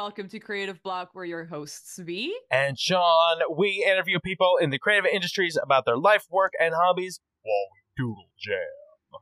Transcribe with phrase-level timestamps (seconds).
[0.00, 1.10] welcome to Creative Block.
[1.12, 2.34] We're your hosts, V.
[2.50, 7.20] And Sean, we interview people in the creative industries about their life, work, and hobbies
[7.42, 9.20] while we doodle jam.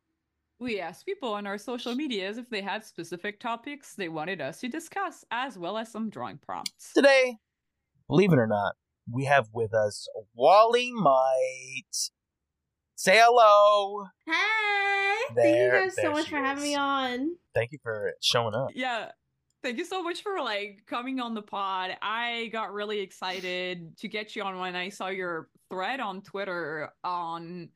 [0.61, 4.61] We asked people on our social medias if they had specific topics they wanted us
[4.61, 6.93] to discuss, as well as some drawing prompts.
[6.95, 7.39] Today,
[8.07, 8.77] believe it or not,
[9.13, 10.07] we have with us
[10.37, 11.91] Wolly Might.
[12.95, 14.07] Say hello.
[14.27, 15.35] Hey!
[15.35, 17.35] There- Thank you guys so much she for having me on.
[17.53, 18.69] Thank you for showing up.
[18.77, 19.11] Yeah.
[19.63, 21.97] Thank you so much for like coming on the pod.
[22.01, 26.91] I got really excited to get you on when I saw your thread on Twitter
[27.03, 27.69] on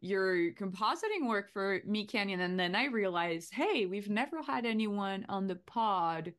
[0.00, 5.46] your compositing work for Meatcanyon and then I realized, hey, we've never had anyone on
[5.46, 6.32] the pod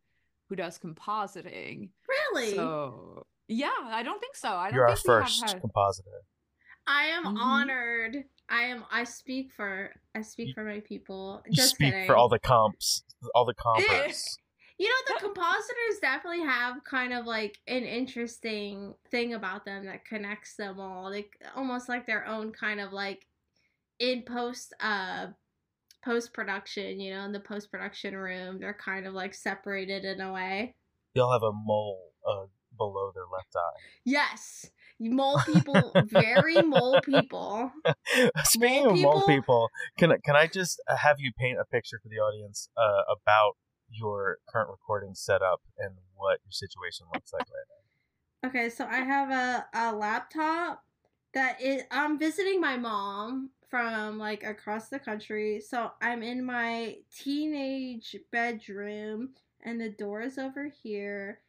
[0.50, 1.90] who does compositing.
[2.08, 2.56] Really?
[2.56, 4.50] So yeah, I don't think so.
[4.50, 6.22] I don't You're our think we have first had- compositor.
[6.88, 7.38] I am Mhm.
[7.40, 8.24] honored.
[8.50, 11.42] I am I speak for I speak You- for my people.
[11.48, 12.08] You speak kidding.
[12.08, 14.38] for all the comps, all the compers.
[14.82, 20.06] You know, the compositors definitely have kind of like an interesting thing about them that
[20.06, 21.12] connects them all.
[21.12, 23.28] Like almost like their own kind of like
[24.00, 25.28] in post uh
[26.04, 30.20] post production, you know, in the post production room, they're kind of like separated in
[30.20, 30.74] a way.
[31.14, 33.80] They'll have a mole uh, below their left eye.
[34.04, 34.72] Yes.
[35.00, 37.72] Mole people, very mole people.
[38.46, 39.28] Speaking Mole of mole people?
[39.28, 43.04] people, can I, can I just have you paint a picture for the audience uh,
[43.12, 43.58] about
[43.92, 48.50] your current recording setup and what your situation looks like right now.
[48.50, 50.84] Okay, so I have a, a laptop
[51.34, 55.62] that is I'm visiting my mom from like across the country.
[55.62, 59.30] So I'm in my teenage bedroom
[59.64, 61.40] and the door is over here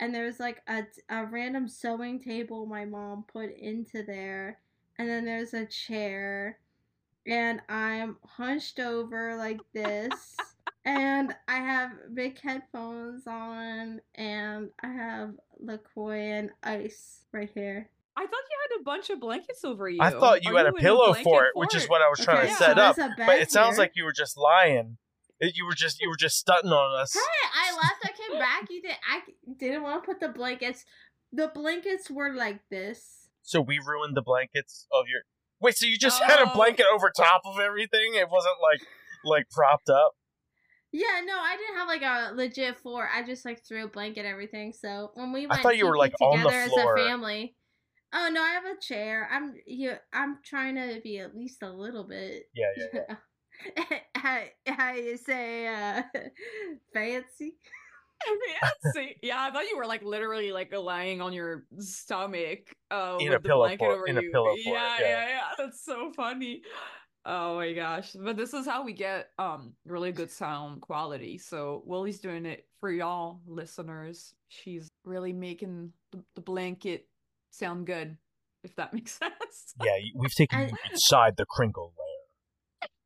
[0.00, 4.58] and there's like a, a random sewing table my mom put into there
[4.98, 6.58] and then there's a chair
[7.26, 10.36] and I'm hunched over like this
[10.86, 17.90] and I have big headphones on, and I have LaCroix and ice right here.
[18.16, 19.98] I thought you had a bunch of blankets over you.
[20.00, 22.20] I thought you Are had a pillow blanket for it, which is what I was
[22.20, 22.56] trying Okay, to yeah.
[22.58, 22.96] set so up.
[22.96, 23.82] there's a bed But it sounds here.
[23.82, 24.96] like you were just lying.
[25.38, 27.12] You were just you were just stunting on us.
[27.12, 28.02] Hey, I left.
[28.04, 28.70] I came back.
[28.70, 28.92] You did.
[29.06, 29.20] I
[29.58, 30.86] didn't want to put the blankets.
[31.30, 33.28] The blankets were like this.
[33.42, 35.20] So we ruined the blankets of your.
[35.60, 36.54] Wait, so you just had a Oh.
[36.54, 38.14] blanket over top of everything?
[38.14, 38.80] It wasn't like
[39.26, 40.12] like propped up.
[40.96, 43.06] Yeah, no, I didn't have like a legit floor.
[43.14, 44.72] I just like threw a blanket everything.
[44.72, 46.98] So when we went, thought you were, TP like, on the together floor.
[46.98, 47.54] as a family.
[48.14, 49.28] Oh no, I have a chair.
[49.30, 49.92] I'm you.
[50.14, 52.44] I'm trying to be at least a little bit.
[52.54, 52.64] Yeah,
[52.94, 53.00] yeah.
[53.76, 53.98] yeah.
[54.16, 56.02] how, how you say uh,
[56.94, 57.56] fancy?
[58.94, 63.28] See, yeah, I thought you were like literally like lying on your stomach uh, In
[63.28, 64.30] a with the pillow blanket fort- over in a you.
[64.32, 65.06] pillow fort, yeah, yeah.
[65.08, 65.40] yeah, yeah.
[65.58, 66.62] That's so funny.
[67.28, 68.12] Oh my gosh!
[68.12, 71.38] But this is how we get um really good sound quality.
[71.38, 74.32] So Wolly's doing it for y'all listeners.
[74.48, 77.08] She's really making the, the blanket
[77.50, 78.16] sound good,
[78.62, 79.74] if that makes sense.
[79.82, 81.92] Yeah, we've taken I- you inside the crinkle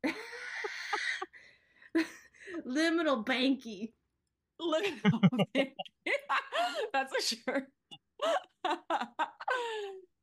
[0.03, 0.13] layer.
[2.67, 3.93] Liminal banky.
[4.59, 5.19] Little
[5.53, 5.73] bit.
[6.93, 7.67] That's a sure.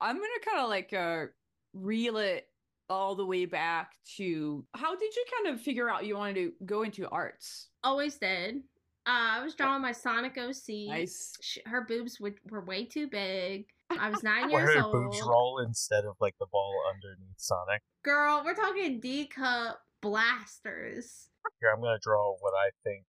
[0.01, 1.27] I'm gonna kind of like uh
[1.75, 2.47] reel it
[2.91, 6.53] all the way back to how did you kind of figure out you wanted to
[6.65, 7.69] go into arts?
[7.85, 8.57] Always did.
[9.07, 10.89] Uh, I was drawing my Sonic OC.
[10.89, 11.33] Nice.
[11.41, 13.67] Sh- Her boobs would, were way too big.
[13.91, 14.93] I was nine Where years her old.
[14.93, 17.81] boobs roll instead of like the ball underneath Sonic.
[18.05, 21.29] Girl, we're talking D cup blasters.
[21.61, 23.05] Here, I'm gonna draw what I think.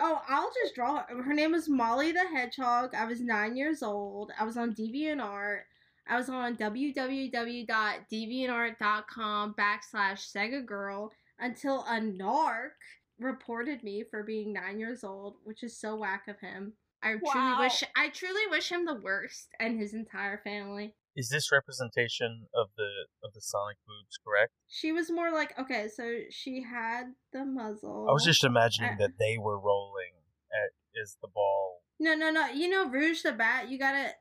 [0.00, 1.22] Oh, I'll just draw her.
[1.22, 2.94] Her name was Molly the Hedgehog.
[2.96, 4.32] I was nine years old.
[4.38, 5.60] I was on DeviantArt.
[6.06, 12.70] I was on www.deviantart.com backslash Sega Girl until a narc
[13.18, 16.74] reported me for being nine years old, which is so whack of him.
[17.02, 17.32] I Wow.
[17.32, 20.94] truly wish I truly wish him the worst and his entire family.
[21.16, 24.52] Is this representation of the of the Sonic boobs correct?
[24.68, 28.06] She was more like okay, so she had the muzzle.
[28.08, 30.12] I was just imagining Uh, that they were rolling
[30.52, 31.82] at is the ball.
[32.00, 32.46] No, no, no.
[32.48, 34.14] You know Rouge the Bat, you gotta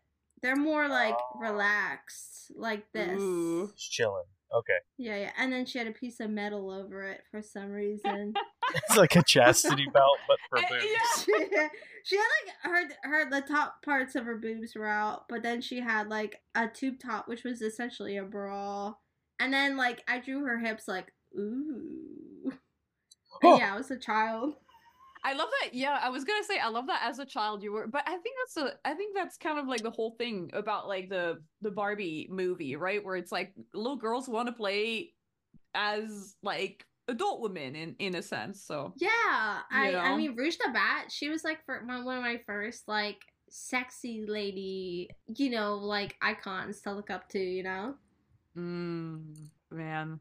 [0.43, 3.19] they're more like relaxed, like this.
[3.19, 3.71] Ooh.
[3.75, 4.25] Just chilling.
[4.55, 5.31] Okay, Yeah, yeah.
[5.39, 8.35] And then she had a piece of metal over it for some reason.
[8.75, 10.85] it's like a chastity belt, but for Eh, boobs.
[10.85, 11.23] yeah.
[11.25, 11.67] she,
[12.03, 15.59] she had like her her the top parts of her boobs were out, but then
[15.59, 18.93] she had like a tube top, which was essentially a bra.
[19.39, 22.51] And then like I drew her hips like ooh.
[23.43, 23.49] Oh.
[23.53, 24.53] And yeah, I was a child.
[25.23, 25.73] I love that.
[25.73, 28.17] Yeah, I was gonna say I love that as a child you were, but I
[28.17, 31.41] think that's a I think that's kind of like the whole thing about like the
[31.61, 33.03] the Barbie movie, right?
[33.03, 35.13] Where it's like little girls want to play
[35.73, 38.63] as like adult women in in a sense.
[38.63, 39.09] So Yeah,
[39.71, 42.39] I You I mean Rouge the Bat, she was like for my, one of my
[42.45, 47.95] first like sexy lady, you know, like icons to look up to, you know.
[48.57, 50.19] Mm, man,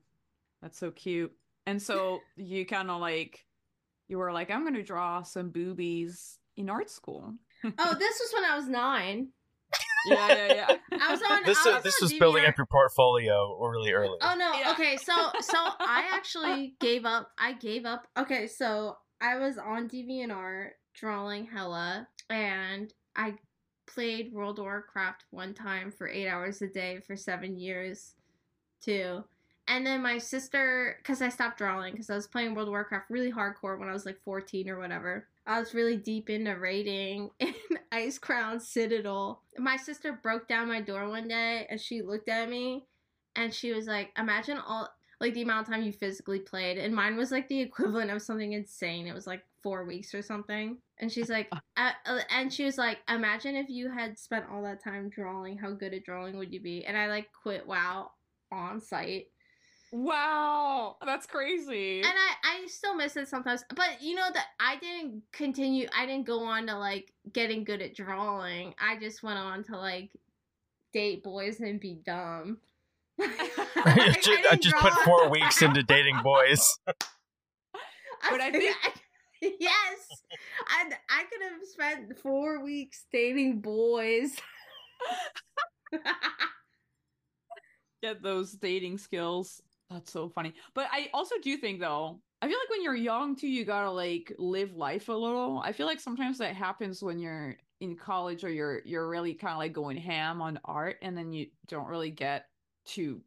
[0.61, 1.33] that's so cute.
[1.67, 3.45] And so you kind of like,
[4.13, 7.33] you were like, I'm gonna draw some boobies in art school.
[7.65, 9.29] Oh, this was when I was nine.
[10.05, 10.77] yeah, yeah, yeah.
[11.01, 11.45] I was on.
[11.47, 12.49] This I is, this on was building DeviantArt.
[12.51, 14.19] up your portfolio really early.
[14.21, 14.53] Oh no.
[14.53, 14.73] Yeah.
[14.73, 17.31] Okay, so so I actually gave up.
[17.39, 18.07] I gave up.
[18.19, 23.37] Okay, so I was on DeviantArt drawing hella, and I
[23.87, 28.13] played World of Warcraft one time for eight hours a day for seven years,
[28.83, 29.25] too.
[29.69, 33.11] And then my sister, because I stopped drawing because I was playing World of Warcraft
[33.11, 35.29] really hardcore when I was like 14 or whatever.
[35.47, 37.55] I was really deep into raiding in
[37.93, 39.43] Icecrown Citadel.
[39.59, 42.87] My sister broke down my door one day and she looked at me
[43.37, 44.89] and she was like, "Imagine all
[45.21, 48.23] like the amount of time you physically played." And mine was like the equivalent of
[48.23, 49.07] something insane.
[49.07, 50.79] It was like four weeks or something.
[50.99, 54.63] And she's like, uh, uh, and she was like, "Imagine if you had spent all
[54.63, 55.59] that time drawing.
[55.59, 58.11] How good at drawing would you be?" And I like quit WoW
[58.53, 59.27] on site.
[59.93, 61.99] Wow, that's crazy.
[62.01, 63.63] And I, I still miss it sometimes.
[63.77, 67.83] But you know that I didn't continue I didn't go on to like getting good
[67.83, 68.75] at drawing.
[68.81, 70.11] I just went on to like
[70.95, 72.57] date boys and be dumb.
[73.21, 76.79] I just, I just put four weeks into dating boys.
[76.87, 78.75] But I think-
[79.43, 79.99] yes,
[80.69, 84.35] I I could have spent four weeks dating boys.
[88.03, 89.61] Get those dating skills.
[89.93, 90.55] That's so funny.
[90.75, 93.91] But I also do think though, I feel like when you're young too, you gotta
[93.91, 95.61] like live life a little.
[95.61, 99.53] I feel like sometimes that happens when you're in college or you're you're really kind
[99.53, 102.47] of like going ham on art, and then you don't really get
[102.87, 103.21] to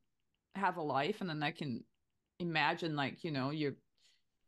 [0.56, 1.84] have a life, and then I can
[2.40, 3.76] imagine like you know you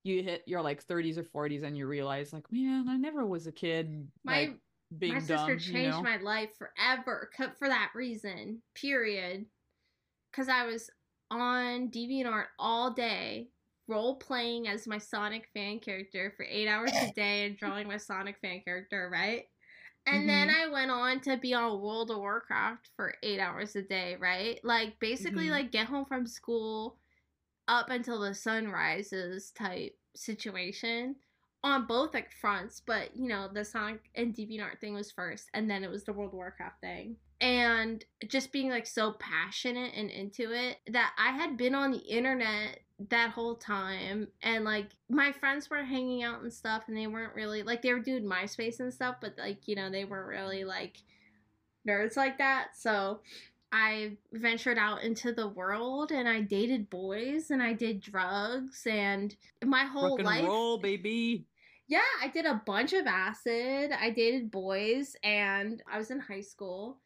[0.04, 3.48] you hit your like 30s or 40s and you realize like man I never was
[3.48, 4.58] a kid My like
[4.98, 6.02] being my sister dumb, changed you know?
[6.02, 8.62] my life forever for that reason.
[8.75, 9.46] Period.
[10.31, 10.90] Because I was
[11.31, 13.50] on DeviantArt all day,
[13.88, 17.97] role playing as my Sonic fan character for eight hours a day and drawing my
[17.97, 19.45] Sonic fan character, right?
[20.07, 20.51] And then Mm-hmm.
[20.51, 24.59] I went on to be on World of Warcraft for eight hours a day, right?
[24.63, 25.51] Like basically, Mhm.
[25.51, 26.97] like get home from school
[27.68, 31.15] up until the sun rises type situation
[31.63, 35.69] on both like fronts, but you know, the Sonic and DeviantArt thing was first, and
[35.69, 37.18] then it was the World of Warcraft thing.
[37.39, 42.00] And just being like so passionate and into it that I had been on the
[42.00, 42.80] internet
[43.10, 47.36] that whole time and like my friends were hanging out and stuff and they weren't
[47.36, 50.63] really like they were doing MySpace and stuff, but like, you know, they weren't really
[50.63, 50.98] like
[51.88, 52.69] nerds like that.
[52.75, 53.19] So
[53.72, 59.36] I ventured out into the world and I dated boys and I did drugs and
[59.63, 61.45] my whole Rock and life roll, baby.
[61.88, 63.92] yeah, I did a bunch of acid.
[63.92, 66.98] I dated boys and I was in high school.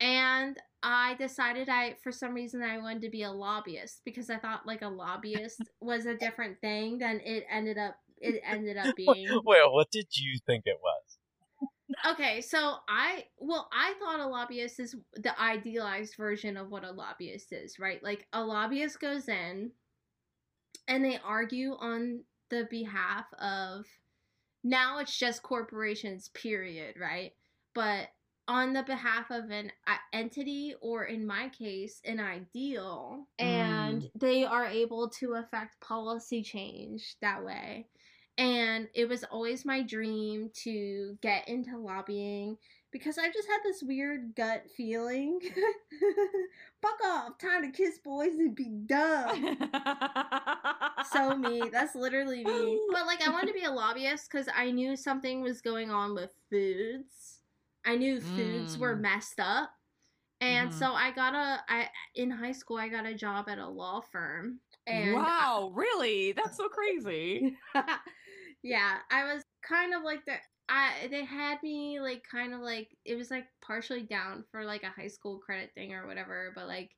[0.00, 4.36] And I decided I for some reason I wanted to be a lobbyist because I
[4.36, 8.94] thought like a lobbyist was a different thing than it ended up it ended up
[8.96, 9.28] being.
[9.44, 11.18] Well, what did you think it was?
[12.06, 16.92] Okay, so I well, I thought a lobbyist is the idealized version of what a
[16.92, 18.02] lobbyist is, right?
[18.02, 19.72] Like a lobbyist goes in
[20.86, 23.84] and they argue on the behalf of
[24.62, 27.32] now it's just corporations, period, right?
[27.74, 28.08] But
[28.48, 34.44] on the behalf of an uh, entity or in my case an ideal and they
[34.44, 37.86] are able to affect policy change that way
[38.38, 42.56] and it was always my dream to get into lobbying
[42.90, 45.40] because I just had this weird gut feeling.
[46.82, 49.58] Fuck off, time to kiss boys and be dumb.
[51.12, 52.80] so me, that's literally me.
[52.92, 56.14] But like, I wanted to be a lobbyist because I knew something was going on
[56.14, 57.37] with foods.
[57.88, 59.02] I knew foods were Mm.
[59.02, 59.72] messed up.
[60.40, 60.74] And Mhm.
[60.74, 64.00] so I got a I in high school I got a job at a law
[64.02, 64.60] firm.
[64.86, 66.32] And wow, really?
[66.32, 67.56] That's so crazy.
[68.62, 70.36] yeah, I was kind of like the
[70.68, 74.82] I they had me like kind of like it was like partially down for like
[74.82, 76.96] a high school credit thing or whatever, but like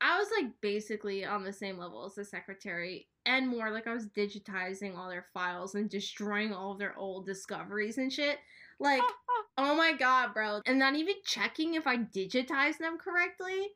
[0.00, 3.94] I was like basically on the same level as the secretary and more like I
[3.94, 8.38] was digitizing all their files and destroying all of their old discoveries and shit.
[8.80, 9.02] Like,
[9.58, 10.60] oh my god, bro.
[10.66, 13.68] And not even checking if I digitized them correctly.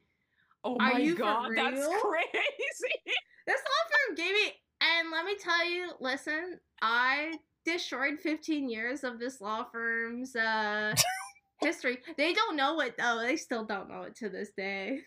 [0.64, 2.94] Oh Are my you for god, that's crazy.
[3.46, 4.52] This law firm gave me,
[4.82, 7.32] and let me tell you, listen, I
[7.64, 10.94] destroyed 15 years of this law firm's uh,
[11.62, 11.98] history.
[12.18, 13.20] They don't know it though.
[13.22, 14.98] They still don't know it to this day.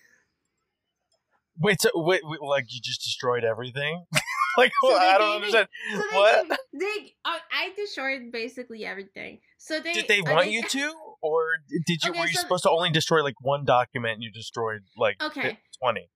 [1.60, 4.06] Wait, so wait, wait, like you just destroyed everything?
[4.58, 5.68] like So I don't gave me- understand.
[5.96, 6.60] So they, What?
[6.74, 9.40] they, uh, I destroyed basically everything.
[9.64, 11.52] So they Did they want they- you to, or
[11.86, 12.10] did you?
[12.10, 15.22] Okay, were you so- supposed to only destroy like one document and you destroyed like
[15.22, 15.60] Okay.
[15.82, 16.10] twenty?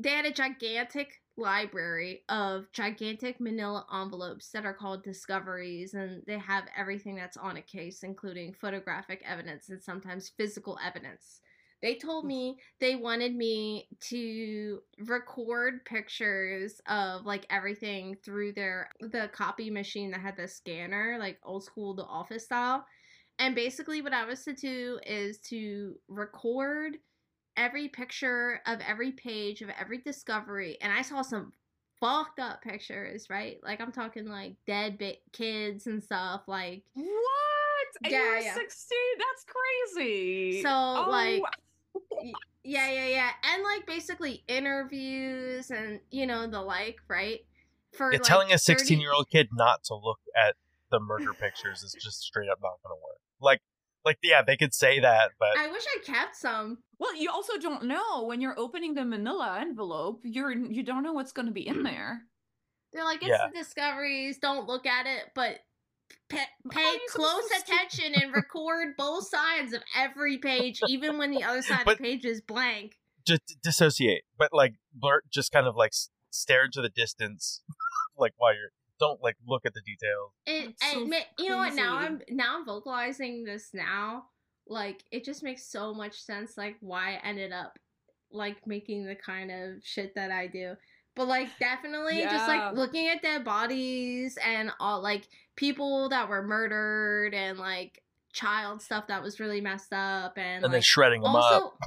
[0.00, 6.36] they had a gigantic library of gigantic manila envelopes that are called discoveries and they
[6.38, 11.40] have everything that's on a case including photographic evidence and sometimes physical evidence
[11.84, 12.28] they told mm.
[12.28, 20.10] me they wanted me to record pictures of like everything through their the copy machine
[20.10, 22.84] that had the scanner like old school the office style
[23.38, 26.96] and basically what i was to do is to record
[27.58, 31.52] every picture of every page of every discovery and i saw some
[32.00, 37.14] fucked up pictures right like i'm talking like dead ba- kids and stuff like What?
[38.02, 38.54] And Yeah, you were yeah.
[38.54, 38.98] 16?
[39.18, 39.44] That's
[39.96, 40.62] crazy.
[40.62, 41.42] So, Oh, like,
[42.64, 47.40] yeah yeah yeah and like basically interviews and you know the like right
[47.92, 50.56] for Yeah, like, telling a 30 sixteen-year-old kid not to look at
[50.90, 53.18] the murder pictures is just straight up not going to work.
[53.40, 53.60] Like,
[54.04, 57.58] like yeah, they could say that, but i wish i kept some Well, you also
[57.58, 61.52] don't know when you're opening the manila envelope, you're you don't know what's going to
[61.52, 61.84] be in mm.
[61.84, 62.22] there.
[62.92, 63.48] they're like it's Yeah.
[63.52, 65.58] the discoveries don't look at it but
[66.28, 70.80] pa- How pay are you close to attention and record both sides of every page
[70.88, 72.96] even when the other side of the page is blank
[73.26, 74.22] just dissociate.
[74.38, 75.92] But like, blur, just kind of like
[76.30, 77.62] stare into the distance,
[78.18, 78.70] like while you're
[79.00, 80.30] don't like look at the details.
[80.46, 84.26] it, That's so and ma- you know what now i'm now i'm vocalizing this now
[84.68, 87.76] like it just makes so much sense like why i ended up
[88.30, 90.74] like making the kind of shit that i do
[91.16, 96.42] but like definitely just like looking at dead bodies and all like people that were
[96.42, 98.02] murdered and like
[98.32, 101.78] child stuff that was really messed up and, And then shredding them up.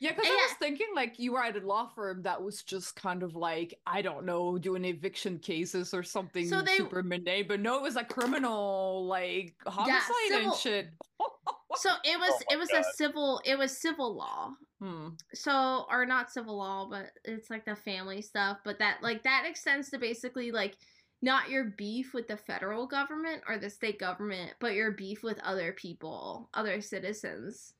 [0.00, 0.32] Yeah, because Yeah.
[0.32, 3.34] I was thinking like you were at a law firm that was just kind of
[3.34, 7.76] like I don't know doing eviction cases or something So they- super mundane, but no,
[7.78, 10.88] it was like criminal like homicide civil- and shit.
[11.76, 12.80] so it was Oh it was God.
[12.80, 15.08] a civil it was civil law Hmm.
[15.34, 19.44] so or not civil law but it's like the family stuff but that like that
[19.48, 20.76] extends to basically like
[21.20, 25.40] not your beef with the federal government or the state government but your beef with
[25.40, 27.72] other people other citizens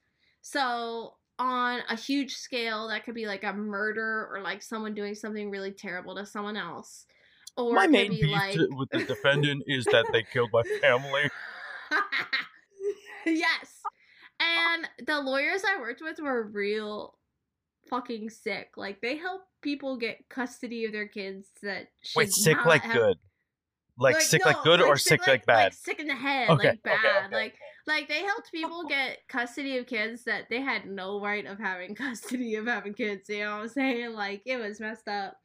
[0.43, 5.15] so on a huge scale that could be like a murder or like someone doing
[5.15, 7.07] something really terrible to someone else
[7.57, 10.63] or my main be beef like to- with the defendant is that they killed my
[10.81, 11.31] family.
[13.31, 13.81] yes.
[14.41, 17.17] And the lawyers I worked with were real
[17.89, 18.71] fucking sick.
[18.77, 22.95] Like they help people get custody of their kids that should Wait, sick like have-
[22.95, 23.17] good,
[23.99, 25.75] like, sick like no, good or sick like, bad?
[25.75, 26.99] sick in the head, okay, like bad.
[26.99, 27.55] okay, okay, like
[27.89, 31.95] like they helped people get custody of kids that they had no right of having
[31.97, 35.39] custody of having kids you know what i'm saying like it was messed up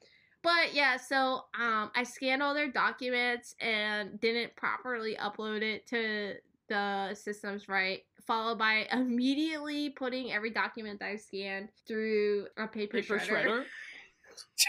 [0.43, 6.33] but yeah so um i scanned all their documents and didn't properly upload it to
[6.69, 13.01] the systems right followed by immediately putting every document that i scanned through a paper,
[13.01, 13.45] Paper shredder.
[13.45, 13.63] shredder.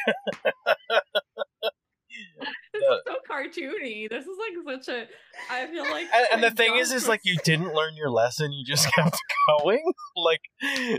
[2.73, 4.09] this is so cartoony.
[4.09, 5.07] This is like such a.
[5.51, 6.07] I feel like.
[6.13, 8.53] And, and the thing is, is like you didn't learn your lesson.
[8.53, 9.17] You just kept
[9.61, 9.83] going.
[10.17, 10.41] Like,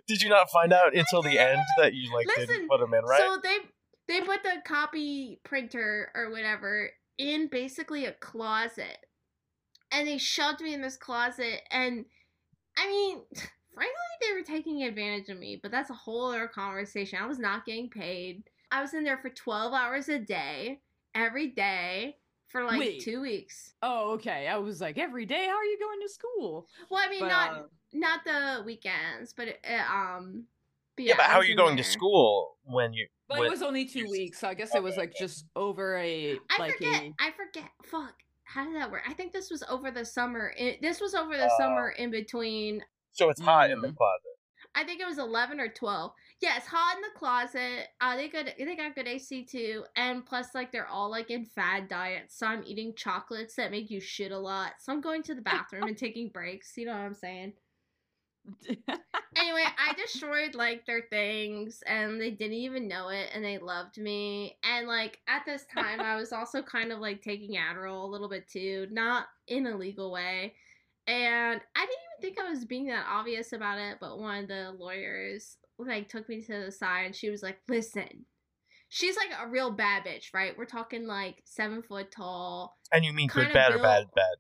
[0.08, 2.94] did you not find out until the end that you like Listen, didn't put them
[2.94, 3.20] in right?
[3.20, 3.58] So they
[4.08, 8.98] they put the copy printer or whatever in basically a closet.
[9.92, 12.06] And they shoved me in this closet and
[12.78, 13.22] I mean,
[13.74, 17.20] frankly they were taking advantage of me, but that's a whole other conversation.
[17.22, 18.44] I was not getting paid.
[18.72, 20.82] I was in there for 12 hours a day,
[21.14, 23.04] every day for like Wait.
[23.04, 23.74] 2 weeks.
[23.82, 24.48] Oh, okay.
[24.48, 25.46] I was like, every day.
[25.48, 26.68] How are you going to school?
[26.90, 27.62] Well, I mean But, not uh,
[27.94, 30.46] not the weekends, but it, uh, um
[30.96, 33.08] but yeah, but how are you in going to school when you?
[33.28, 35.98] But when- it was only two weeks, so I guess it was like just over
[35.98, 37.04] a I like forget.
[37.04, 37.14] a.
[37.20, 37.70] I forget.
[37.84, 38.14] Fuck.
[38.56, 39.02] How did that work?
[39.06, 40.54] I think this was over the summer.
[40.58, 41.58] It, this was over the Oh.
[41.58, 42.82] summer in between.
[43.12, 43.98] so it's hot in the Mm.
[43.98, 44.22] closet.
[44.74, 46.14] I think it was eleven or twelve.
[46.42, 47.88] Yeah, hot in the closet.
[48.02, 48.54] Uh, they good.
[48.58, 52.38] They got good AC too, and plus, like they're all like in fad diets.
[52.38, 54.74] So I'm eating chocolates that make you shit a lot.
[54.80, 56.78] So I'm going to the bathroom and taking breaks.
[56.78, 57.54] You know what I'm saying?
[59.36, 63.98] Anyway, I destroyed like their things and they didn't even know it and they loved
[63.98, 64.58] me.
[64.64, 68.30] And like at this time I was also kind of like taking Adderall a little
[68.30, 70.54] bit too, not in a legal way.
[71.08, 74.48] And I didn't even think I was being that obvious about it, but one of
[74.48, 78.26] the lawyers like took me to the side and she was like, "Listen."
[78.90, 80.58] She's like a real bad bitch, right?
[80.58, 84.36] We're talking like 7 foot tall, And you mean good, bad, or bad, bad?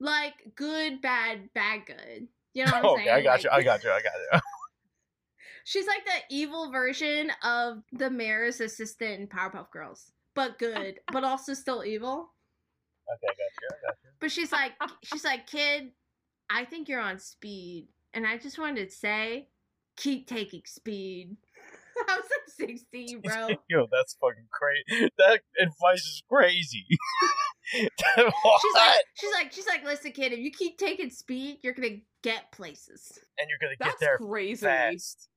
[0.00, 2.28] like good, bad, bad good.
[2.56, 3.16] You know what I'm okay, saying?
[3.18, 3.50] I got you.
[3.52, 3.90] I got you.
[3.90, 4.40] I got you.
[5.64, 10.10] She's like the evil version of the mayor's assistant in Powerpuff Girls.
[10.34, 12.30] but good, but also still evil.
[13.12, 13.96] Okay, gotcha, gotcha.
[14.20, 14.72] But she's like,
[15.02, 15.90] she's like, kid,
[16.48, 19.48] I think you're on speed, and I just wanted to say,
[19.96, 21.36] keep taking speed.
[22.08, 22.26] I was
[22.58, 23.48] like 16, bro.
[23.68, 25.10] Yo, that's fucking crazy.
[25.18, 26.86] That advice is crazy.
[27.72, 27.88] She's
[28.74, 32.50] like, she's like, she's like, listen, kid, if you keep taking speed, you're gonna get
[32.52, 33.18] places.
[33.38, 34.64] and you're gonna That's get there crazy.
[34.66, 35.28] fast.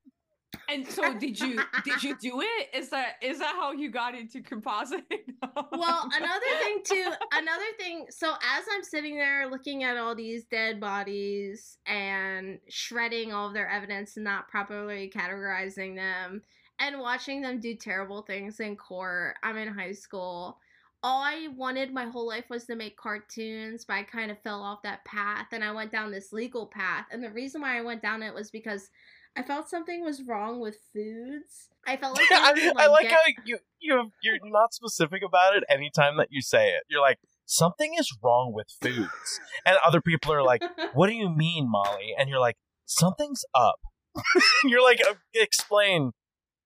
[0.68, 2.70] And so did you did you do it?
[2.76, 5.04] Is that is that how you got into compositing?
[5.72, 8.06] Well, another thing too, another thing.
[8.10, 13.54] So as I'm sitting there looking at all these dead bodies and shredding all of
[13.54, 16.42] their evidence and not properly categorizing them
[16.80, 20.60] and watching them do terrible things in court, I'm in high school.
[21.02, 24.62] All I wanted my whole life was to make cartoons, but I kind of fell
[24.62, 27.06] off that path and I went down this legal path.
[27.12, 28.90] And the reason why I went down it was because
[29.38, 31.70] I felt something was wrong with foods.
[31.88, 35.56] I felt like, I, they would, I like how you you you're not specific about
[35.56, 36.84] it anytime that you say it.
[36.90, 40.62] You're like something is wrong with foods, and other people are like,
[40.94, 43.80] "What do you mean, Wolly?" And you're like, "Something's up."
[44.66, 46.12] you're like, "Uh, "Explain."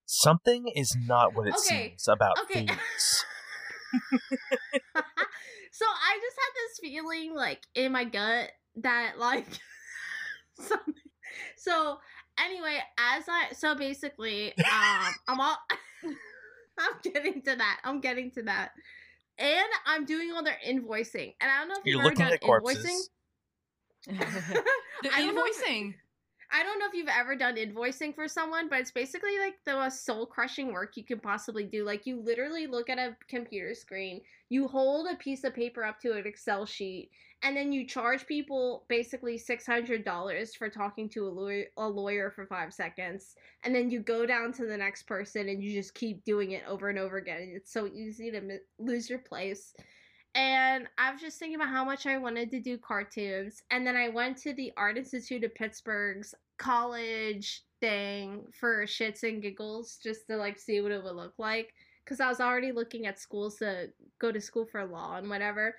[0.06, 2.66] Something is not what it Okay, seems about okay.
[2.68, 3.26] foods.
[5.72, 9.48] so I just had this feeling like in my gut that like
[10.60, 10.94] something.
[11.58, 12.00] So
[12.40, 15.58] anyway, as I so basically, um, I'm all.
[16.80, 17.80] I'm getting to that.
[17.84, 18.72] I'm getting to that.
[19.38, 21.36] And I'm doing all their invoicing.
[21.40, 23.10] And I don't know if You're you've ever looking done at corpses.
[24.08, 24.64] invoicing.
[25.04, 25.94] the I don't know if- invoicing.
[26.56, 29.74] I don't know if you've ever done invoicing for someone, but it's basically like the
[29.74, 31.84] most soul crushing work you could possibly do.
[31.84, 36.00] Like you literally look at a computer screen, you hold a piece of paper up
[36.02, 37.10] to an Excel sheet,
[37.42, 41.88] and then you charge people basically six hundred dollars for talking to a lawyer, a
[41.88, 43.34] lawyer for five seconds,
[43.64, 46.62] and then you go down to the next person and you just keep doing it
[46.68, 47.52] over and over again.
[47.56, 49.74] It's so easy to mi- lose your place.
[50.36, 53.62] And I was just thinking about how much I wanted to do cartoons.
[53.70, 59.42] And then I went to the Art Institute of Pittsburgh's college thing for shits and
[59.42, 61.74] giggles just to like see what it would look like.
[62.04, 63.90] Because I was already looking at schools to
[64.20, 65.76] go to school for law and whatever.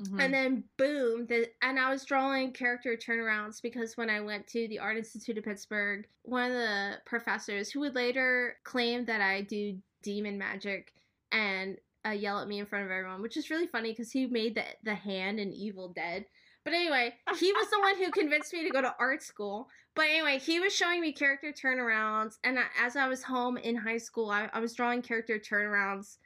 [0.00, 0.20] Mhm.
[0.22, 4.68] And then boom, the, and I was drawing character turnarounds because when I went to
[4.68, 9.42] the Art Institute of Pittsburgh, one of the professors who would later claim that I
[9.42, 10.92] do demon magic
[11.32, 14.26] and uh, yell at me in front of everyone, which is really funny because he
[14.26, 16.26] made the the hand in Evil Dead.
[16.68, 19.68] But anyway, he was the one who convinced me to go to art school.
[19.94, 23.96] But anyway, he was showing me character turnarounds, and as I was home in high
[23.96, 26.18] school, I, I was drawing character turnarounds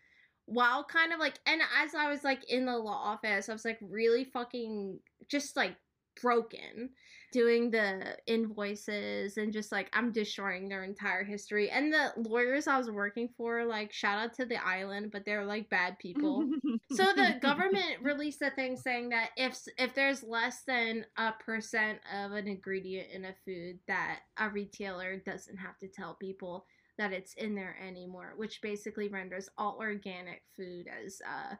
[0.46, 3.64] while kind of like and as I was like in the law office, I was
[3.64, 5.76] like really fucking just like
[6.20, 6.90] broken
[7.32, 11.70] doing the invoices and just like I'm destroying their entire history.
[11.70, 15.44] And the lawyers I was working for, like shout out to the island, but they're
[15.44, 16.48] like bad people.
[16.92, 21.98] so the government released a thing saying that if if there's less than a percent
[22.14, 26.66] of an ingredient in a food that a retailer doesn't have to tell people
[26.98, 31.54] that it's in there anymore, which basically renders all organic food as uh,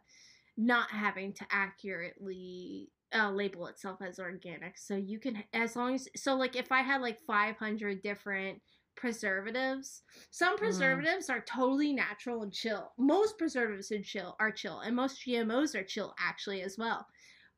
[0.59, 4.79] not having to accurately uh, label itself as organic.
[4.79, 8.61] So you can, as long as, so like if I had like 500 different
[8.95, 12.93] preservatives, some preservatives are totally natural and chill.
[12.99, 17.07] Most preservatives are chill, are chill, and most GMOs are chill actually as well.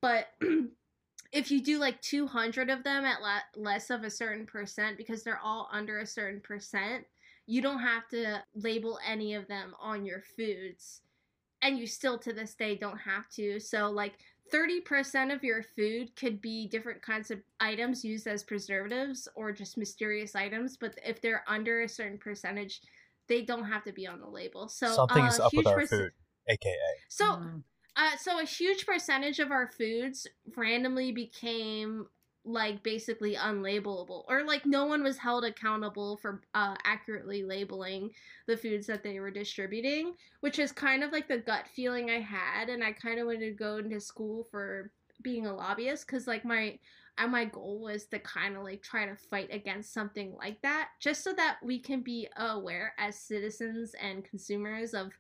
[0.01, 0.29] But
[1.33, 5.23] if you do like 200 of them at le- less of a certain percent, because
[5.23, 7.05] they're all under a certain percent,
[7.47, 11.03] you don't have to label any of them on your foods
[11.65, 14.15] and you still to this day don't have to so like
[14.53, 19.77] 30% of your food could be different kinds of items used as preservatives or just
[19.79, 22.81] mysterious items but if they're under a certain percentage
[23.29, 25.89] they don't have to be on the label so Something's a up with our perc-
[25.89, 26.11] food,
[26.49, 26.75] aka.
[27.09, 27.63] so Mm.
[27.97, 30.27] uh, so a huge percentage of our foods
[30.57, 32.07] randomly became
[32.45, 38.11] like basically unlabelable or like no one was held accountable for uh, accurately labeling
[38.47, 42.21] the foods that they were distributing which is kind of like the gut feeling i
[42.21, 44.91] had and i kind of wanted to go into school for
[45.23, 46.79] being a lobbyist because like my
[47.17, 50.89] and my goal was to kind of like try to fight against something like that
[51.01, 55.13] just so that we can be aware as citizens and consumers of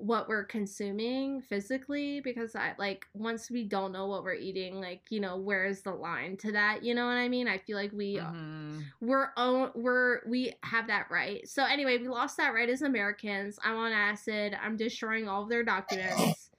[0.00, 5.02] what we're consuming physically because I like once we don't know what we're eating like
[5.10, 7.48] you know where is the line to that you know what I mean?
[7.48, 8.82] I feel like we Mhm.
[9.00, 11.46] we're own we're we have that right.
[11.48, 13.58] So anyway we lost that right as Americans.
[13.64, 14.56] I'm on acid.
[14.62, 16.50] I'm destroying all of their documents.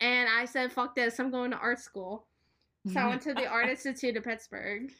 [0.00, 1.18] And I said fuck this.
[1.18, 2.26] I'm going to art school.
[2.92, 4.90] So I went to the Art Institute of Pittsburgh.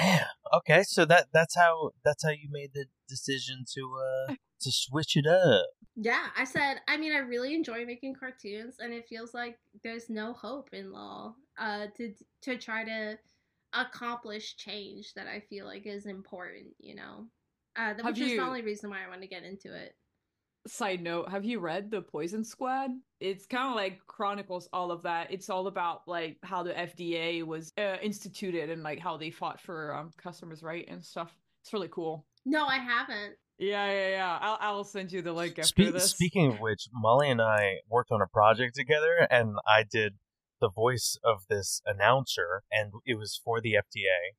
[0.00, 0.24] Damn.
[0.52, 5.16] Okay, so that that's how that's how you made the decision to uh to switch
[5.16, 5.66] it up.
[5.96, 10.10] Yeah, I said, I mean, I really enjoy making cartoons, and it feels like there's
[10.10, 13.18] no hope in law uh, to to try to
[13.72, 16.66] accomplish change that I feel like is important.
[16.78, 17.26] You know,
[17.76, 19.96] uh, Have which is the only reason why I want to get into it.
[20.66, 22.90] Side note, have you read The Poison Squad?
[23.20, 25.30] It's kind of like chronicles all of that.
[25.30, 29.60] It's all about like how the FDA was uh, instituted and like how they fought
[29.60, 31.34] for um, customers' right and stuff.
[31.62, 32.26] It's really cool.
[32.44, 33.36] No, I haven't.
[33.58, 34.38] Yeah, yeah, yeah.
[34.40, 36.12] I'll, I'll send you the link after Spe- this.
[36.12, 40.14] speaking of which, Wolly and I worked on a project together, and I did
[40.60, 44.36] the voice of this announcer, and it was for the FDA.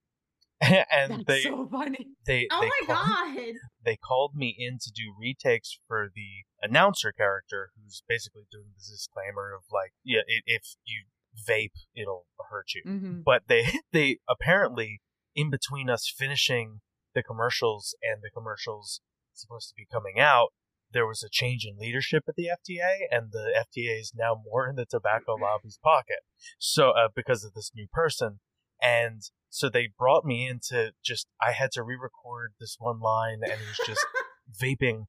[0.91, 2.07] and That's they so funny.
[2.25, 3.53] they Oh they my called, god!
[3.85, 8.89] they called me in to do retakes for the announcer character, who's basically doing this
[8.89, 11.05] disclaimer of like, yeah, if you
[11.47, 15.01] vape, it'll hurt you hmm but they they apparently
[15.35, 16.79] in between us finishing
[17.17, 19.01] the commercials and the commercials
[19.33, 20.49] supposed to be coming out
[20.93, 24.69] there was a change in leadership at the FDA and the FDA is now more
[24.69, 26.19] in the tobacco lobby's pocket.
[26.59, 28.39] So uh, because of this new person.
[28.81, 33.51] And so they brought me into just I had to re-record this one line and
[33.51, 34.05] it was just
[34.63, 35.07] vaping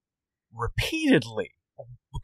[0.53, 1.53] repeatedly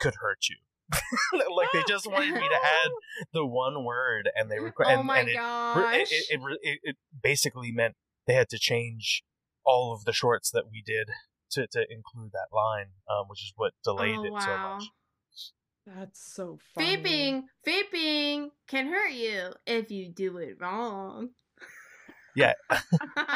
[0.05, 0.57] could hurt you.
[1.33, 2.91] Like they just wanted me to add
[3.33, 6.13] the one word and they requ- oh and, my and it, gosh!
[6.13, 7.95] it, it, it, it, it basically meant
[8.27, 9.23] they had to change
[9.65, 11.09] all of the shorts that we did
[11.53, 14.75] to, to include that line, um, which is what delayed oh it so wow!
[14.75, 14.91] much.
[15.87, 16.97] That's so funny.
[16.97, 21.31] Vaping, vaping can hurt you if you do it wrong.
[22.35, 22.55] Yeah.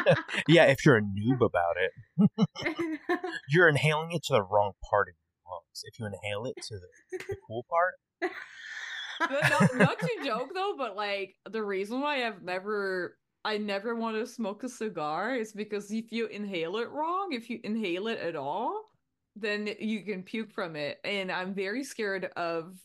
[0.49, 2.39] Yeah, if you're a noob about it,
[3.51, 5.83] you're inhaling it to the wrong part of your lungs.
[5.85, 7.95] If you inhale it to the, the cool part,
[9.21, 13.95] But not, not to joke though, but like the reason why I've never I never
[13.95, 18.09] want to smoke a cigar is because if you inhale it wrong, if you inhale
[18.09, 18.91] it at all,
[19.37, 20.99] then you can puke from it.
[21.05, 22.77] And I'm very scared of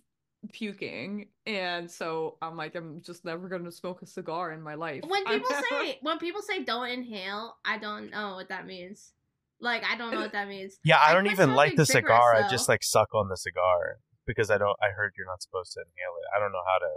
[0.51, 1.29] puking.
[1.45, 5.03] And so I'm like, I'm just never gonna smoke a cigar in my life.
[5.07, 9.13] when people say when people say don't inhale, I don't know what that means.
[9.59, 10.77] Like I don't know what that means.
[10.83, 12.35] yeah, I I don't even like the cigarettes, cigar.
[12.35, 14.77] I just like suck on the cigar because I don't.
[14.81, 16.27] I heard you're not supposed to inhale it.
[16.35, 16.91] I don't know how to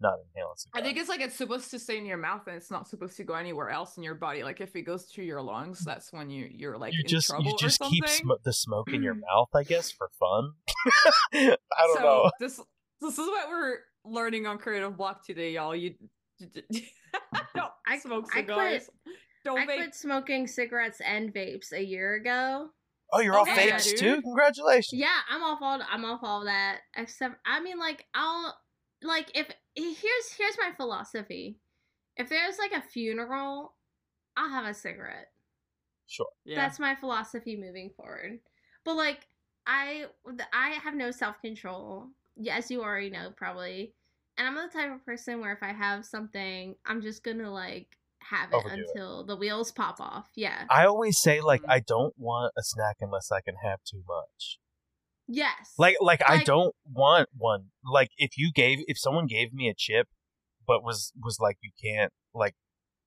[0.00, 0.80] not inhale a cigar.
[0.80, 3.16] I think it's like it's supposed to stay in your mouth and it's not supposed
[3.18, 4.42] to go anywhere else in your body.
[4.42, 7.28] Like if it goes to your lungs, that's when you you're like you in just
[7.28, 10.52] trouble you just keep sm- the smoke in your mouth, I guess, for fun.
[11.34, 12.30] I don't so know.
[12.40, 12.60] This
[13.00, 15.74] this is what we're learning on Creative Block today, y'all.
[15.76, 15.94] You
[16.40, 16.64] don't
[17.86, 18.88] I- smoke I quit-
[19.44, 19.76] Don't I vape.
[19.76, 22.68] quit smoking cigarettes and vapes a year ago.
[23.12, 23.98] Oh, you're off Okay, vapes dude.
[23.98, 24.22] too.
[24.22, 25.00] Congratulations.
[25.00, 26.78] Yeah, I'm off all I'm off all that.
[26.96, 28.54] Except I mean like I'll
[29.02, 31.58] like if here's here's my philosophy.
[32.16, 33.74] If there's like a funeral,
[34.36, 35.28] I'll have a cigarette.
[36.06, 36.26] Sure.
[36.44, 36.56] yeah.
[36.56, 38.40] That's my philosophy moving forward.
[38.84, 39.26] But like
[39.66, 40.06] I
[40.52, 42.08] I have no self-control.
[42.50, 43.94] As you already know probably.
[44.38, 47.50] And I'm the type of person where if I have something, I'm just going to
[47.50, 48.86] like have it Overdo it.
[48.88, 50.30] until the wheels pop off.
[50.34, 50.64] Yeah.
[50.70, 51.70] I always say like Mhm.
[51.70, 54.58] I don't want a snack unless I can have too much.
[55.30, 55.72] Yes.
[55.78, 57.66] Like like I Like- don't want one.
[57.84, 60.08] Like if you gave if someone gave me a chip
[60.66, 62.54] but was was like you can't like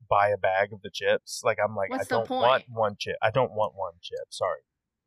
[0.09, 2.95] buy a bag of the chips, like I'm like What's I the don't want one
[2.99, 3.15] chip.
[3.21, 4.27] I don't want one chip.
[4.29, 4.62] Sorry.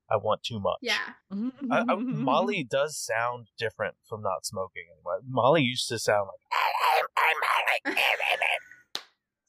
[0.09, 0.79] I want too much.
[0.83, 1.15] yeah.
[1.33, 5.21] I, I, Wolly does sound different from not smoking anymore.
[5.29, 7.97] Wolly used to sound like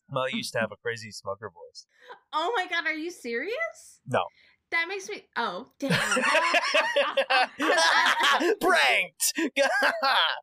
[0.10, 1.86] Wolly used to have a crazy smoker voice.
[2.34, 3.99] Oh my god, are you serious?
[4.08, 4.23] No.
[4.71, 5.91] That makes me Oh, damn.
[8.62, 9.34] Pranked!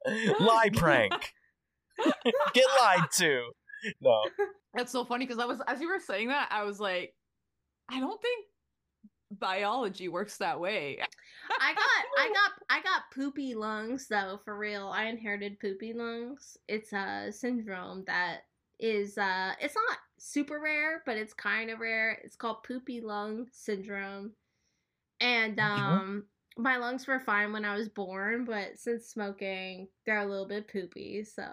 [0.41, 1.33] Lie prank.
[2.55, 3.51] Get lied to.
[4.01, 4.23] No.
[4.75, 7.15] That's so funny because I was as you were saying that, I was like,
[7.91, 8.47] I don't think
[9.31, 10.99] biology works that way.
[11.61, 14.89] I got I got I got poopy lungs though, for real.
[14.89, 16.57] I inherited poopy lungs.
[16.67, 18.41] It's a syndrome that
[18.81, 22.19] is uh it's not super rare, but it's kind of rare.
[22.25, 24.33] It's called poopy lung syndrome.
[25.21, 26.25] And um
[26.57, 30.69] my lungs were fine when I was born, but since smoking, they're a little bit
[30.69, 31.45] poopy, so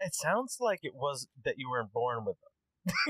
[0.00, 2.94] It sounds like it was that you weren't born with them.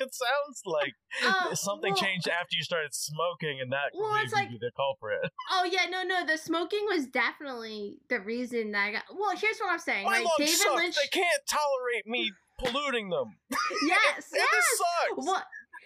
[0.00, 4.32] it sounds like Oh, something well- changed after you started smoking, and that Well, it's
[4.32, 5.30] like- the culprit.
[5.52, 6.26] Oh yeah, no, no.
[6.26, 9.04] The smoking was definitely the reason that I got.
[9.16, 10.04] Well, here's what I'm saying.
[10.04, 10.76] My like lungs David suck.
[10.76, 10.96] Lynch.
[10.96, 13.36] They can't tolerate me polluting them.
[13.50, 14.30] Yes, yes.
[14.30, 15.26] This sucks.
[15.26, 15.44] What?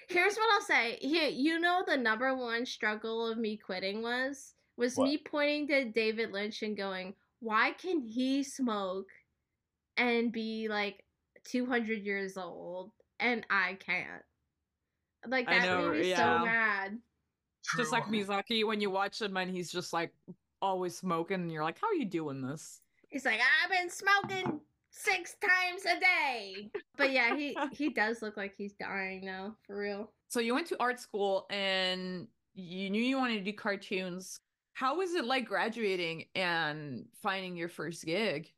[0.08, 0.98] Here's what I'll say.
[1.00, 5.08] Here, you know, the number one struggle of me quitting was was What?
[5.08, 9.08] me pointing to David Lynch and going, "Why can he smoke
[9.96, 11.04] and be like
[11.44, 14.22] 200 years old and I can't?"
[15.26, 16.38] Like that know, made me yeah.
[16.38, 16.98] so mad.
[17.76, 18.24] Just like True.
[18.24, 20.12] Miyazaki when you watch him and he's just like
[20.60, 24.60] always smoking, and you're like, "How are you doing this?" He's like, I've been smoking
[24.92, 26.70] six times a day.
[26.96, 30.12] But yeah, he he does look like he's dying now, for real.
[30.28, 34.38] So you went to art school, and you knew you wanted to do cartoons.
[34.74, 38.50] How was it like graduating and finding your first gig?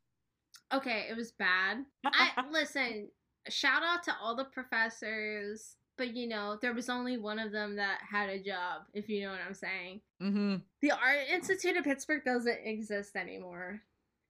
[0.73, 1.85] Okay, it was bad.
[2.05, 3.09] I listen,
[3.49, 7.75] shout out to all the professors, but you know, there was only one of them
[7.75, 10.01] that had a job, if you know what I'm saying.
[10.21, 10.55] mm-hmm.
[10.81, 13.81] The Art Institute of Pittsburgh doesn't exist anymore.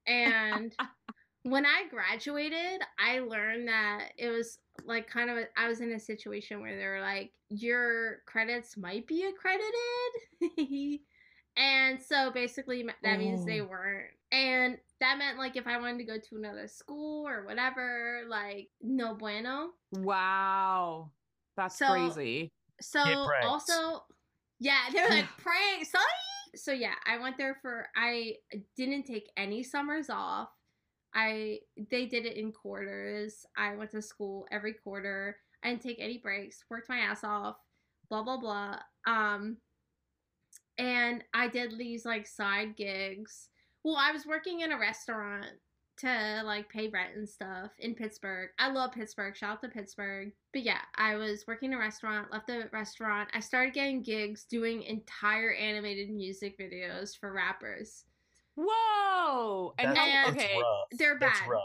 [0.07, 0.75] And
[1.45, 5.91] when I graduated, I learned that it was like kind of a, I was in
[5.91, 10.99] a situation where they were like your credits might be accredited.
[11.57, 13.65] and so basically that means they Oh.
[13.65, 14.07] weren't.
[14.31, 18.69] And that meant like if I wanted to go to another school or whatever, like
[18.81, 19.69] no bueno.
[19.91, 21.11] Wow,
[21.55, 22.49] that's So- crazy.
[22.81, 22.99] So
[23.43, 24.03] also,
[24.59, 26.03] yeah, they're like prank, sorry.
[26.55, 28.37] So yeah, I went there for I
[28.75, 30.49] didn't take any summers off.
[31.15, 33.45] I they did it in quarters.
[33.57, 35.37] I went to school every quarter.
[35.63, 36.63] I didn't take any breaks.
[36.69, 37.55] Worked my ass off.
[38.09, 38.79] Blah blah blah.
[39.07, 39.57] Um,
[40.77, 43.49] and I did these like side gigs.
[43.83, 45.45] Well, I was working in a restaurant
[45.97, 48.49] to like pay rent and stuff in Pittsburgh.
[48.59, 49.35] I love Pittsburgh.
[49.35, 50.31] Shout out to Pittsburgh.
[50.51, 53.29] But yeah, I was working in a restaurant, left the restaurant.
[53.33, 58.03] I started getting gigs doing entire animated music videos for rappers.
[58.55, 59.73] Whoa!
[59.77, 60.87] And That's, And- okay, rough.
[60.97, 61.49] they're That's bad.
[61.49, 61.61] rough.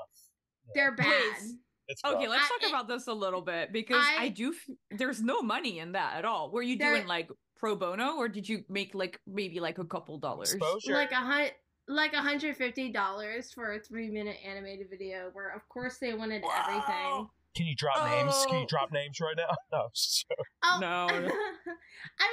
[0.74, 1.06] They're bad.
[1.40, 1.50] Wait.
[1.88, 2.28] It's okay, rough.
[2.28, 4.52] let's talk it- about this a little bit because I, I- do.
[4.54, 6.50] f- There's no money in that at all.
[6.50, 9.84] Were you There- doing like pro bono, or did you make like maybe like a
[9.84, 10.52] couple dollars?
[10.54, 10.92] Exposure.
[10.92, 11.52] Like a hundred
[11.88, 17.28] like $150 for a three minute animated video where of course they wanted everything.
[17.56, 18.46] Can you drop names?
[18.46, 18.60] Can Oh.
[18.60, 19.48] you drop names right now?
[19.72, 19.86] No.
[19.90, 20.26] it's just-
[20.62, 20.86] Oh, No.
[21.08, 21.26] I mean,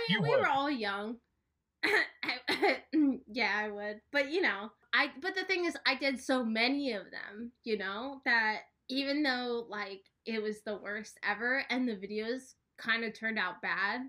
[0.09, 0.41] You we would.
[0.41, 1.17] were all young.
[3.27, 4.01] yeah, I would.
[4.11, 7.77] But you know, I but the thing is I did so many of them, you
[7.77, 13.13] know, that even though like it was the worst ever and the videos kind of
[13.13, 14.01] turned out bad,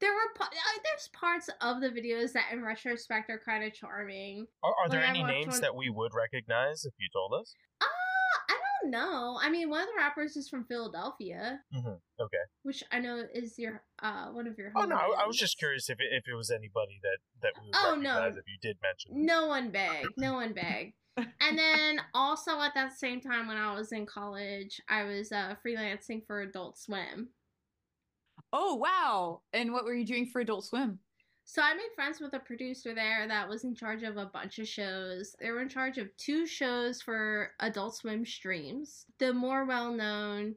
[0.00, 0.46] there were uh,
[0.84, 4.46] there's parts of the videos that in retrospect are kind of charming.
[4.62, 7.54] Are, are there Like, any names one- that we would recognize if you told us?
[7.80, 7.86] I
[8.84, 9.38] don't know.
[9.40, 11.94] I mean, one of the rappers is from Philadelphia, Mm-hmm.
[12.20, 12.36] Okay.
[12.62, 14.72] which I know is your uh one of your.
[14.76, 17.52] Oh no, I, I was just curious if it, if it was anybody that that
[17.60, 18.24] we would Oh, no.
[18.28, 19.24] if you did mention.
[19.26, 20.08] No one begged.
[20.16, 20.94] No one begged.
[21.16, 25.54] and then also at that same time when I was in college, I was uh,
[25.64, 27.28] freelancing for Adult Swim.
[28.52, 29.42] Oh wow!
[29.52, 30.98] And what were you doing for Adult Swim?
[31.44, 34.58] So I made friends with a producer there that was in charge of a bunch
[34.58, 35.36] of shows.
[35.38, 39.04] They were in charge of two shows for Adult Swim streams.
[39.18, 40.54] The more well known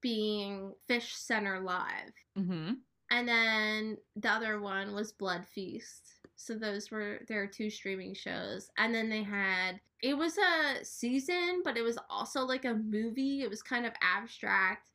[0.00, 2.12] being Fish Center Live.
[2.38, 2.72] Mm-hmm.
[3.10, 6.14] And then the other one was Blood Feast.
[6.36, 8.70] So those were their two streaming shows.
[8.78, 13.42] And then they had it was a season, but it was also like a movie.
[13.42, 14.90] It was kind of abstract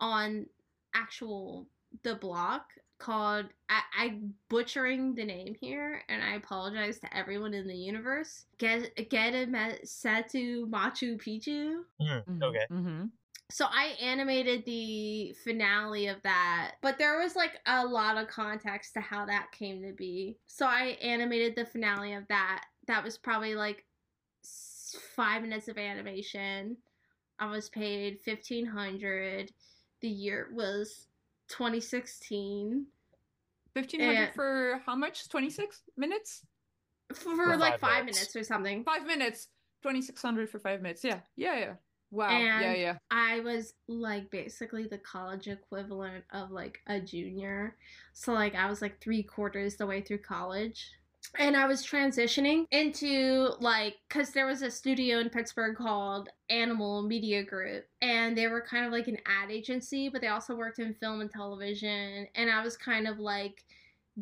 [0.00, 0.46] on
[0.94, 1.68] actual
[2.02, 2.64] the block
[2.98, 8.44] called I, I'm butchering the name here, and I apologize to everyone in the universe.
[8.58, 9.46] Get get a
[9.84, 11.82] Satu Machu Picchu.
[12.00, 12.66] Mhm, Okay.
[12.70, 13.06] Mm-hmm.
[13.50, 18.92] So I animated the finale of that, but there was like a lot of context
[18.94, 20.36] to how that came to be.
[20.46, 22.66] So I animated the finale of that.
[22.88, 23.86] That was probably like
[25.16, 26.76] five minutes of animation.
[27.38, 29.52] I was paid fifteen hundred.
[30.00, 31.07] The year was
[31.48, 32.86] 2016
[33.74, 35.28] Fifteen hundred And- for how much?
[35.28, 36.42] Twenty six minutes?
[37.12, 38.18] for, For like five five minutes.
[38.18, 38.82] minutes or something.
[38.84, 39.48] Five minutes.
[39.82, 41.04] Twenty six hundred for five minutes.
[41.04, 41.74] Yeah, yeah, yeah.
[42.10, 42.30] Wow.
[42.38, 42.96] yeah, yeah.
[43.10, 47.76] I was like basically the college equivalent of like a junior.
[48.14, 50.90] So like I was like three quarters the way through college.
[51.38, 57.02] And I was transitioning into like cuz there was a studio in Pittsburgh called Animal
[57.02, 60.78] Media Group and they were kind of like an ad agency, but they also worked
[60.78, 63.64] in film and television and I was kind of like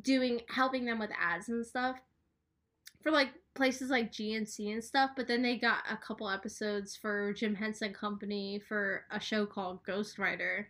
[0.03, 2.01] doing helping them with ads and stuff
[3.03, 7.33] for like places like GNC and stuff, but then they got a couple episodes for
[7.33, 10.67] Jim Henson Company for a show called Ghostwriter.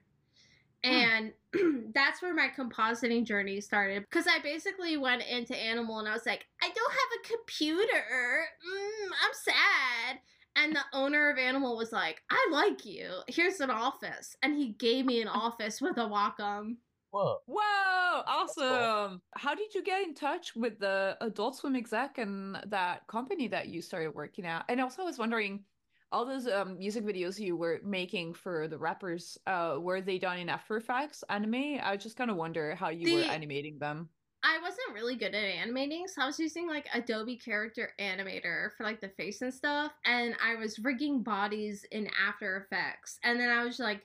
[0.86, 1.32] And
[1.94, 6.26] that's where my compositing journey started because I basically went into Animal and I was
[6.26, 8.44] like, I don't have a computer.
[8.66, 10.18] Mm, I'm sad.
[10.56, 13.10] And the owner of Animal was like, I like you.
[13.28, 14.36] Here's an office.
[14.42, 16.76] And he gave me an office with a Wacom.
[17.10, 17.38] Whoa.
[17.46, 18.64] Whoa, That's cool.
[18.64, 19.22] awesome.
[19.34, 23.68] How did you get in touch with the Adult Swim exec and that company that
[23.68, 24.64] you started working at?
[24.68, 25.64] And also I was wondering,
[26.12, 30.38] all those um, music videos you were making for the rappers, uh, were they done
[30.38, 31.78] in After Effects anime?
[31.82, 34.08] I just kind of wonder how you were animating them.
[34.42, 38.84] I wasn't really good at animating, so I was using like Adobe Character Animator for
[38.84, 43.50] like the face and stuff, and I was rigging bodies in After Effects, and then
[43.50, 44.02] I was like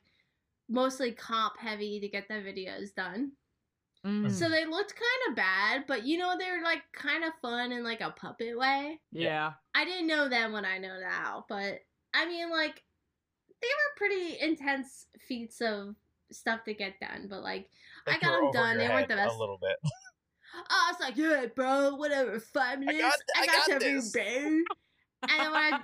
[0.68, 3.34] mostly comp heavy to get the videos done.
[4.06, 4.32] Mm.
[4.32, 7.72] So they looked kind of bad, but you know they were like kind of fun
[7.72, 9.00] in like a puppet way.
[9.12, 9.52] yeah.
[9.76, 11.82] I didn't know then what I know now, but
[12.14, 12.84] I mean like
[13.62, 15.96] they were pretty intense feats of
[16.32, 17.70] stuff to get done, but like
[18.08, 18.78] I got them done.
[18.78, 19.36] They weren't the best.
[19.36, 19.78] A little bit.
[20.70, 23.04] I was like, yeah, bro, whatever, five minutes.
[23.36, 24.24] I got- I got you, this." bro.
[24.24, 24.66] And
[25.30, 25.80] then when I,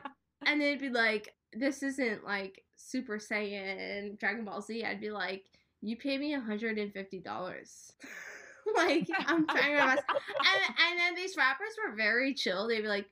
[0.46, 4.84] and they'd be like, this isn't like Super Saiyan Dragon Ball Z.
[4.84, 5.46] I'd be like,
[5.82, 7.92] you pay me hundred and fifty dollars.
[8.76, 10.04] like I'm trying my best.
[10.10, 12.68] And, and then these rappers were very chill.
[12.68, 13.08] They'd be like,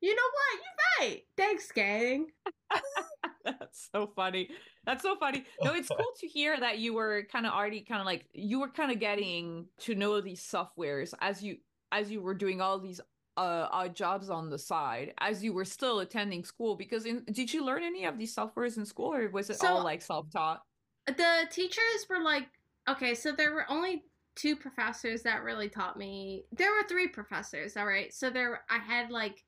[0.00, 0.60] you know what?
[0.60, 1.22] You're right.
[1.36, 2.26] Thanks, gang.
[3.44, 4.48] That's so funny.
[4.84, 5.44] That's so funny.
[5.62, 8.60] No, it's cool to hear that you were kind of already kind of like you
[8.60, 11.58] were kind of getting to know these softwares as you
[11.92, 13.00] as you were doing all these
[13.36, 17.52] uh odd jobs on the side as you were still attending school because in did
[17.52, 20.62] you learn any of these softwares in school or was it So- all like self-taught?
[21.06, 22.48] the teachers were like
[22.88, 24.02] okay so there were only
[24.34, 28.78] two professors that really taught me there were three professors all right so there i
[28.78, 29.44] had like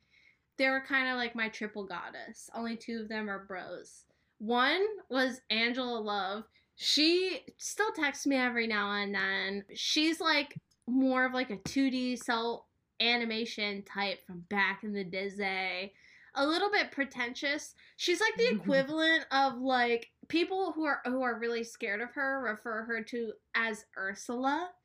[0.59, 2.51] they were kind of like my triple goddess.
[2.55, 4.05] Only two of them are bros.
[4.38, 6.44] One was angela love.
[6.77, 9.64] She still texts me every now and then.
[9.75, 10.55] She's like
[10.87, 12.66] more of like a 2d cell
[13.01, 15.92] animation type from back in the day
[16.38, 17.75] a little bit pretentious.
[17.97, 22.40] She's like the equivalent of like people who are who are really scared of her
[22.42, 24.71] refer her to as Ursula.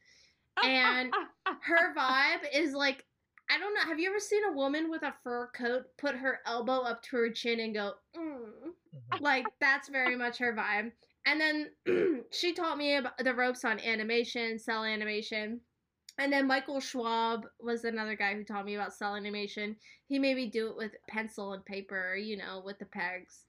[0.63, 1.11] And
[1.61, 3.05] her vibe is like
[3.53, 3.81] I don't know.
[3.81, 7.17] Have you ever seen a woman with a fur coat put her elbow up to
[7.17, 8.73] her chin and go, mm.
[8.95, 9.21] Mhm.
[9.21, 10.91] like that's very much her vibe.
[11.25, 15.61] And then she taught me about the ropes on animation, cell animation.
[16.17, 19.75] And then Michael Schwab was another guy who taught me about cell animation.
[20.07, 23.45] He made me do it with pencil and paper, you know, with the pegs.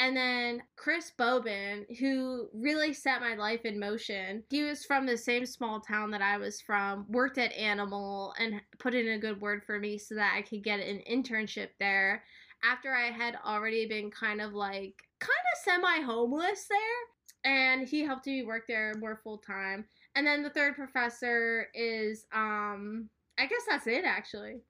[0.00, 4.42] And then Chris Bobin, who really set my life in motion.
[4.48, 8.62] He was from the same small town that I was from, worked at Animal, and
[8.78, 12.24] put in a good word for me so that I could get an internship there
[12.64, 17.52] after I had already been kind of like, kind of semi homeless there.
[17.52, 19.84] And he helped me work there more full time.
[20.14, 24.62] And then the third professor is, um, I guess that's it actually.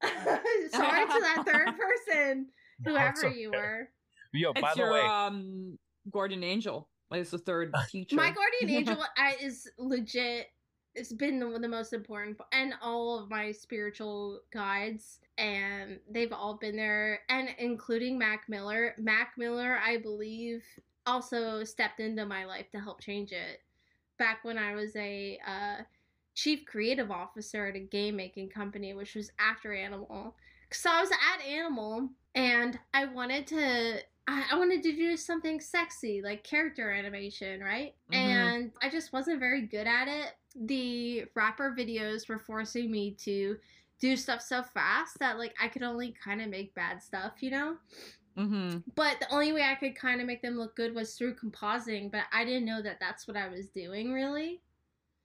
[0.04, 1.74] Sorry to that third
[2.08, 2.46] person,
[2.84, 3.88] whoever you were.
[4.34, 5.78] Yo, by it's the your way, um
[6.10, 6.88] Gordon Angel.
[7.14, 8.16] Is the third teacher.
[8.16, 9.04] My guardian angel
[9.40, 10.48] is legit.
[10.96, 16.54] It's been the, the most important, and all of my spiritual guides, and they've all
[16.54, 18.94] been there, and including Mac Miller.
[18.98, 20.64] Mac Miller, I believe,
[21.06, 23.60] also stepped into my life to help change it.
[24.18, 25.82] Back when I was a uh,
[26.34, 30.36] chief creative officer at a game making company, which was after Animal.
[30.72, 35.60] So I was at Animal, and I wanted to I, I wanted to do something
[35.60, 37.94] sexy, like character animation, right?
[38.12, 38.16] Mhm.
[38.16, 40.32] And I just wasn't very good at it.
[40.56, 43.58] The rapper videos were forcing me to
[44.00, 47.50] do stuff so fast that like I could only kind of make bad stuff, you
[47.50, 47.76] know?
[48.36, 48.78] mm-hmm.
[48.94, 52.10] But the only way I could kind of make them look good was through compositing,
[52.10, 54.62] but I didn't know that that's what I was doing really.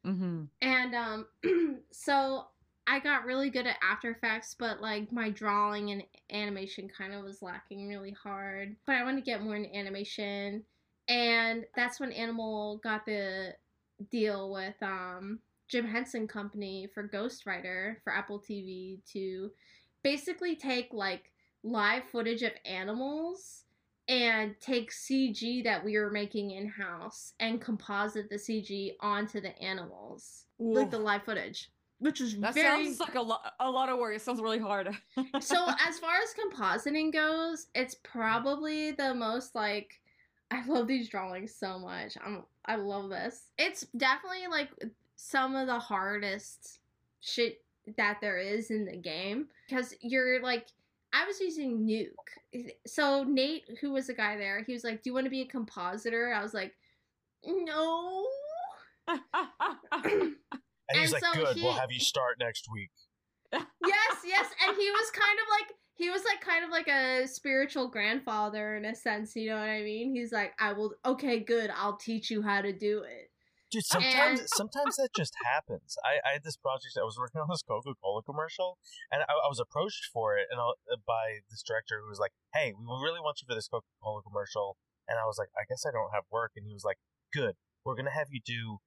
[0.06, 0.44] Mm-hmm.
[0.62, 1.28] And um
[1.92, 2.48] so
[2.88, 7.24] I got really good at After Effects, but like my drawing and animation kind of
[7.24, 8.76] was lacking really hard.
[8.86, 10.64] But I wanted to get more into animation.
[11.08, 13.54] And that's when Animal got the
[14.12, 19.52] deal with um Jim Henson Company for Ghostwriter for Apple TV to
[20.04, 21.32] basically take like
[21.64, 23.64] live footage of animals
[24.08, 29.56] and take CG that we were making in house and composite the CG onto the
[29.62, 32.86] animals, like the live footage, which was That very.
[32.86, 34.16] sounds like a lot a lot of work.
[34.16, 34.88] It sounds really hard.
[35.40, 40.00] so as far as compositing goes, it's probably the most like.
[40.52, 42.18] I love these drawings so much.
[42.26, 43.52] I'm I love this.
[43.58, 44.70] It's definitely like
[45.16, 46.80] some of the hardest
[47.22, 47.62] shit
[47.98, 50.68] that there is in the game because you're like
[51.14, 52.72] I was using Nuke.
[52.86, 55.42] So Nate, who was the guy there, he was like, "Do you want to be
[55.42, 56.76] a compositor?" I was like,
[57.46, 58.26] "No."
[60.90, 62.92] and he's and like, so "Good, we'll have you start next week."
[63.54, 67.28] yes, yes, and he was kind of like he was like kind of like a
[67.28, 70.16] spiritual grandfather in a sense, you know what I mean?
[70.16, 73.30] He's like, I will okay, good, I'll teach you how to do it.
[73.70, 75.96] Dude, sometimes And- sometimes that just happens.
[76.04, 76.98] I, I had this project.
[76.98, 78.80] I was working on this Coca Cola commercial,
[79.12, 82.18] and I, I was approached for it, and I, uh, by this director who was
[82.18, 84.78] like, "Hey, we really want you for this Coca Cola commercial."
[85.08, 86.98] And I was like, "I guess I don't have work." And he was like,
[87.32, 88.80] "Good, we're gonna have you do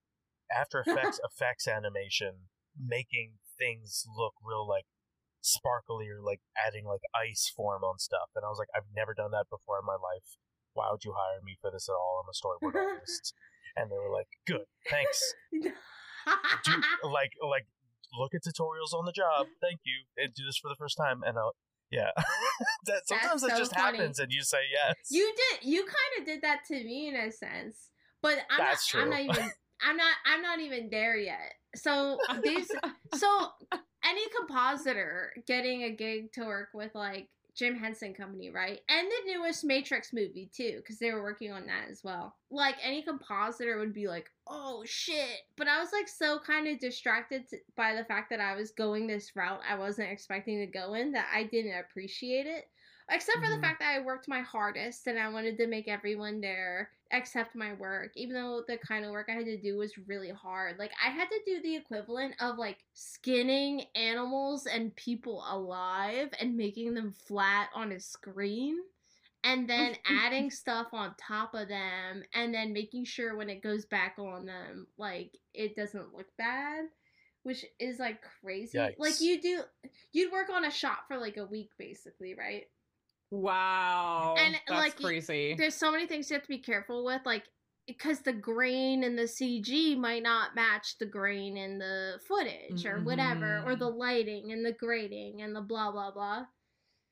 [0.55, 2.49] After Effects effects animation
[2.79, 4.87] making things look real like
[5.43, 8.31] sparkly or like adding like ice form on stuff.
[8.35, 10.39] And I was like, I've never done that before in my life.
[10.73, 12.23] Why would you hire me for this at all?
[12.23, 13.35] I'm a storyboard artist.
[13.75, 15.33] And they were like, good, thanks.
[15.51, 16.73] Do,
[17.09, 17.65] like, like,
[18.19, 19.47] look at tutorials on the job.
[19.63, 20.05] Thank you.
[20.19, 21.23] And do this for the first time.
[21.25, 21.55] And I'll,
[21.91, 22.11] yeah.
[22.85, 23.97] that sometimes That's it so just funny.
[23.97, 24.97] happens and you say yes.
[25.11, 25.67] You did.
[25.67, 27.89] You kind of did that to me in a sense,
[28.21, 29.05] but I'm That's not.
[29.05, 29.51] I'm not even.
[29.83, 30.15] I'm not.
[30.27, 31.55] I'm not even there yet.
[31.75, 32.71] So these.
[33.15, 33.49] so
[34.05, 38.81] any compositor getting a gig to work with like Jim Henson Company, right?
[38.89, 42.35] And the newest Matrix movie too, because they were working on that as well.
[42.51, 46.79] Like any compositor would be like, "Oh shit!" But I was like so kind of
[46.81, 50.67] distracted t- by the fact that I was going this route I wasn't expecting to
[50.67, 52.69] go in that I didn't appreciate it.
[53.11, 53.57] Except for Mhm.
[53.57, 57.55] the fact that I worked my hardest and I wanted to make everyone there accept
[57.55, 60.79] my work, even though the kind of work I had to do was really hard.
[60.79, 66.57] Like, I had to do the equivalent of like skinning animals and people alive and
[66.57, 68.77] making them flat on a screen.
[69.45, 73.85] And then adding stuff on top of them, and then making sure when it goes
[73.87, 76.85] back on them, like it doesn't look bad,
[77.43, 78.79] which is like crazy.
[78.99, 79.63] Like you do,
[80.13, 82.67] you'd work on a shot for like a week, basically, right?
[83.33, 84.35] Wow.
[84.39, 85.55] And, that's like, crazy.
[85.57, 87.45] there's so many things you have to be careful with like
[87.87, 93.01] because the grain in the cg might not match the grain in the footage or
[93.01, 93.99] whatever or the mm-hmm.
[93.99, 96.45] lighting and the grading and the blah blah blah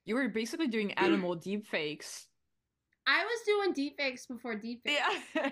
[0.04, 2.26] You were basically doing animal deepfakes.
[3.10, 4.98] I was doing deepfakes before deepfakes
[5.34, 5.50] Yeah.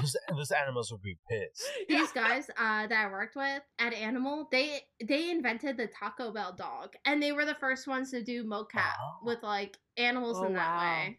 [0.00, 1.68] those, those animals would be pissed.
[1.88, 6.52] these guys uh, that i worked with at animal they they invented the taco bell
[6.56, 9.24] dog and they were the first ones to do mocap Oh.
[9.24, 10.78] with like animals Oh, in that wow.
[10.80, 11.18] way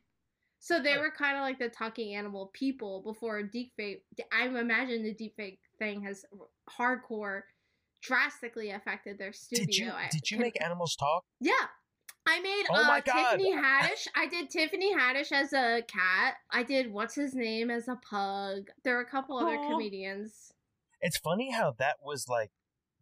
[0.60, 4.02] so they were kind of like the talking animal people before deepfake
[4.32, 6.24] i imagine the deepfake thing has
[6.70, 7.42] hardcore
[8.02, 11.24] drastically affected their studio Did you did you make animals talk?
[11.40, 11.68] yeah
[12.32, 13.38] I made Oh uh, my God.
[13.38, 14.08] Tiffany Haddish.
[14.16, 16.36] I did Tiffany Haddish as a cat.
[16.50, 18.70] I did what's his name as a pug.
[18.84, 20.54] There were a couple other comedians.
[21.02, 22.52] It's funny how that was like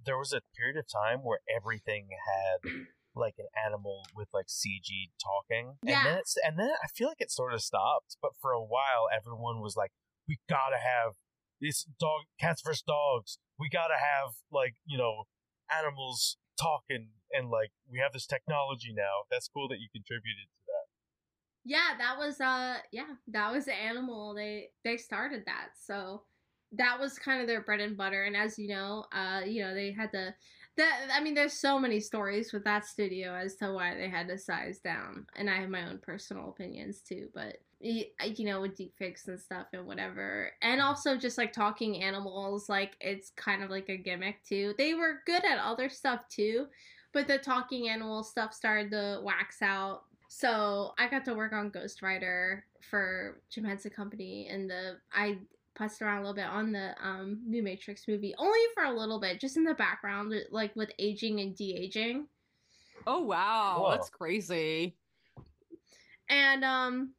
[0.04, 2.72] there was a period of time where everything had
[3.16, 5.76] like an animal with like CG talking.
[5.86, 8.64] And then it's and then I feel like it sort of stopped, but for a
[8.64, 9.92] while everyone was like,
[10.28, 11.14] We gotta have
[11.62, 13.38] this dog cats versus dogs.
[13.60, 15.26] We gotta have like, you know,
[15.70, 19.24] animals talking and like we have this technology now.
[19.32, 20.86] That's cool that you contributed to that.
[21.66, 24.34] Yeah, that was uh yeah, that was the animal.
[24.34, 25.70] They they started that.
[25.82, 26.24] So
[26.74, 29.74] that was kind of their bread and butter and as you know, uh you know,
[29.74, 30.34] they had to
[30.78, 34.28] that I mean there's so many stories with that studio as to why they had
[34.30, 35.26] to size down.
[35.36, 38.06] And I have my own personal opinions too, but you
[38.40, 40.52] know, with deepfakes and stuff and whatever.
[40.62, 44.74] And also just like talking animals, like it's kind of like a gimmick too.
[44.78, 46.68] They were good at other stuff too,
[47.14, 50.04] but the talking animal stuff started to wax out.
[50.28, 55.40] So I got to work on Ghostwriter for Jim Henson Company, and the I
[55.78, 59.20] putzed around a little bit on the um, new Matrix movie, only for a little
[59.20, 62.28] bit, just in the background, like with aging and de aging.
[63.08, 63.92] Oh wow, Whoa.
[63.92, 64.96] that's crazy.
[66.30, 67.14] and um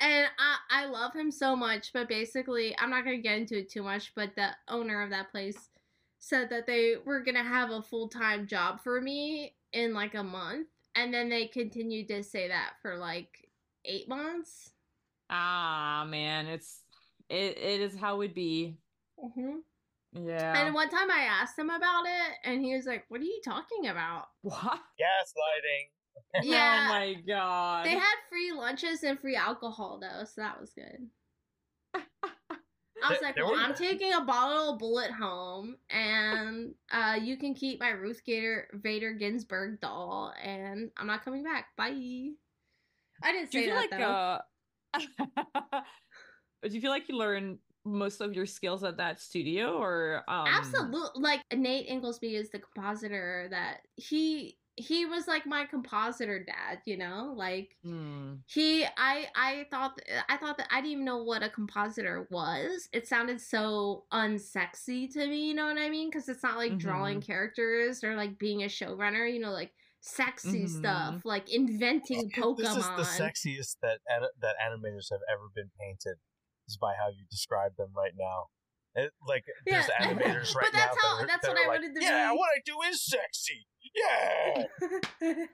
[0.00, 3.70] and I I love him so much, but basically I'm not gonna get into it
[3.70, 4.12] too much.
[4.16, 5.68] But the owner of that place
[6.22, 10.22] said that they were gonna have a full time job for me in like a
[10.22, 13.48] month, and then they continued to say that for like
[13.84, 14.70] eight months.
[15.28, 16.82] Ah man, it's
[17.28, 18.76] it, it is how it would be.
[19.20, 19.56] hmm
[20.12, 20.64] Yeah.
[20.64, 23.40] And one time I asked him about it, and he was like, "What are you
[23.44, 24.80] talking about?" what?
[25.00, 26.44] Gaslighting.
[26.44, 26.84] Yeah.
[26.86, 27.86] Oh my god.
[27.86, 31.08] They had free lunches and free alcohol though, so that was good.
[33.02, 36.74] I was There- like, there well, were- I'm taking a bottle of Bulleit home, and
[36.90, 41.66] uh, you can keep my Ruth Gator Vader Ginsburg doll, and I'm not coming back.
[41.76, 42.30] Bye.
[43.22, 45.00] I didn't say you feel that like though.
[45.74, 45.80] uh
[46.68, 50.46] do you feel like you learn most of your skills at that studio or um
[50.46, 51.20] Absolutely.
[51.22, 56.96] Like Nate Inglesby is the compositor that he he was like my compositor dad, you
[56.96, 57.32] know?
[57.36, 58.34] Like hmm.
[58.46, 62.88] he I I thought I thought that I didn't even know what a compositor was.
[62.92, 66.10] It sounded so unsexy to me, you know what I mean?
[66.10, 70.66] Cuz it's not like drawing characters or like being a showrunner, you know, like sexy
[70.66, 70.68] Mhm.
[70.68, 72.56] stuff, like inventing Pokemon.
[72.58, 74.00] This is the sexiest that
[74.40, 76.18] that animators have ever been painted.
[76.68, 78.48] Is by how you describe them right now.
[78.94, 79.86] It, like Yeah.
[79.86, 81.08] there's animators right But that's now.
[81.08, 82.76] how- that are- that's that what I like, wanted to Yeah, be." what I do
[82.90, 83.66] is sexy.
[83.94, 84.64] Yeah.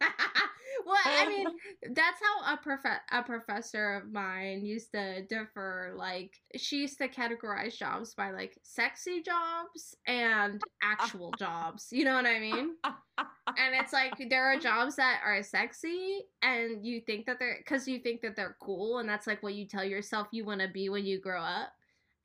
[0.86, 1.46] well, I mean,
[1.92, 5.92] that's how a prof- a professor of mine used to differ.
[5.96, 11.88] Like, she used to categorize jobs by like sexy jobs and actual jobs.
[11.90, 12.76] You know what I mean?
[12.86, 17.88] And it's like there are jobs that are sexy, and you think that they're because
[17.88, 20.68] you think that they're cool, and that's like what you tell yourself you want to
[20.68, 21.70] be when you grow up.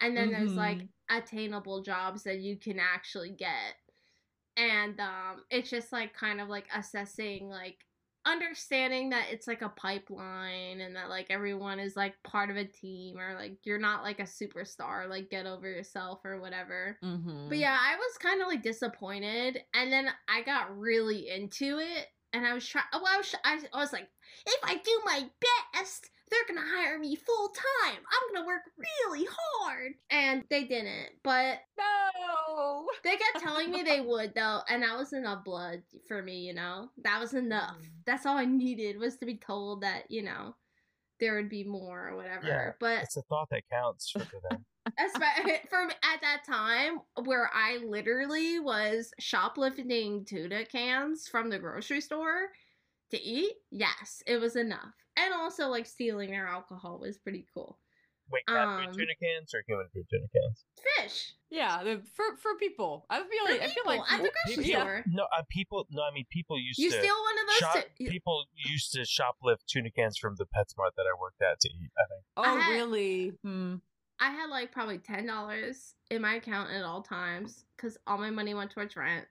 [0.02, 0.90] And then there's like Mhm.
[1.18, 3.76] Attainable jobs that you can actually get
[4.56, 7.78] and um it's just like kind of like assessing like
[8.26, 12.64] understanding that it's like a pipeline and that like everyone is like part of a
[12.64, 17.50] team or like you're not like a superstar like get over yourself or whatever Mhm.
[17.50, 22.08] but yeah i was kind of like disappointed and then i got really into it
[22.32, 24.08] and i was trying well I was, I, I was like
[24.46, 25.30] if i do my
[25.74, 28.64] best they're gonna hire me full time i'm gonna work
[29.06, 29.28] really
[29.62, 32.86] hard and they didn't but no.
[33.04, 36.54] they kept telling me they would though, and that was enough blood for me, you
[36.54, 36.90] know.
[37.04, 37.78] That was enough.
[37.82, 37.90] Mm.
[38.06, 40.56] That's all I needed was to be told that, you know,
[41.20, 42.48] there would be more or whatever.
[42.48, 44.66] Yeah, but It's a thought that counts for them.
[45.00, 52.02] espe- from at that time where I literally was shoplifting tuna cans from the grocery
[52.02, 52.50] store
[53.12, 54.94] to eat, yes, it was enough.
[55.18, 57.78] And also like stealing their alcohol was pretty cool.
[58.32, 60.66] Wait, cat food Um, tuna cans or human food tuna cans?
[60.98, 61.34] Fish.
[61.52, 63.06] Yeah, the, for for people.
[63.10, 65.04] I feel For like I feel like people at the grocery people- store.
[65.08, 65.86] No, uh, people.
[65.92, 66.98] No, I mean people used You to.
[66.98, 68.08] steal one of those shop, too.
[68.10, 71.92] people used to shoplift tuna cans from the PetSmart that I worked at to eat.
[71.98, 72.24] I think.
[72.38, 73.34] oh I had- really?
[73.44, 73.76] Hmm.
[74.20, 78.30] I had like probably ten dollars in my account at all times because all my
[78.30, 79.26] money went towards rent.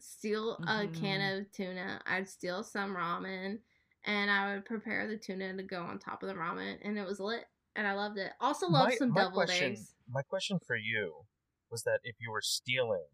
[0.00, 1.40] Steal a can Mhm.
[1.40, 2.00] of tuna.
[2.06, 3.58] I'd steal some ramen,
[4.04, 7.06] and I would prepare the tuna to go on top of the ramen, and it
[7.06, 7.44] was lit,
[7.76, 8.32] and I loved it.
[8.40, 9.94] Also, loved My- some my deviled question, eggs.
[10.08, 11.24] My question for you
[11.70, 13.06] was that if you were stealing,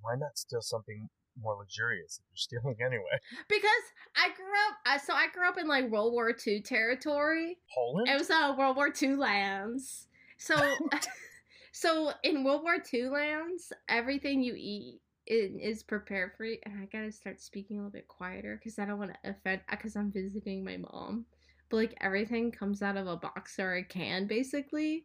[0.00, 1.08] why not steal something
[1.40, 3.18] more luxurious if you're stealing anyway?
[3.48, 3.84] Because
[4.16, 7.58] I grew up, I so I grew up in like World War II territory.
[7.74, 8.08] Poland?
[8.08, 10.06] It was uh, World War II lands.
[10.38, 10.56] So,
[11.72, 15.00] so in World War II lands, everything you eat
[15.30, 16.58] is, is prepared for you.
[16.64, 19.60] And I gotta start speaking a little bit quieter because I don't want to offend.
[19.70, 21.24] Because I'm visiting my mom,
[21.68, 25.04] but like everything comes out of a box or a can, basically.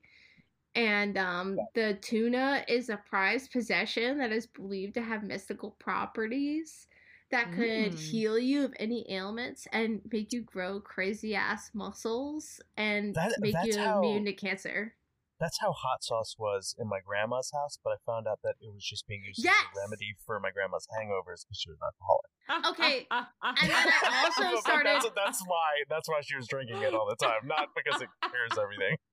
[0.74, 6.88] And um, the tuna is a prized possession that is believed to have mystical properties
[7.32, 8.00] that could Mm.
[8.00, 13.56] heal you of any ailments and make you grow crazy ass muscles and That- make
[13.64, 14.94] you how- immune to cancer.
[15.40, 18.74] That's how hot sauce was in my grandma's house, but I found out that it
[18.74, 19.56] was just being used Yes!
[19.60, 22.32] as a remedy for my grandma's hangovers because she was an alcoholic.
[22.72, 25.84] Okay, and then I also started- That's, that's why.
[25.90, 28.96] That's why she was drinking it all the time, not because it cures everything.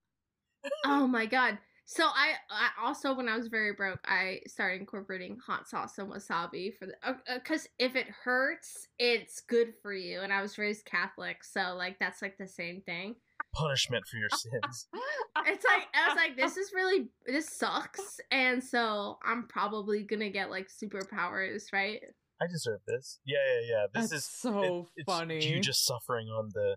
[0.84, 1.58] Oh my god.
[1.86, 6.08] So I, I also when I was very broke, I started incorporating hot sauce and
[6.08, 10.20] wasabi for the uh, uh, because if it hurts, it's good for you.
[10.20, 13.16] And I was raised Catholic, so like that's like the same thing.
[13.54, 14.88] Punishment for your sins.
[15.44, 20.30] It's like I was like, this is really this sucks, and so I'm probably gonna
[20.30, 22.00] get like superpowers, right?
[22.40, 23.18] I deserve this.
[23.24, 23.86] Yeah, yeah, yeah.
[23.92, 25.44] This That's is so it- it's funny.
[25.44, 26.76] You just suffering on the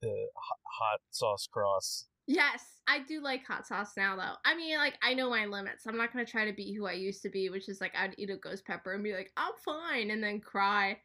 [0.00, 2.06] the hot, hot sauce cross.
[2.26, 4.34] Yes, I do like hot sauce now though.
[4.44, 5.86] I mean, like I know my limits.
[5.86, 8.14] I'm not gonna try to be who I used to be, which is like I'd
[8.18, 10.98] eat a ghost pepper and be like, I'm fine, and then cry.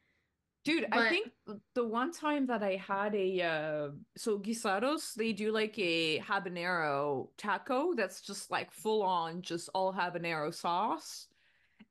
[0.63, 1.31] Dude, I think
[1.73, 7.29] the one time that I had a uh so guisados, they do like a habanero
[7.37, 11.27] taco that's just like full on just all habanero sauce.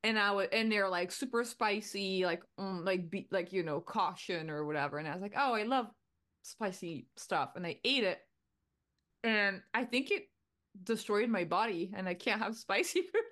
[0.04, 3.80] And I would and they're like super spicy, like um, like be, like you know,
[3.80, 4.98] caution or whatever.
[4.98, 5.86] And I was like, "Oh, I love
[6.42, 8.20] spicy stuff." And I ate it.
[9.24, 10.28] And I think it
[10.84, 13.22] destroyed my body and I can't have spicy food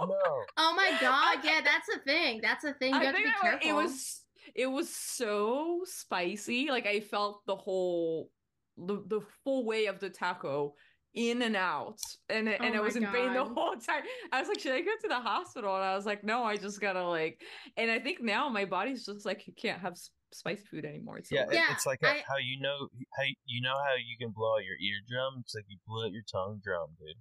[0.00, 0.44] Oh no!
[0.56, 2.40] Oh my god, yeah, that's a thing.
[2.42, 2.94] That's a thing.
[2.94, 3.68] You I have to be I- careful.
[3.68, 4.22] it was
[4.54, 6.68] it was so spicy.
[6.70, 8.30] Like I felt the whole
[8.76, 10.74] the, the full way of the taco
[11.14, 11.98] in and out.
[12.28, 14.02] And it- and Oh I my was in pain the whole time.
[14.32, 15.74] I was like, should I go to the hospital?
[15.74, 17.40] And I was like, no, I just gotta like
[17.76, 21.18] and I think now my body's just like you can't have s- spicy food anymore.
[21.18, 21.54] It's Yeah, over.
[21.54, 24.54] Yeah, it's like I- how you know how you- you know how you can blow
[24.56, 25.40] out your eardrum.
[25.40, 27.16] It's like you blew out your tongue drum, dude.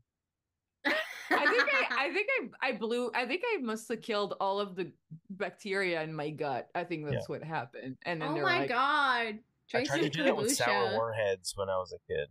[0.86, 2.28] I think I, I think
[2.62, 4.92] I I blew I think I must have killed all of the
[5.30, 6.70] bacteria in my gut.
[6.76, 7.98] I think that's what happened.
[8.06, 9.40] And then oh they're my like, god.
[9.74, 12.28] I tried to some do that with sour warheads when I was a kid.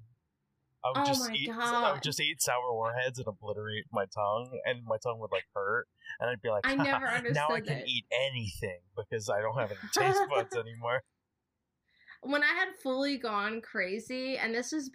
[0.85, 1.51] I would Oh just my eat.
[1.51, 5.45] I would just eat sour warheads and obliterate my tongue, and my tongue would like
[5.55, 5.87] hurt,
[6.21, 7.89] and I'd be like, I never understood now I can it.
[7.89, 11.03] eat anything because I don't have any taste buds anymore.
[12.23, 14.91] When I had fully gone crazy, and this was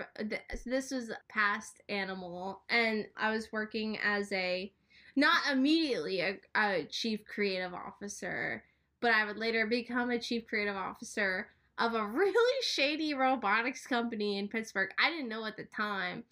[0.66, 4.72] this was past animal, and I was working as a
[5.16, 8.64] not immediately a, a chief creative officer,
[9.00, 14.38] but I would later become a chief creative officer of a really shady robotics company
[14.38, 14.90] in Pittsburgh.
[15.00, 16.24] I didn't know at the time,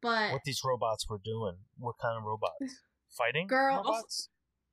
[0.00, 1.56] but what these robots were doing.
[1.78, 2.80] What kind of robots?
[3.16, 3.46] Fighting?
[3.46, 4.28] girls, robots?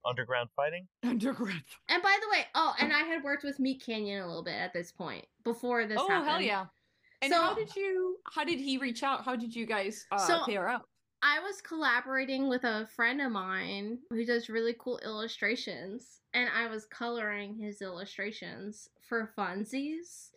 [0.05, 0.87] Underground fighting?
[1.03, 1.63] Underground.
[1.89, 4.73] And by the way, oh, and I had worked with Meatcanyon a little bit at
[4.73, 6.29] this point before this oh, happened.
[6.29, 6.65] hell yeah.
[7.21, 9.23] And So- how did you how did he reach out?
[9.23, 10.85] How did you guys uh So- pair up?
[11.23, 16.65] I was collaborating with a friend of mine who does really cool illustrations, and I
[16.65, 20.31] was coloring his illustrations for funsies.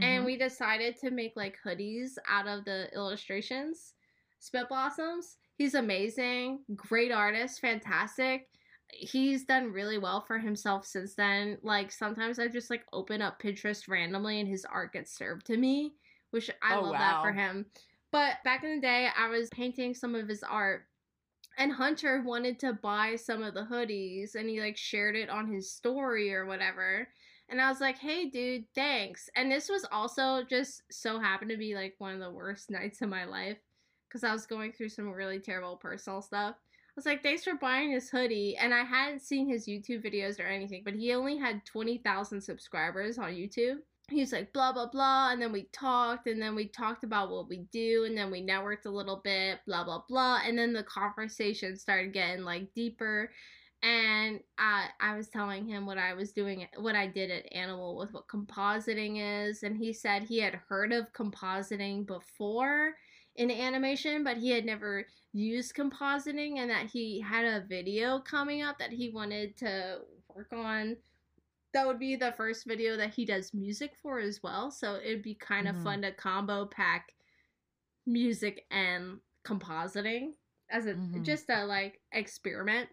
[0.00, 0.26] And Mhm.
[0.26, 3.94] we decided to make like hoodies out of the illustrations.
[4.38, 8.48] Spit Blossoms, he's amazing, great artist, fantastic.
[8.92, 11.58] He's done really well for himself since then.
[11.62, 15.56] Like sometimes I just like open up Pinterest randomly and his art gets served to
[15.56, 15.94] me,
[16.30, 17.66] which I Oh, love that for him.
[18.10, 20.86] But back in the day, I was painting some of his art
[21.58, 25.52] and Hunter wanted to buy some of the hoodies and he like shared it on
[25.52, 27.08] his story or whatever.
[27.48, 29.28] And I was like, hey, dude, thanks.
[29.36, 33.02] And this was also just so happened to be like one of the worst nights
[33.02, 33.58] of my life
[34.08, 36.56] because I was going through some really terrible personal stuff.
[36.98, 38.56] Was like, thanks for buying this hoodie.
[38.56, 43.18] And I hadn't seen his YouTube videos or anything, but he only had 20,000 subscribers
[43.18, 43.76] on YouTube.
[44.10, 45.30] He was like, blah, blah, blah.
[45.30, 48.44] And then we talked, and then we talked about what we do, and then we
[48.44, 50.40] networked a little bit, blah, blah, blah.
[50.44, 53.30] And then the conversation started getting like deeper
[53.84, 57.96] and I I was telling him what I was doing what I did at Animal
[57.96, 62.94] with what compositing is and he said he had heard of compositing before
[63.36, 68.62] in animation but he had never used compositing and that he had a video coming
[68.62, 70.00] up that he wanted to
[70.34, 70.96] work on
[71.74, 75.22] that would be the first video that he does music for as well so it'd
[75.22, 75.82] be kind of Mhm.
[75.82, 77.14] fun to combo pack
[78.06, 80.34] music and compositing
[80.70, 81.22] as a Mhm.
[81.24, 82.88] just a like experiment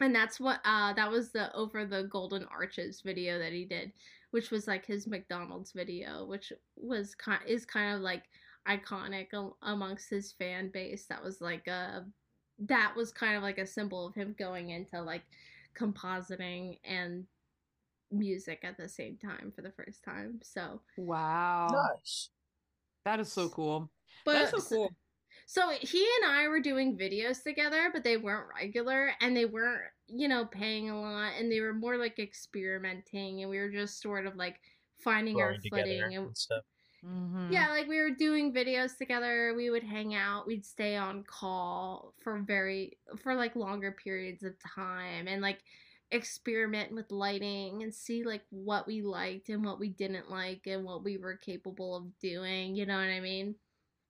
[0.00, 3.92] and that's what uh that was the over the golden arches video that he did
[4.30, 8.24] which was like his mcdonald's video which was kind is kind of like
[8.68, 9.28] iconic
[9.62, 12.04] amongst his fan base that was like a
[12.58, 15.22] that was kind of like a symbol of him going into like
[15.76, 17.24] compositing and
[18.10, 21.68] music at the same time for the first time so Wow.
[21.94, 22.30] Nice.
[23.04, 23.90] That is so cool.
[24.24, 24.92] but That's so cool.
[25.46, 29.82] So he and I were doing videos together, but they weren't regular and they weren't,
[30.06, 34.00] you know, paying a lot and they were more like experimenting and we were just
[34.00, 34.60] sort of like
[35.00, 36.62] finding our Growing together footing and and stuff.
[37.04, 37.52] Mhm.
[37.52, 39.52] yeah, like we were doing videos together.
[39.54, 40.46] We would hang out.
[40.46, 45.58] We'd stay on call for very for like longer periods of time and like
[46.10, 50.84] experiment with lighting and see like what we liked and what we didn't like and
[50.84, 52.74] what we were capable of doing.
[52.74, 53.54] You know what I mean?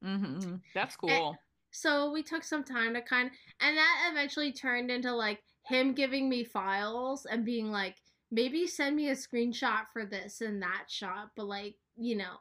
[0.05, 0.57] Mm-hmm.
[0.75, 1.37] That's cool.
[1.71, 3.31] So we took some time to kind
[3.61, 7.97] and that eventually turned into like him giving me files and being like,
[8.31, 12.37] maybe send me a screenshot for this and that shot, but like, you know,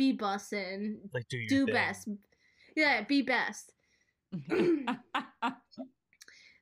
[0.00, 1.74] be bussin', Like do your do thing.
[1.74, 2.08] best.
[2.74, 3.72] Yeah, be best.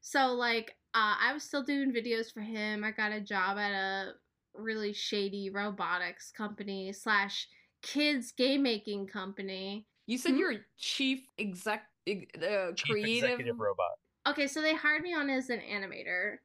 [0.01, 2.83] So like uh, I was still doing videos for him.
[2.83, 4.13] I got a job at a
[4.55, 7.47] really shady robotics company slash
[7.83, 9.87] kids game making company.
[10.07, 10.39] you said Hmm?
[10.39, 13.93] you're a chief exec ex- uh, Chief creative executive robot.
[14.27, 16.39] Okay, so they hired me on as an animator.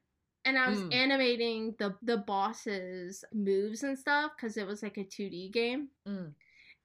[0.45, 0.93] And I was Mm.
[0.93, 5.87] animating the the boss's moves and stuff because it was like a 2D game.
[6.05, 6.33] Mm.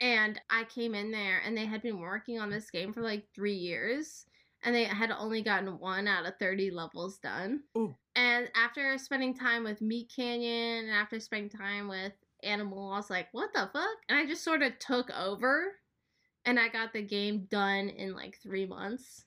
[0.01, 3.25] And I came in there and they had been working on this game for like
[3.35, 4.27] three years.
[4.65, 7.61] And they had only gotten one out of 30 levels done.
[7.77, 7.95] Ooh.
[8.17, 13.29] And after spending time with Meatcanyon and after spending time with Animal, I was like,
[13.33, 13.99] what the fuck?
[14.09, 15.75] And I just sort of took over
[16.45, 19.25] and I got the game done in like three months.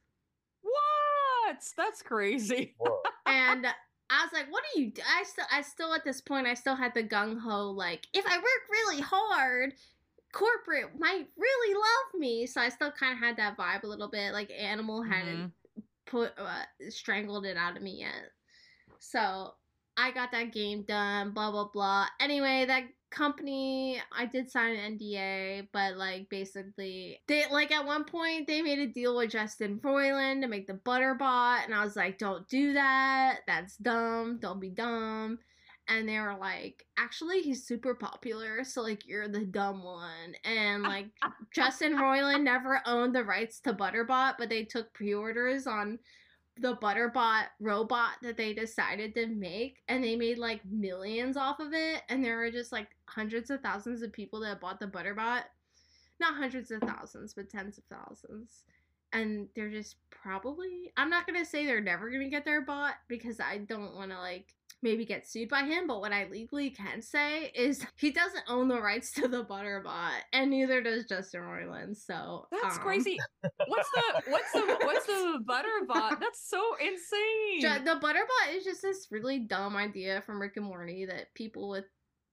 [0.61, 1.63] What?
[1.77, 2.75] That's crazy.
[3.25, 3.67] And
[4.09, 5.01] I was like, "What do you?" Do?
[5.07, 8.25] I still, I still at this point, I still had the gung ho like, if
[8.25, 9.73] I work really hard,
[10.31, 12.45] corporate might really love me.
[12.45, 14.33] So I still kind of had that vibe a little bit.
[14.33, 15.51] Like Animal hadn't
[16.05, 18.31] put uh, strangled it out of me yet.
[18.99, 19.53] So
[19.97, 21.31] I got that game done.
[21.31, 22.07] Blah blah blah.
[22.19, 28.05] Anyway, that company I did sign an NDA, but like basically they like at one
[28.05, 31.95] point they made a deal with Justin Roiland to make the Butterbot, and I was
[31.95, 33.39] like, don't do that.
[33.47, 34.39] That's dumb.
[34.41, 35.39] Don't be dumb.
[35.91, 40.35] And they were like, actually, he's super popular, so like you're the dumb one.
[40.45, 41.07] And like
[41.53, 45.99] Justin Roiland never owned the rights to Butterbot, but they took pre-orders on
[46.57, 51.73] the Butterbot robot that they decided to make, and they made like millions off of
[51.73, 55.43] it, and there were just like hundreds of thousands of people that bought the Butterbot.
[56.21, 58.63] Not hundreds of thousands, but tens of thousands.
[59.11, 63.41] And they're just probably I'm not gonna say they're never gonna get their bot because
[63.41, 67.51] I don't wanna like maybe get sued by him, but what I legally can say
[67.55, 71.97] is he doesn't own the rights to the Butterbot, and neither does Justin Roiland.
[71.97, 73.17] So That's um, crazy.
[73.67, 76.19] What's the what's the what's the Butterbot?
[76.19, 77.83] That's so insane.
[77.83, 81.85] The Butterbot is just this really dumb idea from Rick and Morty that people with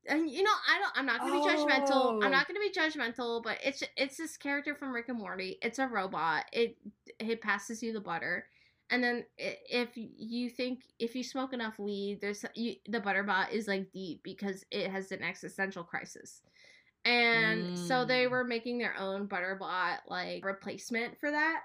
[0.07, 1.91] and you know I don't I'm not gonna be judgmental.
[1.91, 2.21] Oh.
[2.23, 5.59] I'm not gonna be judgmental, but it's it's this character from Rick and Morty.
[5.63, 6.45] It's a robot.
[6.53, 6.77] It
[7.19, 8.47] it passes you the butter.
[8.91, 13.69] And then if you think if you smoke enough weed, there's you, the butterbot is
[13.69, 16.41] like deep because it has an existential crisis.
[17.05, 18.31] And so they Mm.
[18.31, 21.63] were making their own butterbot like replacement for that.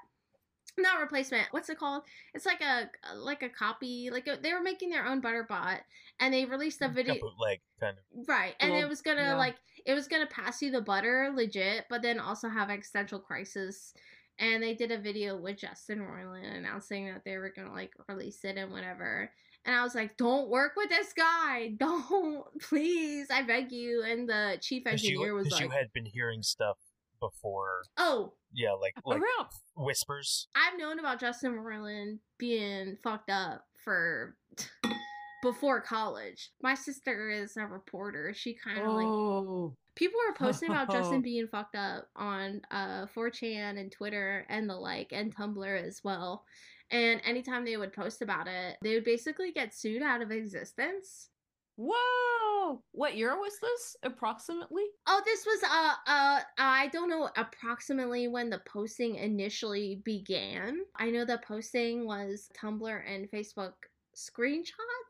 [0.77, 1.47] Not replacement.
[1.51, 2.03] What's it called?
[2.33, 4.09] It's like a like a copy.
[4.11, 5.79] Like a, they were making their own butterbot,
[6.19, 7.15] and they released a video.
[7.39, 8.27] like kind of.
[8.27, 9.37] Right, and it was gonna yeah.
[9.37, 9.55] like
[9.85, 13.93] it was gonna pass you the butter legit, but then also have existential crisis.
[14.39, 18.43] And they did a video with Justin Roiland announcing that they were gonna like release
[18.43, 19.31] it and whatever.
[19.65, 24.27] And I was like, "Don't work with this guy, don't, please, I beg you." And
[24.27, 26.77] the chief engineer you, was 'cause like, you had been hearing stuff
[27.19, 27.83] before.
[27.97, 30.47] "Oh, Yeah, like like Around whispers.
[30.55, 34.35] I've known about Justin Roiland being fucked up for
[35.41, 36.51] before college.
[36.61, 38.33] My sister is a reporter.
[38.33, 39.75] She kind of like Oh.
[39.95, 44.75] People were posting about Justin being fucked up on uh 4chan and Twitter and the
[44.75, 46.43] like and Tumblr as well.
[46.91, 51.29] And anytime they would post about it, they would basically get sued out of existence.
[51.75, 52.83] Whoa!
[52.91, 54.83] What year was this approximately?
[55.07, 60.81] Oh, this was uh uh I don't know approximately when the posting initially began.
[60.95, 63.73] I know the posting was Tumblr and Facebook
[64.15, 65.02] screenshots,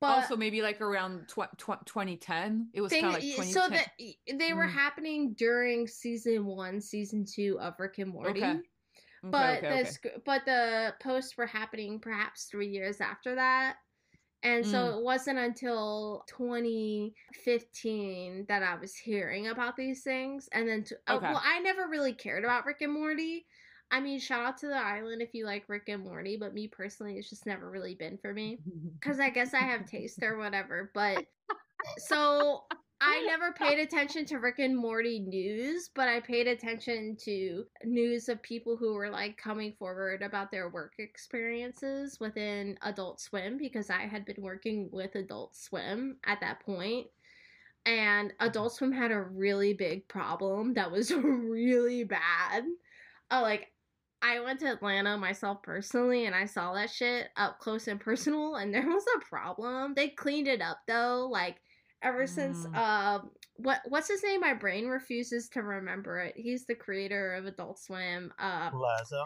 [0.00, 2.70] but also, maybe like around tw- tw- 2010.
[2.74, 3.62] It was kind of like 2010.
[3.62, 3.92] so that
[4.38, 4.72] they were Mm.
[4.72, 8.40] happening during season one, season two of Rick and Morty.
[8.42, 8.50] Okay.
[8.50, 8.60] Okay,
[9.30, 10.16] But okay, the okay.
[10.26, 13.76] but the posts were happening perhaps three years after that.
[14.42, 14.98] And so Mm.
[14.98, 20.48] it wasn't until 2015 that I was hearing about these things.
[20.52, 21.28] And then, to, oh, Okay.
[21.28, 23.46] well, I never really cared about Rick and Morty.
[23.94, 26.66] I mean, shout out to the island if you like Rick and Morty, but me
[26.66, 28.58] personally, it's just never really been for me
[28.98, 30.90] because I guess I have taste or whatever.
[30.92, 31.24] But
[31.98, 32.64] so
[33.00, 38.28] I never paid attention to Rick and Morty news, but I paid attention to news
[38.28, 43.90] of people who were like coming forward about their work experiences within Adult Swim because
[43.90, 47.06] I had been working with Adult Swim at that point.
[47.86, 52.64] And Adult Swim had a really big problem that was really bad.
[53.30, 53.70] Uh, like,
[54.24, 58.56] I went to Atlanta myself personally and I saw that shit up close and personal
[58.56, 59.92] and there was a problem.
[59.94, 61.56] They cleaned it up though, like
[62.02, 62.74] ever since Mm.
[62.76, 64.40] um what what's his name?
[64.40, 66.34] My brain refuses to remember it.
[66.36, 68.32] He's the creator of Adult Swim.
[68.38, 69.24] Uh Lazzo.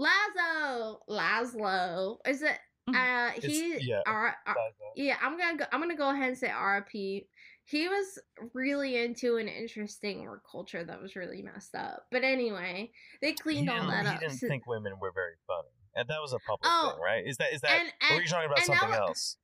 [0.00, 2.16] Lazzo Laszlo.
[2.26, 2.58] Is it
[2.88, 4.56] uh It's- he yeah, R- R-
[4.96, 7.26] yeah, I'm gonna go I'm gonna go ahead and say RP.
[7.66, 8.18] He was
[8.52, 12.06] really into an interesting work culture that was really messed up.
[12.10, 12.90] But anyway,
[13.22, 14.20] they He cleaned all didn't, that he up.
[14.20, 17.26] didn't So- think women were very funny, and that was a public Oh, thing, right?
[17.26, 17.70] Is that is that?
[17.70, 19.36] and, or were and, you talking about and that something else?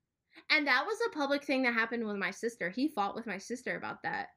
[0.50, 2.68] and that was a public thing that happened with my sister.
[2.70, 4.28] He fought with my sister about that.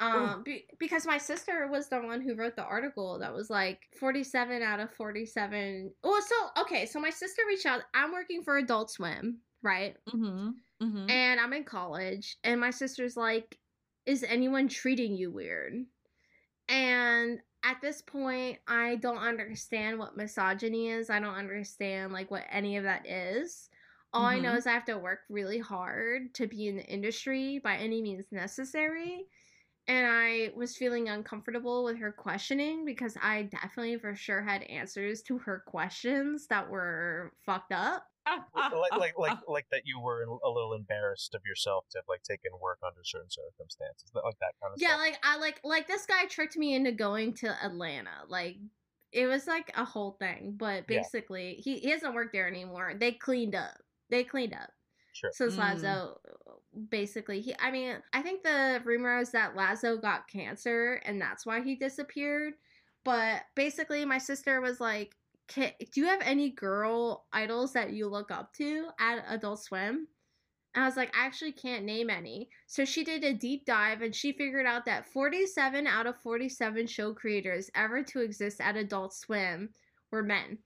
[0.00, 3.78] Um, be, because my sister was the one who wrote the article that was like
[4.00, 5.92] 47 out of 47.
[6.02, 6.20] Oh,
[6.54, 7.82] so okay, so my sister reached out.
[7.94, 9.96] I'm working for Adult Swim, right?
[10.08, 10.48] Mm-hmm.
[10.84, 11.10] Mm-hmm.
[11.10, 13.58] And I'm in college, and my sister's like,
[14.06, 15.86] Is anyone treating you weird?
[16.68, 21.10] And at this point, I don't understand what misogyny is.
[21.10, 23.70] I don't understand like what any of that is.
[24.12, 24.58] All I know Mhm.
[24.58, 28.30] is I have to work really hard to be in the industry by any means
[28.32, 29.28] necessary.
[29.86, 35.22] And I was feeling uncomfortable with her questioning because I definitely for sure had answers
[35.24, 38.06] to her questions that were fucked up.
[38.72, 42.22] Like like like like that you were a little embarrassed of yourself to have like
[42.22, 44.98] taken work under certain circumstances, like that kind of Yeah, stuff.
[44.98, 48.24] like I like like this guy tricked me into going to Atlanta.
[48.28, 48.56] Like
[49.12, 51.00] it was like a whole thing, but Yeah.
[51.04, 52.94] basically he, he doesn't work there anymore.
[52.98, 53.76] They cleaned up.
[54.10, 54.70] They cleaned up.
[55.12, 55.30] Sure.
[55.30, 55.58] So Mm.
[55.58, 56.16] Lazzo
[56.88, 61.46] basically he I mean, I think the rumor is that Lazzo got cancer and that's
[61.46, 62.54] why he disappeared.
[63.04, 65.14] But basically my sister was like,
[65.46, 70.08] "Can- "Do you have any girl idols that you look up to at Adult Swim?"
[70.74, 72.50] And I was like, I actually can't name any.
[72.66, 76.88] So she did a deep dive and she figured out that 47 out of 47
[76.88, 79.72] show creators ever to exist at Adult Swim
[80.10, 80.58] were men.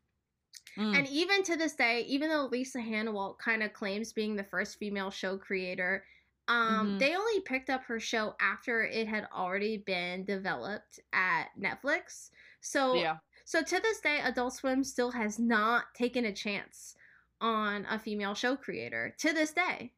[0.78, 0.96] Mm.
[0.96, 4.78] And even to this day, even though Lisa Hanawalt kind of claims being the first
[4.78, 6.06] female show creator,
[6.46, 6.98] um, Mhm.
[6.98, 12.30] they only picked up her show after it had already been developed at Netflix.
[12.60, 13.18] So, yeah.
[13.48, 16.94] So to this day, Adult Swim still has not taken a chance
[17.40, 19.14] on a female show creator.
[19.20, 19.94] To this day,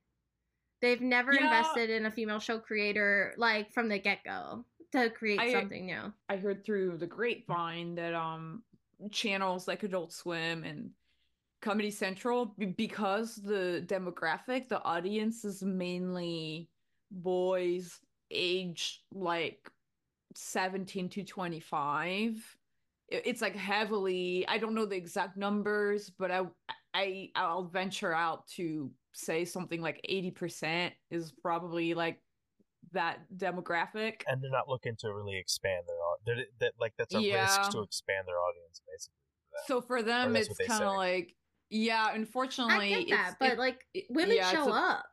[0.81, 1.47] they've never Yeah.
[1.47, 5.87] invested in a female show creator like from the get go to create I- something
[5.87, 6.13] new.
[6.29, 8.63] I heard through the grapevine that um
[9.11, 10.93] channels like Adult Swim and
[11.61, 16.71] Comedy Central be- because the demographic, the audience is mainly
[17.11, 17.99] boys
[18.31, 19.69] age like
[20.37, 22.57] 17 to 25.
[23.13, 26.43] I- It's like heavily, I don't know the exact numbers, but I
[26.95, 32.21] I I'll venture out to say something like 80% is probably like
[32.93, 34.23] that demographic.
[34.27, 37.43] and they're not looking to really expand their au- they're, that like that's a Yeah.
[37.43, 39.17] risk to expand their audience basically.
[39.51, 39.59] for.
[39.67, 41.37] So for them, it's kind of like,
[41.71, 45.07] yeah, unfortunately I unfortunately, get that, it's, but it- like women yeah, show a- up.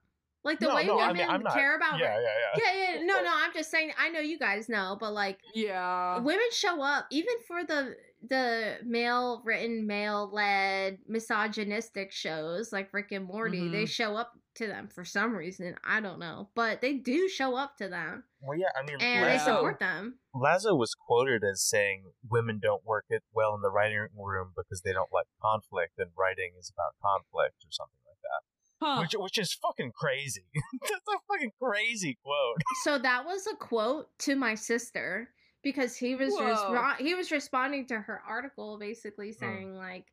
[0.43, 2.61] Like the No, way no, women I'm not- care about yeah, yeah, yeah.
[2.73, 3.03] yeah, yeah.
[3.05, 3.91] No, no, I'm just saying.
[3.97, 7.95] I know you guys know, but like yeah, women show up even for the
[8.27, 13.67] the male written, male led, misogynistic shows like Rick and Morty.
[13.69, 13.89] They Mhm.
[13.89, 15.75] show up to them for some reason.
[15.83, 19.25] I don't know, but they do show up to them Well, yeah, I mean, and
[19.29, 20.17] they support them.
[20.33, 24.81] Lazzo was quoted as saying women don't work it well in the writing room because
[24.81, 28.41] they don't like conflict, and writing is about conflict or something like that.
[28.81, 28.99] Huh.
[29.01, 30.43] Which, which is fucking crazy.
[30.81, 32.61] That's a fucking crazy quote.
[32.83, 35.29] So that was a quote to my sister
[35.63, 36.43] because he was Whoa.
[36.43, 40.05] respo- he was responding to her article basically saying like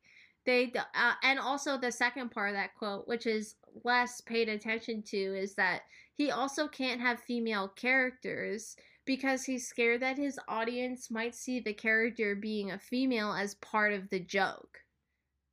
[0.45, 5.01] they uh, and also the second part of that quote which is less paid attention
[5.03, 5.81] to is that
[6.13, 11.73] he also can't have female characters because he's scared that his audience might see the
[11.73, 14.79] character being a female as part of the joke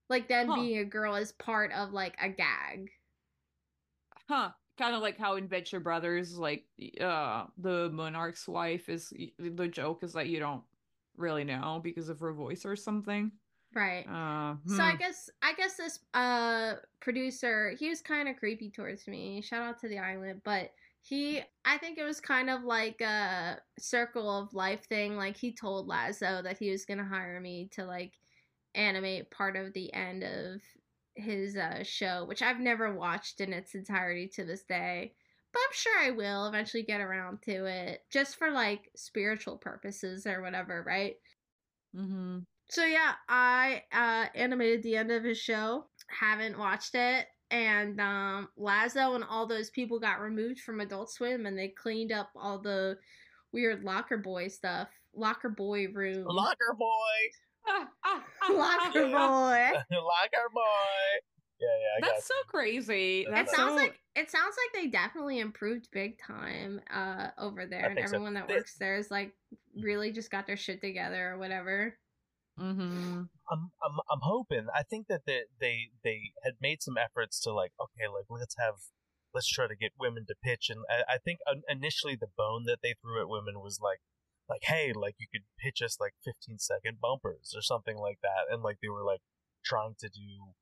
[0.08, 0.54] like them Huh.
[0.56, 2.90] being a girl as part of like a gag
[4.28, 4.50] huh.
[4.78, 6.64] Kind of like how in Venture Brothers, like
[7.00, 10.62] uh, the monarch's wife is the joke is that you don't
[11.16, 13.32] really know because of her voice or something.
[13.74, 14.96] right Uh, So I hmm.
[14.96, 19.40] guess I guess this uh producer he was kind of creepy towards me.
[19.42, 23.58] Shout out to the island, but he I think it was kind of like a
[23.78, 25.16] circle of life thing.
[25.16, 28.12] Like he told Lazzo that he was gonna hire me to like
[28.74, 30.60] animate part of the end of
[31.14, 35.14] his uh show, which I've never watched in its entirety to this day.
[35.52, 40.26] But I'm sure I will eventually get around to it, just for like spiritual purposes
[40.26, 41.16] or whatever, right?
[41.94, 42.38] Mm-hmm.
[42.70, 45.86] So yeah, I uh animated the end of his show.
[46.08, 47.26] Haven't watched it.
[47.50, 52.12] And um Lazzo and all those people got removed from Adult Swim and they cleaned
[52.12, 52.96] up all the
[53.52, 54.88] weird locker boy stuff.
[55.14, 56.24] Locker boy room.
[56.26, 56.86] Locker boy,
[58.50, 59.10] locker boy.
[59.12, 61.12] locker boy.
[61.60, 63.20] Yeah, yeah, I got That's so crazy.
[63.22, 67.66] It It sounds so- like it sounds like they definitely improved big time uh over
[67.66, 68.14] there and think so.
[68.16, 69.32] everyone that They- works there is like
[69.80, 71.96] really just got their shit together or whatever.
[72.60, 73.22] Mm-hmm.
[73.50, 74.66] I'm I'm I'm hoping.
[74.74, 78.56] I think that they they they had made some efforts to like okay, like let's
[78.58, 78.74] have
[79.32, 81.38] let's try to get women to pitch, and I, I think
[81.68, 84.00] initially the bone that they threw at women was like
[84.52, 88.52] like hey, like you could pitch us like 15 second bumpers or something like that,
[88.52, 89.24] and like they were like
[89.64, 90.52] trying to do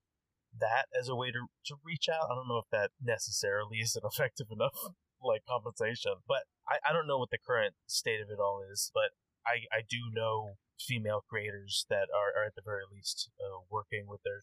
[0.58, 2.30] that as a way to to reach out.
[2.30, 4.78] I don't know if that necessarily is an effective enough
[5.22, 8.90] like compensation, but I I don't know what the current state of it all is,
[8.94, 9.10] but
[9.44, 14.06] I I do know female creators that are, are at the very least uh, working
[14.06, 14.42] with their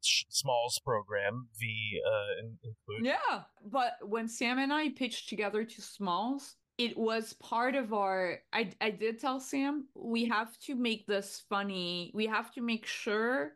[0.00, 1.48] Smalls program.
[1.58, 3.06] V uh, in- include.
[3.06, 8.38] Yeah, but when Sam and I pitched together to Smalls, it was part of our.
[8.52, 12.12] I I did tell Sam we have to make this funny.
[12.14, 13.52] We have to make sure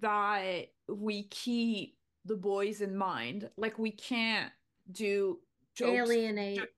[0.00, 3.48] that we keep the boys in mind.
[3.56, 4.52] Like we can't
[4.90, 5.38] do
[5.76, 6.10] jokes.
[6.10, 6.68] Alienate.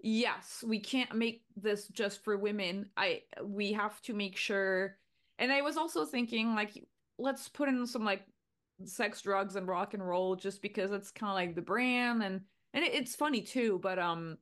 [0.00, 2.88] Yes, we can't make this just for women.
[2.96, 4.96] I we have to make sure.
[5.38, 6.86] And I was also thinking like
[7.18, 8.22] let's put in some like
[8.84, 12.40] sex, drugs, and rock and roll just because it's kind of like the brand and
[12.72, 13.78] and it, it's funny too.
[13.82, 14.38] But um,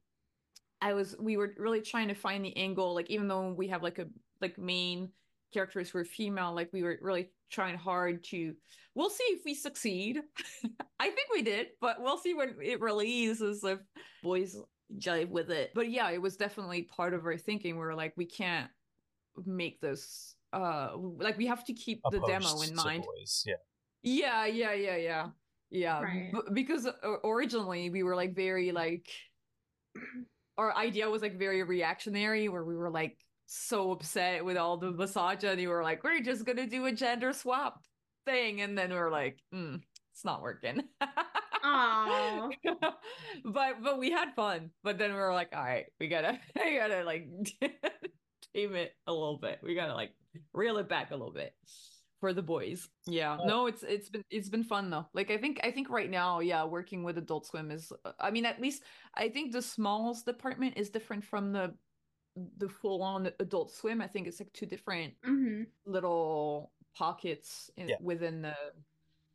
[0.85, 2.95] I was we were really trying to find the angle.
[2.95, 4.07] Like even though we have like a
[4.43, 5.09] like main
[5.51, 8.55] characters who are female, like we were really trying hard to.
[8.95, 10.20] We'll see if we succeed.
[11.01, 13.78] I think we did, but we'll see when it releases if
[14.22, 14.57] boys
[14.99, 15.72] jive with it.
[15.74, 17.78] But yeah, it was definitely part of our thinking.
[17.78, 18.70] We are like, we can't
[19.47, 23.05] make this uh like we have to keep the demo in mind.
[23.05, 23.55] boys, Yeah.
[24.03, 25.28] Yeah, yeah, yeah, yeah.
[25.70, 26.30] Yeah, Right.
[26.30, 26.93] b- because uh,
[27.24, 29.09] originally we were like very like
[30.59, 34.92] our idea was like very reactionary where we were like so upset with all the
[34.92, 35.52] misogyny.
[35.52, 37.80] And we were like, we're just gonna do a gender swap
[38.26, 39.80] thing, and then we are like, mm,
[40.12, 40.82] it's not working.
[43.44, 44.70] But but we had fun.
[44.82, 47.26] But then we were like, all right, we gotta we gotta like
[48.55, 49.61] tame it a little bit.
[49.62, 50.12] We gotta like
[50.52, 51.52] reel it back a little bit
[52.24, 52.88] for the boys.
[53.04, 53.36] Yeah.
[53.44, 55.04] No, it's it's been it's been fun though.
[55.12, 58.46] Like I think I think right now, yeah, working with Adult Swim is I mean
[58.46, 58.82] at least
[59.14, 61.74] I think the smalls department is different from the
[62.56, 64.00] the full on Adult Swim.
[64.00, 67.96] I think it's like two different hmm little pockets in, Yeah.
[68.00, 68.56] within the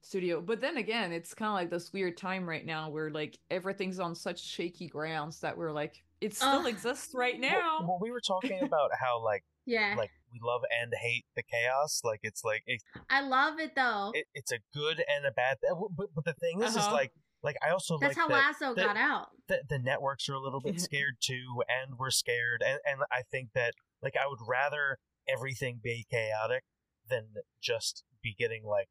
[0.01, 0.41] studio.
[0.41, 3.99] But then again, it's kind of like this weird time right now where like everything's
[3.99, 6.67] on such shaky grounds that we're like it still Ugh.
[6.67, 7.79] exists right Well, now.
[7.87, 9.93] well, we were talking about how like Yeah.
[9.95, 12.01] like we love and hate the chaos.
[12.03, 14.11] Like it's like it, I love it though.
[14.13, 15.57] it, it's a good and a bad.
[15.61, 16.93] Th- but but the thing is, is Uh-huh.
[16.93, 17.11] like
[17.41, 19.27] like I also That's like how that Lasso that- got out.
[19.47, 23.21] the, the networks are a little bit scared too, and we're scared, and and I
[23.32, 23.73] think that
[24.03, 26.63] like I would rather everything be chaotic
[27.09, 27.27] than
[27.61, 28.88] just be getting like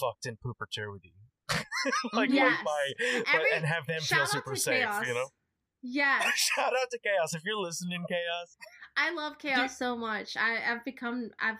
[0.00, 1.14] fucked in perpetuity.
[2.12, 2.56] like Yes.
[2.56, 5.06] like my And but- and have them feel super safe, Chaos.
[5.06, 5.28] you know.
[5.82, 6.24] Yes.
[6.56, 8.56] Shout out to Chaos if you're listening, Chaos.
[8.96, 10.36] I love chaos so much.
[10.36, 11.56] I, I've become I've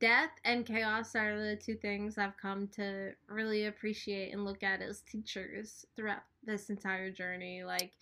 [0.00, 4.82] death and chaos are the two things I've come to really appreciate and look at
[4.82, 7.62] as teachers throughout this entire journey.
[7.64, 7.92] Like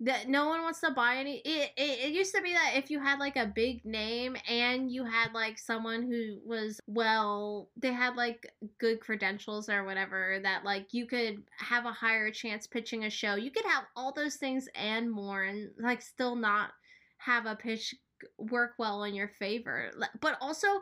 [0.00, 2.90] that no one wants to buy any it, it it used to be that if
[2.90, 7.92] you had like a big name and you had like someone who was well they
[7.92, 13.04] had like good credentials or whatever that like you could have a higher chance pitching
[13.04, 16.70] a show you could have all those things and more and like still not
[17.18, 17.94] have a pitch
[18.38, 19.90] work well in your favor.
[20.20, 20.80] But also, I,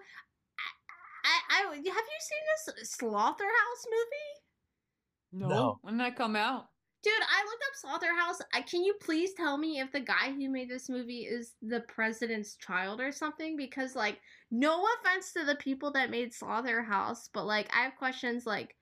[1.51, 4.35] I, I have you seen this Slotherhouse movie?
[5.33, 5.49] No.
[5.49, 5.79] No.
[5.83, 6.67] When did that come out?
[7.03, 8.41] Dude, I looked up Slotherhouse.
[8.53, 11.81] I, can you please tell me if the guy who made this movie is the
[11.81, 13.57] president's child or something?
[13.57, 14.19] Because, like,
[14.51, 18.75] no offense to the people that made Slotherhouse, but, like, I have questions like,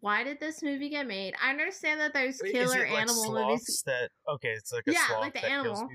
[0.00, 1.34] why did this movie get made?
[1.42, 3.82] I understand that there's Wait, killer is it like animal sloths movies.
[3.86, 4.50] that okay?
[4.50, 5.88] It's like a Yeah, sloth like the that kills animal.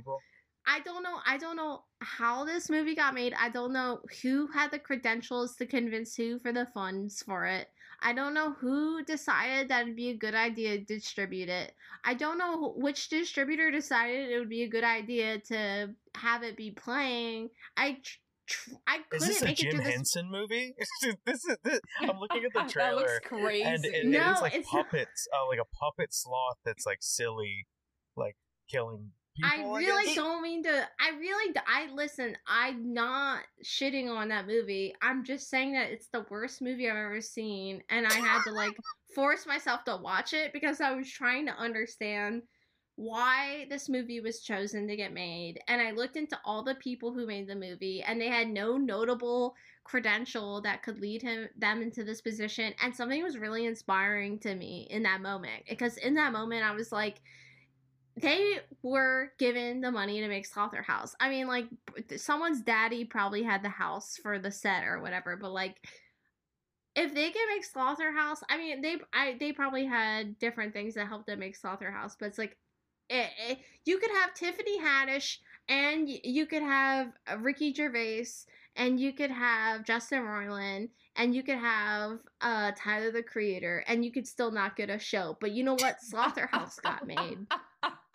[0.68, 1.18] I don't know.
[1.26, 3.34] I don't know how this movie got made.
[3.39, 7.70] I don't know who had the credentials to convince who for the funds for it.
[8.01, 11.74] I don't know who decided that it'd be a good idea to distribute it.
[12.05, 16.57] I don't know which distributor decided it would be a good idea to have it
[16.57, 17.49] be playing.
[17.76, 17.97] I
[18.45, 19.93] tr- I Is couldn't this a make it Jim through this.
[19.95, 20.76] Henson movie?
[21.26, 23.01] this is this, I'm looking at the trailer.
[23.01, 23.63] that looks crazy.
[23.63, 24.63] and it, it No, is like not.
[24.65, 27.65] puppets, uh, like a puppet sloth that's like silly,
[28.15, 28.36] like
[28.70, 29.11] killing
[29.44, 30.16] I really guess?
[30.16, 30.88] don't mean to.
[31.00, 31.56] I really.
[31.68, 32.38] I listen.
[32.48, 34.96] I'm not shitting on that movie.
[35.02, 38.52] I'm just saying that it's the worst movie I've ever seen, and I had to
[38.52, 38.76] like
[39.16, 42.44] force myself to watch it because I was trying to understand
[42.96, 45.60] why this movie was chosen to get made.
[45.68, 48.76] And I looked into all the people who made the movie, and they had no
[48.76, 52.74] notable credential that could lead him them into this position.
[52.82, 56.72] And something was really inspiring to me in that moment because in that moment I
[56.72, 57.22] was like
[58.18, 61.13] they were given the money to make Slotherhouse.
[61.20, 61.68] I mean, like
[62.18, 65.78] someone's daddy probably had the house for the set or whatever, but like
[66.95, 71.07] if they can make Slotherhouse, I mean, they I they probably had different things that
[71.07, 72.57] helped them make Slotherhouse, but it's like
[73.09, 75.38] it, it, you could have Tiffany Haddish
[75.70, 78.26] and you could have uh, Ricky Gervais
[78.76, 84.03] and you could have Justin Roiland and you could have uh Tyler the Creator and
[84.03, 85.38] you could still not get a show.
[85.39, 85.97] But you know what?
[86.11, 87.45] Slotherhouse got made.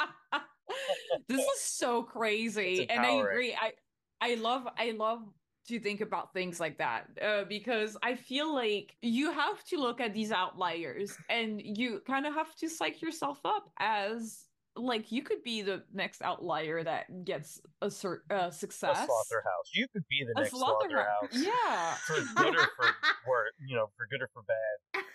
[1.28, 3.54] this is so crazy, and I agree.
[3.60, 3.72] I
[4.20, 5.20] I love I love
[5.68, 10.00] to think about things like that uh, because I feel like you have to look
[10.00, 14.46] at these outliers, and you kind of have to psych yourself up as
[14.76, 18.96] like you could be the next outlier that gets a cer- uh, A success.
[18.96, 19.68] slotherhouse.
[19.74, 21.30] You could be the A next slotherhouse.
[21.32, 21.44] slotherhouse.
[21.44, 21.94] Yeah.
[22.06, 22.86] For good or for
[23.28, 25.04] worse, you know, for good or for bad.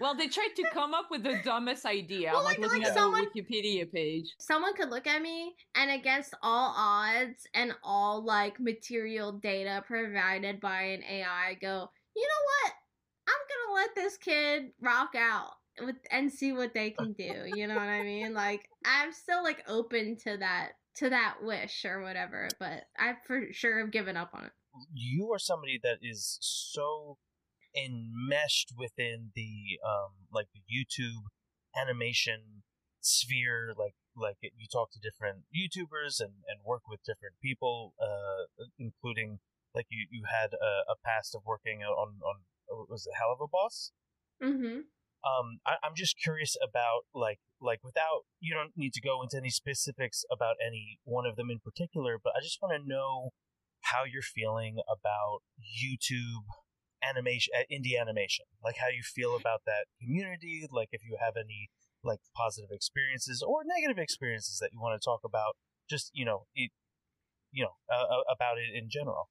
[0.00, 2.30] Well, they tried to come up with the dumbest idea.
[2.32, 4.34] Well, like, like- looking like at someone- the Wikipedia page.
[4.38, 10.58] someone could look at me and against all odds and all like material data provided
[10.58, 12.72] by an AI go, you know what?
[13.28, 13.34] I'm
[13.68, 15.50] gonna let this kid rock out
[15.84, 17.44] with and see what they can do.
[17.46, 18.34] You know what I mean?
[18.34, 23.42] Like I'm still like open to that to that wish or whatever, but I for
[23.52, 24.52] sure have given up on it.
[24.94, 27.18] You are somebody that is so
[27.76, 31.30] enmeshed within the um like the YouTube
[31.80, 32.62] animation
[33.00, 38.66] sphere like like you talk to different YouTubers and and work with different people uh
[38.78, 39.38] including
[39.72, 42.36] like you you had a, a past of working on on
[42.88, 43.92] was it Helluva Boss
[44.42, 44.80] Mm-hmm.
[45.24, 49.36] Um I, i'm just curious about like like without you don't need to go into
[49.36, 53.30] any specifics about any one of them in particular but i just want to know
[53.82, 56.44] how you're feeling about youtube
[57.02, 61.34] animation, uh, indie animation, like how you feel about that community, like if you have
[61.36, 61.70] any
[62.02, 65.56] like positive experiences or negative experiences that you want to talk about,
[65.88, 66.70] just you know, it,
[67.52, 69.28] you know, uh, about it in general.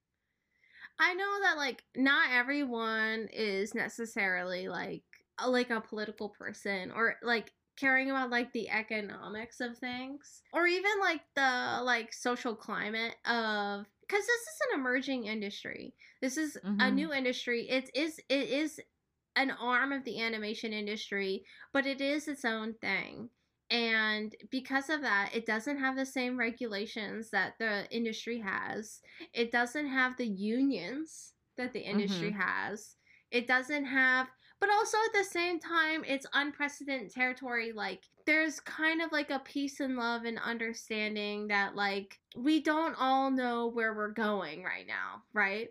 [0.99, 5.03] I know that like not everyone is necessarily like
[5.47, 10.91] like a political person or like caring about like the economics of things or even
[10.99, 15.93] like the like social climate of because this is an emerging industry.
[16.21, 16.81] This is mm-hmm.
[16.81, 17.69] a new industry.
[17.69, 18.79] It is it is
[19.35, 23.29] an arm of the animation industry but it is its own thing.
[23.71, 28.99] And because of that it doesn't have the same regulations that the industry has.
[29.33, 32.41] It doesn't have the unions that the industry mm-hmm.
[32.41, 32.95] has.
[33.31, 34.27] It doesn't have
[34.59, 39.39] but also at the same time it's unprecedented territory like there's kind of like a
[39.39, 44.87] peace and love and understanding that like we don't all know where we're going right
[44.87, 45.69] now right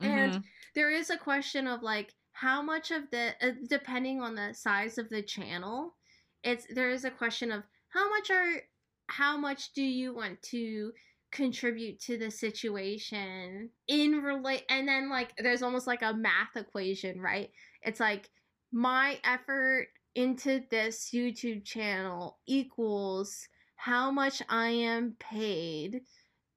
[0.00, 0.10] mm-hmm.
[0.10, 0.44] and
[0.74, 4.98] there is a question of like how much of the uh, depending on the size
[4.98, 5.94] of the channel
[6.42, 8.62] it's there is a question of how much are
[9.08, 10.92] how much do you want to
[11.30, 17.18] contribute to the situation in relate and then like there's almost like a math equation
[17.20, 17.50] right
[17.82, 18.30] it's like
[18.72, 26.02] my effort into this YouTube channel equals how much I am paid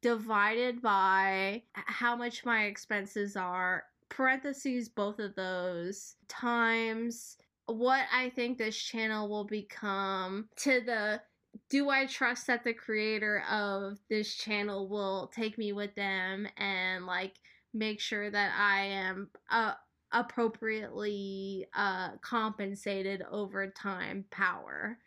[0.02, 8.58] divided by how much my expenses are parentheses both of those times what I think
[8.58, 11.22] this channel will become to the
[11.70, 17.06] do I trust that the creator of this channel will take me with them and
[17.06, 17.36] like
[17.74, 19.74] make sure that I am uh,
[20.16, 24.98] appropriately uh compensated over time power.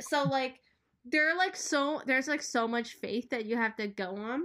[0.00, 0.60] So like
[1.04, 4.42] there are like so there's like so much faith that you have to go on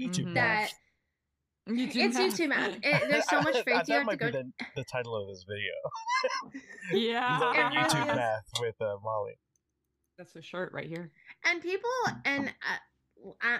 [0.00, 0.70] YouTube that
[1.68, 2.38] YouTube it's math.
[2.38, 2.76] YouTube math.
[2.82, 4.30] It, there's so much faith that, you have to go.
[4.30, 6.62] The, the, title of this video.
[6.92, 7.38] yeah,
[7.70, 9.34] YouTube math with uh, Wolly.
[10.16, 11.10] That's a shirt right here.
[11.44, 11.90] And people
[12.24, 13.58] and uh, uh,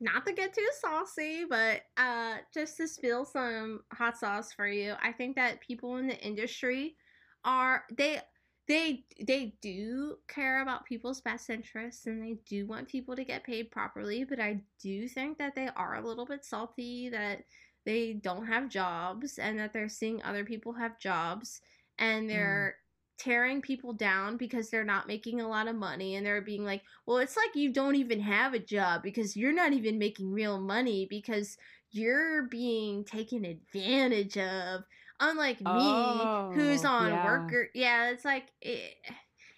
[0.00, 4.94] not to get too saucy, but uh, just to spill some hot sauce for you,
[5.02, 6.96] I think that people in the industry
[7.44, 8.20] are they
[8.68, 13.44] they they do care about people's best interests and they do want people to get
[13.44, 17.44] paid properly, but I do think that they are a little bit salty that
[17.84, 21.60] they don't have jobs and that they're seeing other people have jobs
[21.98, 22.87] and they're mm
[23.18, 26.82] tearing people down because they're not making a lot of money and they're being like,
[27.06, 30.60] well, it's like you don't even have a job because you're not even making real
[30.60, 31.56] money because
[31.90, 34.82] you're being taken advantage of.
[35.20, 37.24] Unlike oh, me, who's oh, on yeah.
[37.24, 37.68] worker.
[37.74, 38.44] Yeah, it's like.
[38.62, 38.94] It,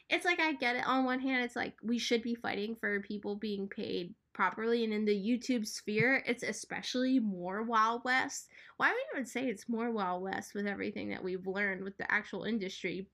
[0.09, 0.87] it's like I get it.
[0.87, 4.93] On one hand, it's like we should be fighting for people being paid properly, and
[4.93, 8.49] in the YouTube sphere, it's especially more Wild West.
[8.77, 11.97] Why would we even say it's more Wild West with everything that we've learned with
[11.97, 13.07] the actual industry?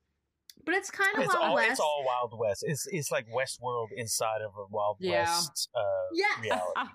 [0.65, 1.71] But it's kind of it's Wild all, West.
[1.71, 2.65] It's all Wild West.
[2.67, 5.23] It's it's like Westworld inside of a Wild yeah.
[5.23, 5.81] West uh,
[6.13, 6.39] yes.
[6.43, 6.91] reality.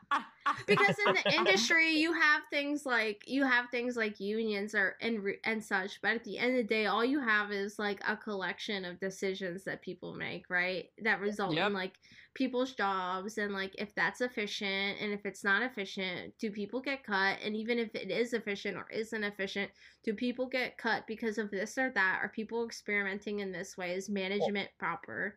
[0.68, 5.22] because in the industry, you have things like you have things like unions or and
[5.44, 6.02] and such.
[6.02, 9.00] But at the end of the day, all you have is like a collection of
[9.00, 10.86] decisions that people make, right?
[11.04, 11.68] That result yep.
[11.68, 11.94] in like
[12.34, 17.04] people's jobs and like if that's efficient and if it's not efficient do people get
[17.04, 19.70] cut and even if it is efficient or isn't efficient
[20.06, 23.92] do people get cut because of this or that are people experimenting in this way
[23.92, 25.36] is management well, proper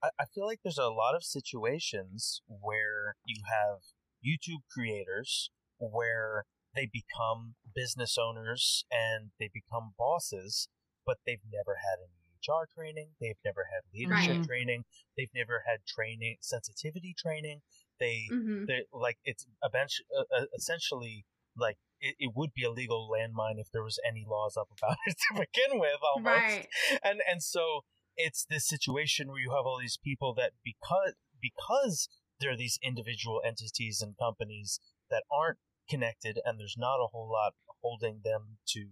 [0.00, 3.78] I, feel like there's a lot of situations where you have
[4.24, 6.44] youtube creators where
[6.74, 10.68] they become business owners and they become bosses
[11.06, 13.08] but they've never had any HR training.
[13.20, 14.46] They've never had leadership right.
[14.46, 14.84] training.
[15.16, 17.60] They've never had training, sensitivity training.
[17.98, 18.66] They, mm-hmm.
[18.66, 21.24] they like it's eventually, uh, uh, essentially
[21.56, 24.96] like it, it, would be a legal landmine if there was any laws up about
[25.06, 26.36] it to begin with, almost.
[26.36, 26.66] Right.
[27.02, 27.80] And and so
[28.16, 32.08] it's this situation where you have all these people that because because
[32.40, 35.58] there are these individual entities and companies that aren't
[35.88, 38.88] connected, and there's not a whole lot holding them to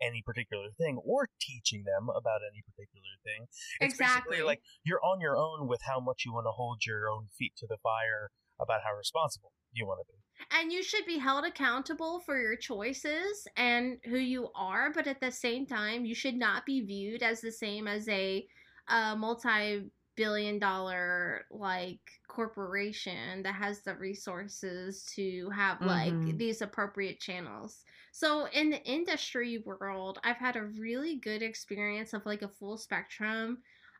[0.00, 3.46] any particular thing or teaching them about any particular thing.
[3.80, 4.42] It's exactly.
[4.42, 7.52] like you're on your own with how much you want to hold your own feet
[7.58, 10.58] to the fire about how responsible you want to be.
[10.58, 15.20] And you should be held accountable for your choices and who you are, but at
[15.20, 18.46] the same time, you should not be viewed as the same as a,
[18.88, 26.36] a multi billion dollar like corporation that has the resources to have like mm-hmm.
[26.36, 27.84] these appropriate channels.
[28.12, 32.78] So in the industry world, I've had a really good experience of like a full
[32.78, 33.58] spectrum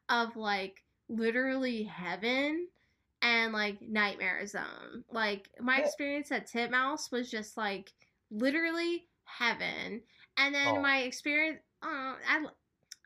[0.08, 2.68] of like literally heaven
[3.22, 5.04] and like nightmare zone.
[5.10, 7.92] Like my experience at Titmouse was just like
[8.30, 10.02] literally heaven.
[10.38, 10.80] And then Oh.
[10.80, 12.44] my experience, oh, I,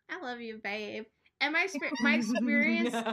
[0.08, 1.04] I love you, babe.
[1.40, 3.04] And my exper- my experience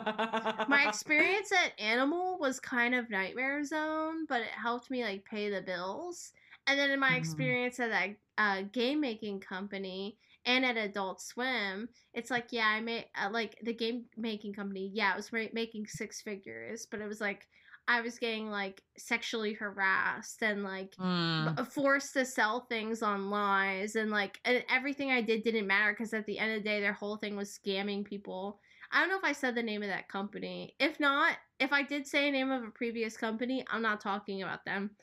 [0.68, 5.50] my experience at Animal was kind of nightmare zone, but it helped me like pay
[5.50, 6.32] the bills.
[6.68, 7.18] And then in my Mhm.
[7.18, 12.82] experience at that uh, game making company and at Adult Swim, it's like yeah, I
[12.82, 14.92] made uh, like the game making company.
[14.94, 17.48] Yeah, it was making six figures, but it was like
[17.88, 21.56] I was getting like sexually harassed and like Mm.
[21.68, 26.14] forced to sell things on lies and like and everything I did didn't matter because
[26.14, 28.60] at the end of the day their whole thing was scamming people.
[28.92, 30.76] I don't know if I said the name of that company.
[30.80, 34.42] If not, if I did say a name of a previous company, I'm not talking
[34.42, 34.98] about them.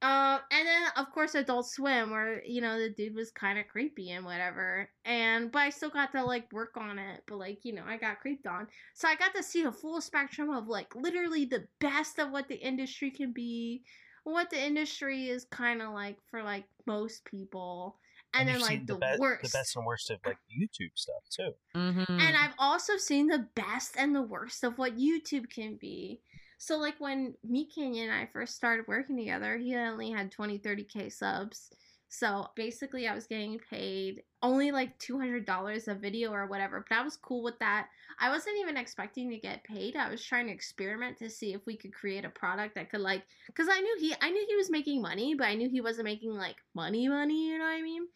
[0.00, 3.66] Uh, and then of course Adult Swim, where you know the dude was kind of
[3.66, 4.88] creepy and whatever.
[5.04, 7.22] And but I still got to like work on it.
[7.26, 10.00] But like you know I got creeped on, so I got to see the full
[10.00, 13.82] spectrum of like literally the best of what the industry can be,
[14.22, 17.96] what the industry is kind of like for like most people,
[18.34, 19.42] and, then like seen the, be- worst.
[19.42, 21.50] the best and worst of like YouTube stuff too.
[21.74, 22.08] Mhm.
[22.08, 26.20] And I've also seen the best and the worst of what YouTube can be.
[26.58, 30.58] So, like, when me, Canyon and I first started working together, he only had 20,
[30.58, 31.70] 30K subs.
[32.08, 37.02] So, basically, I was getting paid only like $200 a video or whatever, but I
[37.02, 37.90] was cool with that.
[38.18, 39.94] I wasn't even expecting to get paid.
[39.96, 43.00] I was trying to experiment to see if we could create a product that could,
[43.00, 45.80] like, because I knew he, I knew he was making money, but I knew he
[45.80, 48.08] wasn't making like money, money, you know what I mean?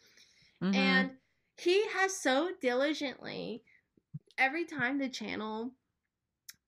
[0.61, 1.11] Mhm.
[1.11, 1.19] And
[1.57, 3.65] he has so diligently
[4.39, 5.77] every time the channel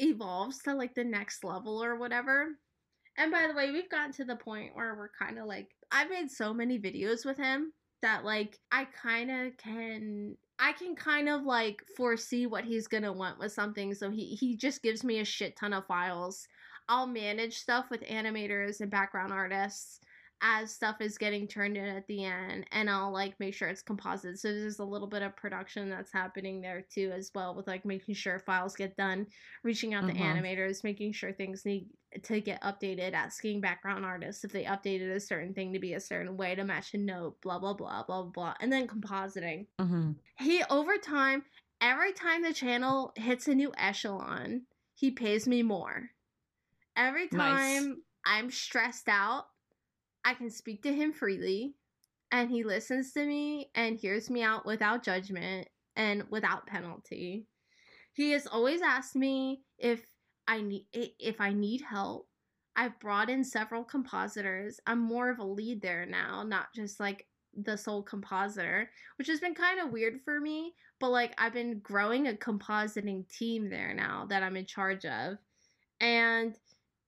[0.04, 2.48] evolves to like the next level or whatever.
[3.16, 6.10] And by the way, we've gotten to the point where we're kind of like I've
[6.10, 7.72] made so many videos with him
[8.02, 13.12] that like I kind of can I can kind of like foresee what he's to
[13.12, 16.46] want with something so he he just gives me a shit ton of files.
[16.88, 20.00] I'll manage stuff with animators and background artists
[20.46, 23.80] as stuff is getting turned in at the end and I'll like make sure it's
[23.80, 24.38] composite.
[24.38, 27.86] So there's a little bit of production that's happening there too as well with like
[27.86, 29.28] making sure files get done,
[29.62, 30.14] reaching out to Mhm.
[30.14, 31.88] animators, making sure things need
[32.24, 36.00] to get updated, asking background artists if they updated a certain thing to be a
[36.00, 38.54] certain way to match a note, blah blah blah blah blah.
[38.60, 39.68] And then compositing.
[39.78, 40.18] Mhm.
[40.38, 41.44] He over time,
[41.80, 46.10] every time the channel hits a new echelon, he pays me more.
[46.96, 47.90] Every Nice.
[47.90, 49.48] time I'm stressed out,
[50.24, 51.74] I can speak to him freely
[52.32, 57.46] and he listens to me and hears me out without judgment and without penalty.
[58.12, 60.04] He has always asked me if
[60.46, 62.28] I need if I need help.
[62.76, 64.80] I've brought in several compositors.
[64.86, 67.26] I'm more of a lead there now, not just like
[67.56, 71.78] the sole compositor, which has been kind of weird for me, but like I've been
[71.80, 75.36] growing a compositing team there now that I'm in charge of.
[76.00, 76.56] And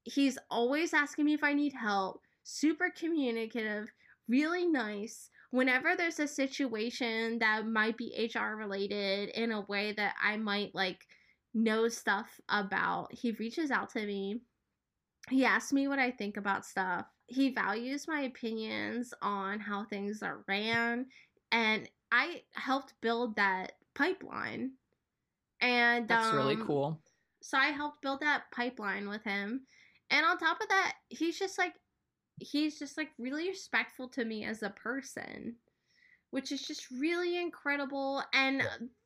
[0.05, 3.93] he's always asking me if I need help, super communicative,
[4.29, 5.31] really nice.
[5.51, 10.75] Whenever there's a situation that might be HR related in a way that I might
[10.75, 11.01] like
[11.55, 14.41] know stuff about, he reaches out to me.
[15.29, 17.07] He asks me what I think about stuff.
[17.27, 21.07] He values my opinions on how things are ran.
[21.51, 24.73] And I helped build that pipeline.
[25.61, 27.01] And That's really um, cool.
[27.43, 29.63] so I helped build that pipeline with him.
[30.11, 31.73] And on top of that, he's just like
[32.39, 35.57] he's just like really respectful to me as a person,
[36.31, 38.23] which is just really incredible.
[38.33, 38.63] And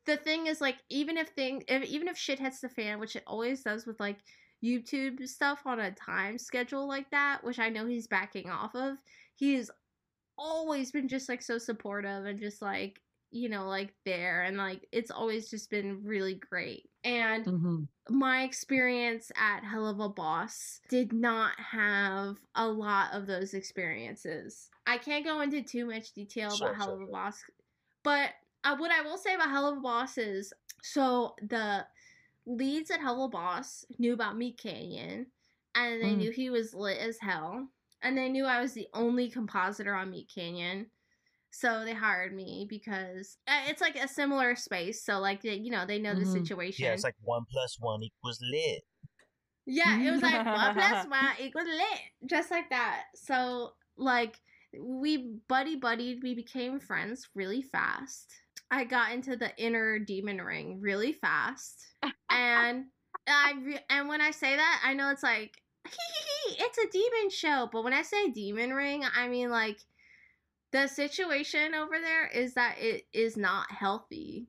[0.06, 3.16] the thing is like even if thing if, even if shit hits the fan, which
[3.16, 4.18] it always does with like
[4.64, 8.98] YouTube stuff on a time schedule like that, which I know he's backing off of,
[9.36, 9.70] he's
[10.36, 13.00] always been just like so supportive and just like
[13.30, 16.89] you know like there and like it's always just been really great.
[17.04, 17.88] And Mhm.
[18.08, 24.70] my experience at Helluva Boss did not have a lot of those experiences.
[24.86, 27.12] I can't go into too much detail Sure, about Hell sure, of a.
[27.12, 27.44] Boss,
[28.02, 28.30] but
[28.64, 30.52] uh, what I will say about Helluva Boss is
[30.82, 31.86] so the
[32.46, 35.26] leads at Helluva Boss knew about Meatcanyon,
[35.74, 36.16] and they Mm.
[36.16, 37.68] knew he was lit as hell,
[38.02, 40.90] and they knew I was the only compositor on Meatcanyon.
[41.52, 45.02] So they hired me because uh, it's like a similar space.
[45.04, 46.30] So like they, you know they know the Mhm.
[46.32, 46.84] situation.
[46.84, 48.84] Yeah, it's like one plus one equals lit.
[49.66, 53.04] Yeah, it was like one plus one equals lit, just like that.
[53.14, 54.36] So like
[54.78, 58.32] we buddy buddied, we became friends really fast.
[58.70, 61.86] I got into the inner demon ring really fast,
[62.30, 62.86] and
[63.26, 65.60] I re- and when I say that, I know it's like
[66.48, 69.78] it's a demon show, but when I say demon ring, I mean like
[70.72, 74.48] the situation over there is that it is not healthy.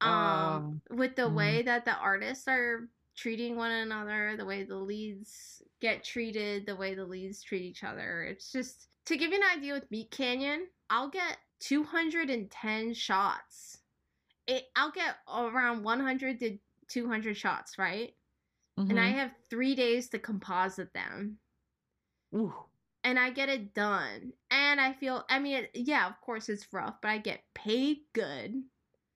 [0.00, 1.32] Um, with the mhm.
[1.32, 6.76] way that the artists are treating one another, the way the leads get treated, the
[6.76, 8.24] way the leads treat each other.
[8.24, 13.82] It's just to give you an idea with Meatcanyon, I'll get 210 shots.
[14.46, 16.58] It, I'll get around 100 to
[16.88, 18.16] 200 shots, right?
[18.88, 19.12] And I Mhm.
[19.12, 21.40] have three days to composite them.
[22.34, 22.66] Ooh.
[23.04, 24.32] And I get it done.
[24.50, 27.98] And I feel, I mean, it, yeah, of course it's rough, but I get paid
[28.12, 28.64] good.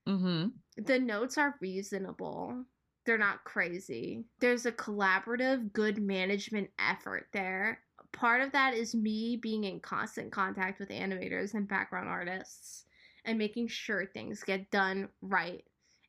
[0.06, 0.62] Mhm.
[0.76, 2.64] The notes are reasonable.
[3.04, 4.24] They're not crazy.
[4.40, 7.84] There's a collaborative, good management effort there.
[8.12, 12.86] Part of that is me being in constant contact with animators and background artists
[13.24, 15.64] and making sure things get done right.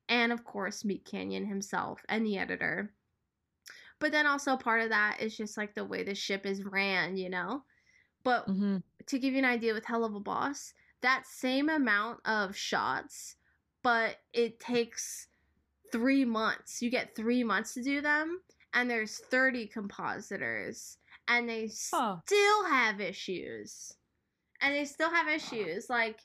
[0.09, 2.96] And of course, Meatcanyon himself and the editor.
[3.99, 7.17] But then also part of that is just like the way the ship is ran,
[7.17, 7.63] you know?
[8.23, 8.83] But Mhm.
[9.07, 13.35] to give you an idea with Helluva Boss, that same amount of shots,
[13.81, 15.27] but it takes
[15.91, 16.81] three months.
[16.81, 18.41] You get three months to do them,
[18.73, 20.97] and there's 30 compositors,
[21.27, 23.93] and they still have issues.
[24.59, 25.89] And they still have issues.
[25.89, 26.19] Like,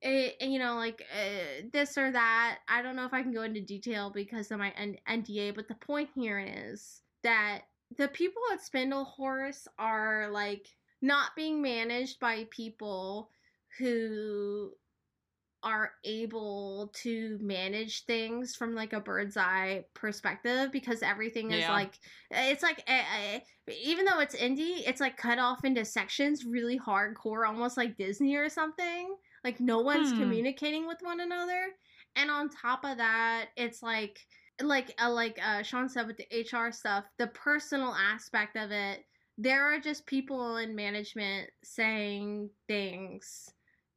[0.00, 2.58] it, you know, like uh, this or that.
[2.68, 5.66] I don't know if I can go into detail because of my N- NDA, but
[5.68, 7.62] the point here is that
[7.96, 10.68] the people at Spindlehorse are like
[11.02, 13.30] not being managed by people
[13.78, 14.72] who
[15.64, 21.72] are able to manage things from like a bird's eye perspective because everything is Yeah.
[21.72, 21.98] like
[22.30, 23.40] it's like eh, eh,
[23.82, 28.36] even though it's indie it's like cut off into sections really hardcore almost like disney
[28.36, 30.18] or something like no one's Hmm.
[30.20, 31.68] communicating with one another
[32.14, 34.18] and on top of that it's like
[34.62, 39.04] like uh, like uh, sean said with the hr stuff the personal aspect of it
[39.36, 43.50] there are just people in management saying things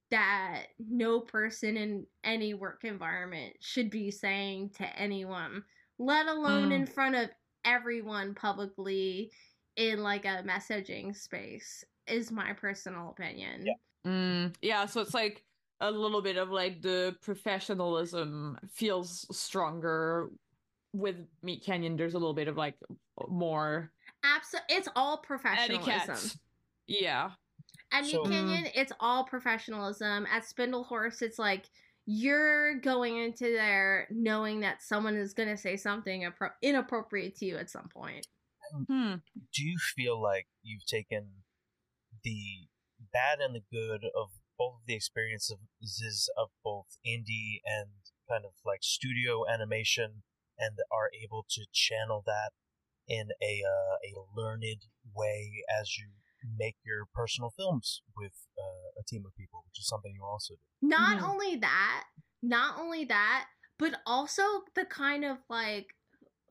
[0.09, 5.63] that no person in any work environment should be saying to anyone,
[5.99, 6.75] let alone Mm.
[6.75, 7.29] in front of
[7.65, 9.31] everyone publicly
[9.75, 13.65] in like a messaging space, is my personal opinion.
[13.65, 13.73] Yeah.
[14.05, 15.43] Mm, yeah, so it's like
[15.81, 20.29] a little bit of like the professionalism feels stronger
[20.93, 21.15] with
[21.45, 21.97] Meatcanyon.
[21.97, 22.75] There's a little bit of like
[23.27, 23.91] more
[24.23, 24.75] Absolutely.
[24.75, 25.89] It's all professionalism.
[25.91, 26.35] etiquette.
[26.87, 27.31] Yeah.
[27.91, 30.25] At Meat So- Canyon, it's all professionalism.
[30.31, 31.65] At Spindlehorse, it's like
[32.05, 37.45] you're going into there knowing that someone is going to say something appro- inappropriate to
[37.45, 38.25] you at some point.
[38.87, 39.15] Hmm.
[39.53, 41.27] do you feel like you've taken
[42.25, 42.67] the
[43.13, 47.87] bad and the good of both of the experiences of both indie and
[48.29, 50.23] kind of like studio animation
[50.59, 52.51] and are able to channel that
[53.07, 56.07] in a uh, a learned way as you
[56.57, 60.55] make your personal films with uh, a team of people, which is something you also
[60.55, 60.87] do.
[60.87, 61.23] Not Mhm.
[61.23, 62.05] only that,
[62.41, 63.47] not only that,
[63.79, 64.43] but also
[64.75, 65.95] the kind of like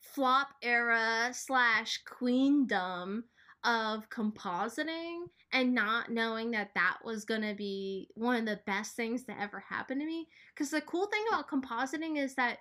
[0.01, 3.25] flop era slash queendom
[3.65, 9.25] of compositing and not knowing that that was gonna be one of the best things
[9.25, 10.29] to ever happen to me.
[10.55, 12.59] Because the cool thing about compositing is that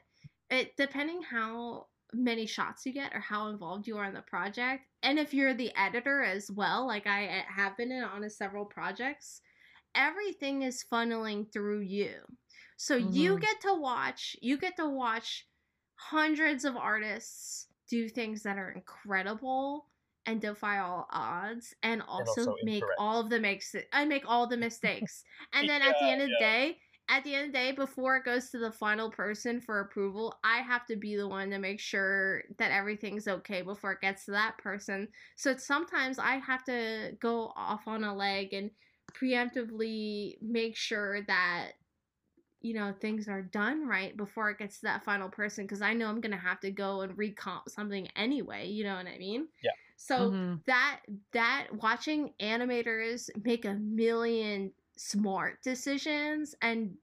[0.50, 4.86] it depending how many shots you get or how involved you are in the project,
[5.04, 8.66] and if you're the editor as well, like I eh, have been in on several
[8.66, 9.42] projects,
[9.96, 12.24] everything is funneling through you.
[12.78, 13.42] So you Mhm.
[13.42, 15.48] get to watch, you get to watch
[15.96, 19.90] hundreds of artists do things that are incredible
[20.26, 22.98] and defy all odds and also, also make incorrect.
[22.98, 25.24] all of the makes and make all the mistakes.
[25.54, 28.18] and then at the end of the day, at the end of the day, before
[28.18, 31.60] it goes to the final person for approval, I have to be the one to
[31.60, 35.10] make sure that everything's okay before it gets to that person.
[35.36, 38.72] So sometimes I have to go off on a leg and
[39.14, 41.74] preemptively make sure that
[42.62, 45.94] you know things are done right before it gets to that final person because I
[45.94, 48.68] know I'm gonna have to go and recomp something anyway.
[48.68, 49.50] You know what I mean?
[49.62, 49.72] Yeah.
[49.98, 50.64] So Mhm.
[50.66, 51.02] that
[51.34, 56.96] that watching animators make a million smart decisions and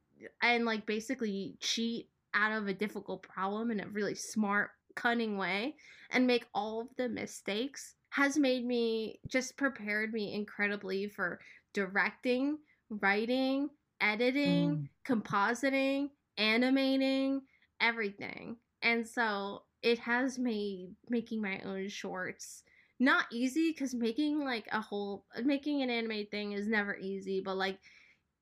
[0.42, 5.74] and like basically cheat out of a difficult problem in a really smart cunning way
[6.10, 11.40] and make all of the mistakes has made me just prepared me incredibly for
[11.72, 12.58] directing
[12.90, 13.68] writing
[14.00, 14.88] editing Mm.
[15.06, 17.42] compositing animating
[17.80, 22.62] everything and so it has made making my own shorts
[23.02, 27.56] not easy because making like a whole making an anime thing is never easy but
[27.56, 27.78] like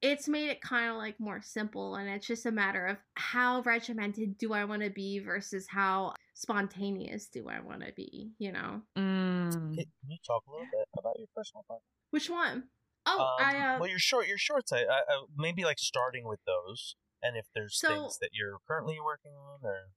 [0.03, 3.61] it's made it kind of like more simple and it's just a matter of how
[3.62, 8.53] regimented do i want to be versus how spontaneous do i want to be you
[8.53, 9.51] know Mm.
[9.53, 11.85] Can can you talk a little bit about your personal project?
[12.11, 12.65] which one?
[13.07, 14.73] Oh, Um, i uh well, your short, your shorts.
[14.73, 18.59] I, I, I maybe like starting with those, and if there's So- things that you're
[18.69, 19.89] currently working on, or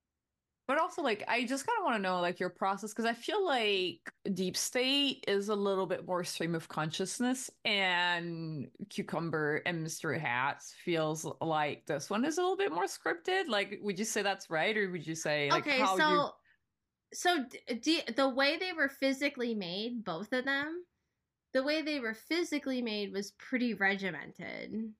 [0.65, 3.13] But also, like, I just kind of want to know, like, your process because I
[3.13, 3.99] feel like
[4.33, 10.17] Deep State is a little bit more stream of consciousness, and Cucumber and Mr.
[10.17, 13.47] Hatts feels like this one is a little bit more scripted.
[13.49, 16.29] Like, would you say that's right, or would you say like okay, how so you?
[17.13, 17.45] so
[17.81, 20.85] d- the way they were physically made, both of them,
[21.53, 24.93] the way they were physically made was pretty regimented.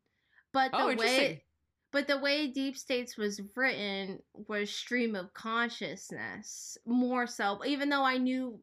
[0.52, 1.46] But the Oh, way.
[1.94, 8.04] But the way Deep States was written was stream of consciousness more so even though
[8.04, 8.60] I knew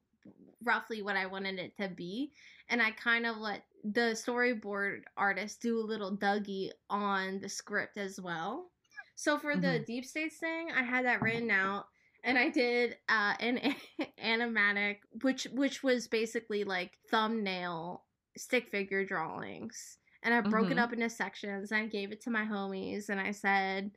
[0.62, 2.32] roughly what I wanted it to be
[2.68, 7.96] and I kind of let the storyboard artist do a little Dougie on the script
[7.96, 8.70] as well.
[9.16, 9.86] So for the Mhm.
[9.86, 11.86] Deep States thing, I had that written out
[12.22, 13.58] and I did uh, an
[14.18, 18.04] animatic, which which was basically like thumbnail
[18.36, 20.80] stick figure drawings, and I broke it Mhm.
[20.82, 21.72] up into sections.
[21.72, 23.90] And I gave it to my homies, and I said,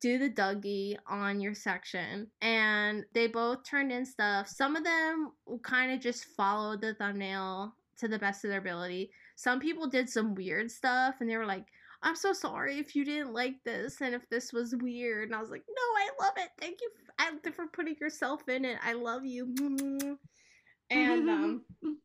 [0.00, 4.48] "Do the Dougie on your section," and they both turned in stuff.
[4.48, 5.32] Some of them
[5.62, 9.12] kind of just followed the thumbnail to the best of their ability.
[9.36, 11.66] Some people did some weird stuff, and they were like.
[12.00, 15.30] I'm so sorry if you didn't like this and if this was weird.
[15.30, 16.48] And I was like, no, I love it.
[16.60, 18.78] Thank you f- for putting yourself in it.
[18.84, 19.52] I love you.
[20.90, 21.64] And um,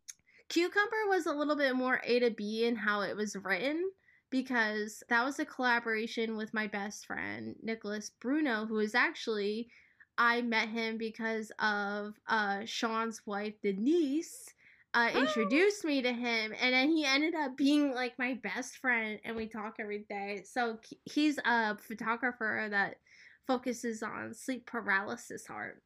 [0.49, 3.89] Cucumber was a little bit more A to B in how it was written
[4.29, 9.69] because that was a collaboration with my best friend, Nicolas Bruno, who is actually,
[10.17, 14.53] I met him because of uh, Sean's wife, Denise.
[14.95, 15.19] Uh, Oh.
[15.21, 19.35] introduced me to him and then he ended up being like my best friend and
[19.35, 22.97] we talk every day so he's a photographer that
[23.47, 25.81] focuses on sleep paralysis art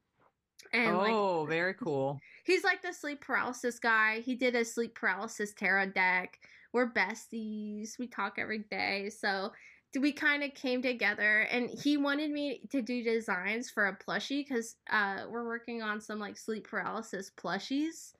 [0.73, 2.19] and like oh, very cool.
[2.43, 4.21] He's like the sleep paralysis guy.
[4.21, 6.39] He did a sleep paralysis tarot deck.
[6.73, 7.97] We're besties.
[7.97, 9.09] We talk every day.
[9.09, 9.51] So
[9.99, 14.45] we kind of came together and he wanted me to do designs for a plushie
[14.47, 18.13] because uh, we're working on some like sleep paralysis plushies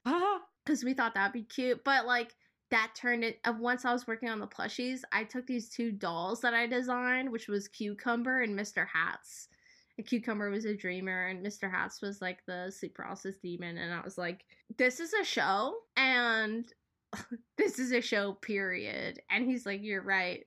[0.66, 1.84] because we thought that'd be cute.
[1.84, 2.34] But like
[2.72, 5.92] that turned it uh, once I was working on the plushies, I took these two
[5.92, 8.86] dolls that I designed, which was Cucumber and Mr.
[8.88, 9.50] Hatts.
[9.98, 11.70] And Cucumber was a dreamer, and Mr.
[11.72, 13.78] Hatts was like the sleep paralysis demon.
[13.78, 14.46] And I was like,
[14.78, 16.72] this is a show, and
[17.58, 19.22] this is a show, period.
[19.30, 20.46] And he's like, you're right.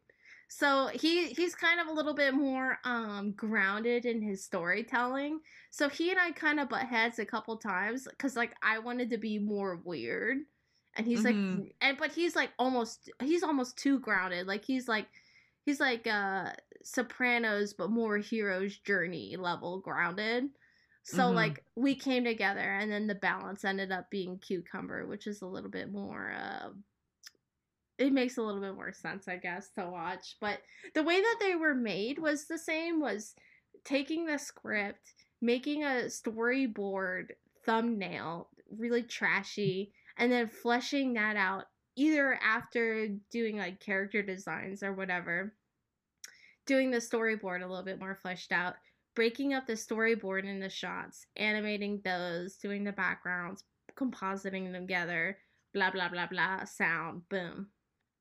[0.48, 5.40] So he he's kind of a little bit more um grounded in his storytelling.
[5.70, 9.10] So he and I kind of butt heads a couple times because like I wanted
[9.10, 10.38] to be more weird,
[10.94, 11.58] and he's Mhm.
[11.60, 14.46] like, and but he's like almost he's almost too grounded.
[14.48, 15.06] Like he's like
[15.64, 16.52] he's like uh
[16.82, 20.50] Sopranos but more hero's journey level grounded.
[21.02, 21.34] So Mhm.
[21.34, 25.46] like we came together, and then the balance ended up being Cucumber, which is a
[25.46, 26.30] little bit more.
[26.32, 26.70] uh
[27.98, 30.36] it makes a little bit more sense, I guess, to watch.
[30.40, 30.60] But
[30.94, 33.34] the way that they were made was the same was
[33.84, 37.32] taking the script, making a storyboard
[37.64, 41.66] thumbnail, really trashy, and then fleshing that out
[41.96, 45.54] either after doing like character designs or whatever,
[46.70, 48.74] doing the storyboard a little bit more fleshed out,
[49.16, 53.64] breaking up the storyboard into shots, animating those, doing the backgrounds,
[53.96, 55.36] compositing them together,
[55.74, 57.66] blah blah blah blah, sound, boom.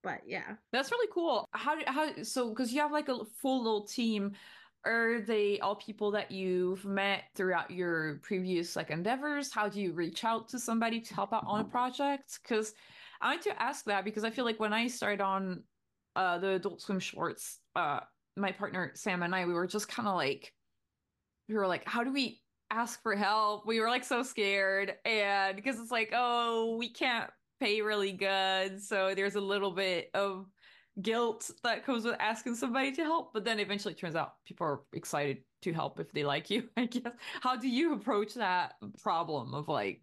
[0.01, 0.55] But yeah.
[0.71, 1.45] That's really cool.
[1.51, 4.31] How how so because you have like a full little team.
[4.84, 9.53] Are they all people that you've met throughout your previous like endeavors?
[9.53, 12.39] How do you reach out to somebody to help out on a project?
[12.41, 12.73] Because
[13.21, 15.63] I want to ask that because I feel like when I started on
[16.15, 17.99] uh the Adult Swim shorts, uh
[18.40, 20.53] my partner Sam and I, we were just kind of like
[21.48, 22.41] we were like, how do we
[22.72, 23.66] ask for help?
[23.66, 27.30] We were like so scared and because it's like, oh, we can't
[27.60, 30.45] pay really good, so there's a little bit of
[31.02, 34.66] guilt that comes with asking somebody to help, but then eventually it turns out people
[34.66, 37.14] are excited to help if they like you, I guess.
[37.41, 40.02] How do you approach that problem of like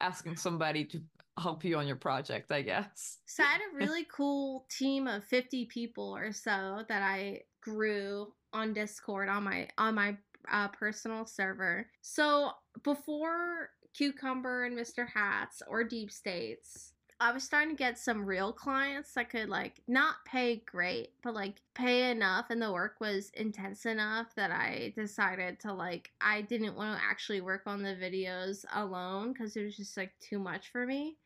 [0.00, 1.02] asking somebody to
[1.38, 3.18] help you on your project, I guess?
[3.26, 8.32] So I had a really cool team of 50 people or so that I grew
[8.52, 10.16] on Discord on my on my
[10.50, 11.90] uh, personal server.
[12.02, 15.06] So before Cucumber and Mr.
[15.06, 19.80] Hatts or Deep States, I was starting to get some real clients that could like
[19.88, 24.92] not pay great, but like pay enough and the work was intense enough that I
[24.96, 29.64] decided to like I didn't want to actually work on the videos alone cuz it
[29.64, 31.18] was just like too much for me.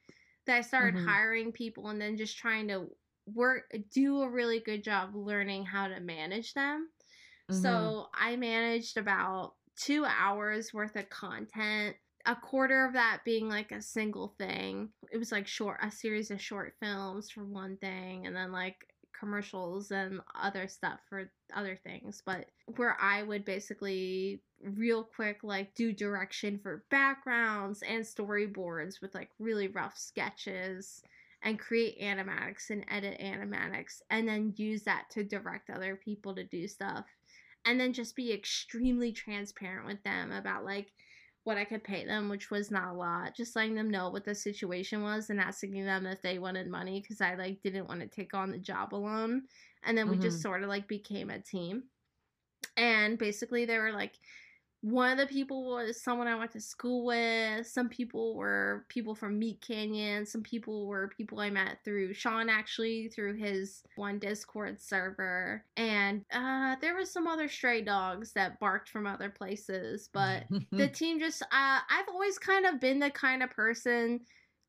[0.46, 1.06] That I started Mhm.
[1.06, 2.90] hiring people and then just trying to
[3.34, 6.88] work do a really good job learning how to manage them.
[7.50, 7.62] Mm-hmm.
[7.62, 11.96] So I managed about two hours worth of content,
[12.26, 14.90] a quarter of that being like a single thing.
[15.12, 18.76] It was like short, a series of short films for one thing, and then like
[19.18, 22.22] commercials and other stuff for other things.
[22.24, 22.46] But
[22.76, 29.30] where I would basically real quick like do direction for backgrounds and storyboards with like
[29.38, 31.02] really rough sketches
[31.42, 36.44] and create animatics and edit animatics and then use that to direct other people to
[36.44, 37.04] do stuff
[37.64, 40.92] and then just be extremely transparent with them about like
[41.44, 43.34] what I could pay them, which was not a lot.
[43.34, 47.00] Just letting them know what the situation was and asking them if they wanted money
[47.00, 49.42] because I like didn't want to take on the job alone.
[49.84, 50.24] And then we mm-hmm.
[50.24, 51.84] just sort of like became a team.
[52.76, 54.12] And basically they were like
[54.80, 57.66] one of the people was someone I went to school with.
[57.66, 60.26] Some people were people from Meatcanyon.
[60.26, 65.64] Some people were people I met through Sean, actually, through his one Discord server.
[65.76, 70.10] And uh, there was some other stray dogs that barked from other places.
[70.12, 74.20] But the team just, uh, I've always kind of been the kind of person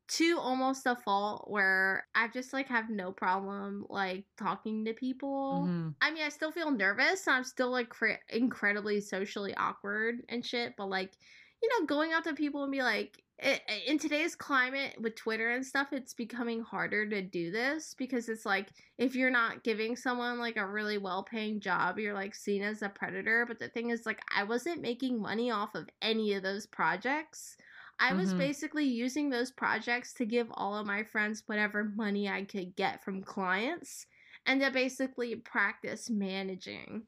[0.10, 5.65] to almost a fault where I just like have no problem like talking to people.
[5.68, 5.90] Mm-hmm.
[6.02, 7.27] I mean, I still feel nervous.
[7.27, 11.11] I'm still like cr- incredibly socially awkward and shit, but like,
[11.61, 13.22] you know, going out to people and be like,
[13.88, 18.45] in today's climate with Twitter and stuff, it's becoming harder to do this because it's
[18.45, 18.68] like
[18.98, 22.81] if you're not giving someone like a really well paying job, you're like seen as
[22.81, 23.45] a predator.
[23.48, 27.56] But the thing is, like, I wasn't making money off of any of those projects.
[28.00, 28.40] I was mm-hmm.
[28.40, 33.04] basically using those projects to give all of my friends whatever money I could get
[33.04, 34.06] from clients
[34.46, 37.04] and to basically practice managing.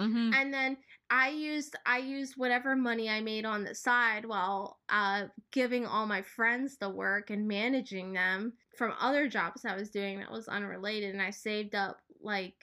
[0.00, 0.32] Mm-hmm.
[0.34, 0.76] And then
[1.10, 6.06] I used I used whatever money I made on the side while uh, giving all
[6.06, 10.48] my friends the work and managing them from other jobs I was doing that was
[10.48, 12.56] unrelated and I saved up like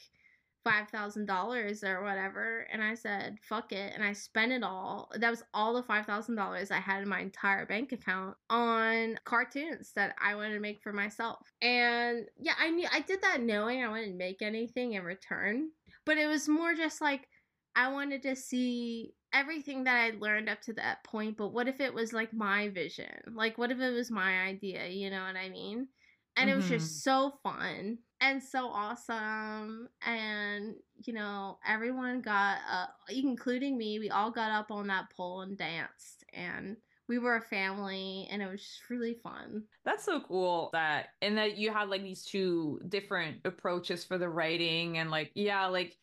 [0.67, 2.67] $5,000 or whatever.
[2.71, 3.93] And I said, fuck it.
[3.93, 5.09] And I spent it all.
[5.15, 10.15] That was all the $5,000 I had in my entire bank account on cartoons that
[10.21, 11.51] I wanted to make for myself.
[11.61, 15.69] And yeah, I knew I did that knowing I wouldn't make anything in return.
[16.05, 17.27] But it was more just like,
[17.75, 21.37] I wanted to see everything that I'd learned up to that point.
[21.37, 23.13] But what if it was like my vision?
[23.33, 24.87] Like, what if it was my idea?
[24.87, 25.87] You know what I mean?
[26.35, 26.53] And mm-hmm.
[26.53, 27.31] it was just mm-hmm.
[27.31, 30.75] so fun and so awesome and
[31.05, 35.57] you know everyone got uh including me we all got up on that pole and
[35.57, 36.75] danced and
[37.09, 39.63] we were a family and it was just really fun.
[39.83, 44.29] That's so cool that and that you had like these two different approaches for the
[44.29, 45.97] writing and like yeah like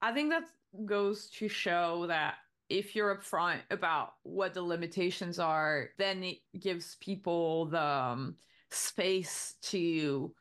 [0.00, 0.44] i think that
[0.86, 2.36] goes to show that
[2.68, 8.36] if you're upfront about what the limitations are then it gives people the um,
[8.70, 10.32] space to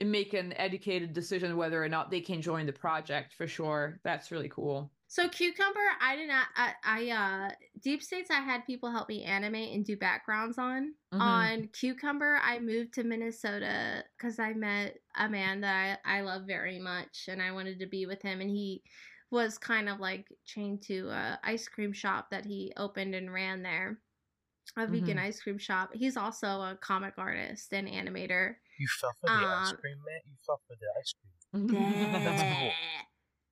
[0.00, 4.00] make an educated decision whether or not they can join the project for sure.
[4.04, 4.90] That's really cool.
[5.08, 6.46] So cucumber, I did not.
[6.56, 7.50] I, I uh,
[7.80, 8.30] deep states.
[8.30, 10.94] I had people help me animate and do backgrounds on.
[11.14, 11.20] Mm-hmm.
[11.20, 16.42] On cucumber, I moved to Minnesota because I met a man that I, I love
[16.46, 18.40] very much, and I wanted to be with him.
[18.40, 18.82] And he
[19.30, 23.62] was kind of like chained to a ice cream shop that he opened and ran
[23.62, 23.98] there,
[24.76, 25.18] a vegan mm-hmm.
[25.20, 25.90] ice cream shop.
[25.94, 28.56] He's also a comic artist and animator.
[28.78, 30.20] You fell for the um, ice cream, man.
[30.24, 31.32] You fell for the ice cream.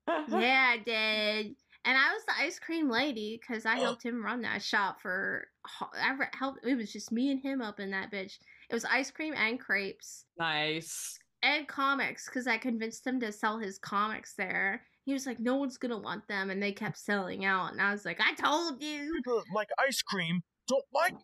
[0.07, 0.41] That's cool.
[0.41, 1.57] yeah, I did.
[1.87, 3.83] And I was the ice cream lady because I oh.
[3.83, 5.49] helped him run that shop for.
[5.81, 6.67] I helped.
[6.67, 8.39] It was just me and him up in that bitch.
[8.71, 10.25] It was ice cream and crepes.
[10.39, 11.19] Nice.
[11.43, 14.83] And comics because I convinced him to sell his comics there.
[15.05, 17.73] He was like, "No one's gonna want them," and they kept selling out.
[17.73, 21.15] And I was like, "I told you." People like ice cream don't like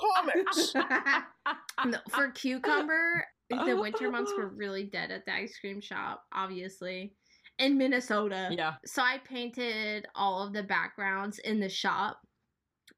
[0.00, 0.74] comics.
[1.86, 3.80] no, for cucumber, the oh.
[3.80, 7.14] winter months were really dead at the ice cream shop, obviously.
[7.58, 8.48] In Minnesota.
[8.50, 8.74] Yeah.
[8.86, 12.18] So I painted all of the backgrounds in the shop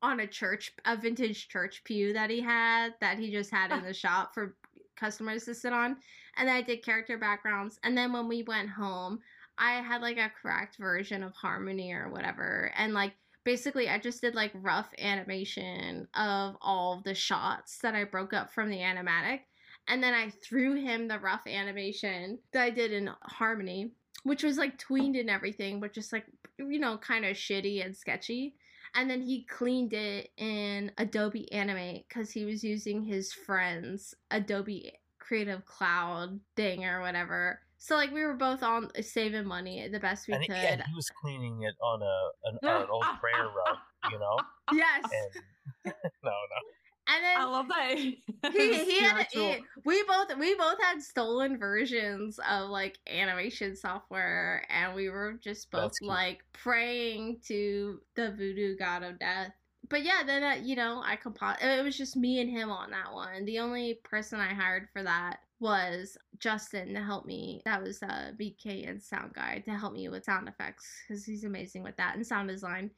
[0.03, 3.83] on a church a vintage church pew that he had that he just had in
[3.87, 4.57] the shop for
[4.97, 5.97] customers to sit on.
[6.37, 7.79] And then I did character backgrounds.
[7.83, 9.21] And then when we went home,
[9.59, 12.73] I had like a correct version of Harmony or whatever.
[12.77, 13.15] And like
[13.45, 18.53] basically I just did like rough animation of all the shots that I broke up
[18.53, 19.41] from the animatic.
[19.87, 23.93] And then I threw him the rough animation that I did in Harmony,
[24.23, 26.25] which was like tweened and everything, but just like,
[26.59, 28.55] you know, kind of shitty and sketchy.
[28.95, 34.93] And then he cleaned it in Adobe Animate because he was using his friend's Adobe
[35.19, 40.27] Creative Cloud thing or whatever so like we were both on saving money the best
[40.27, 40.57] we and could.
[40.57, 43.77] And he was cleaning it on a an, an old prayer rug,
[44.11, 44.39] you know.
[44.73, 45.05] Yes.
[45.05, 45.93] And,
[46.25, 46.61] no, no.
[47.07, 47.95] And then I love that.
[48.53, 54.65] he, he had he, we both we both had stolen versions of like animation software,
[54.71, 59.53] and we were just both like praying to the voodoo god of death.
[59.91, 62.93] But yeah, then uh, you know I compo- It was just me and him on
[62.93, 63.45] that one.
[63.45, 67.63] The only person I hired for that was Justin to help me.
[67.65, 71.45] That was uh, BK and sound guy to help me with sound effects because he's
[71.45, 72.91] amazing with that and sound design.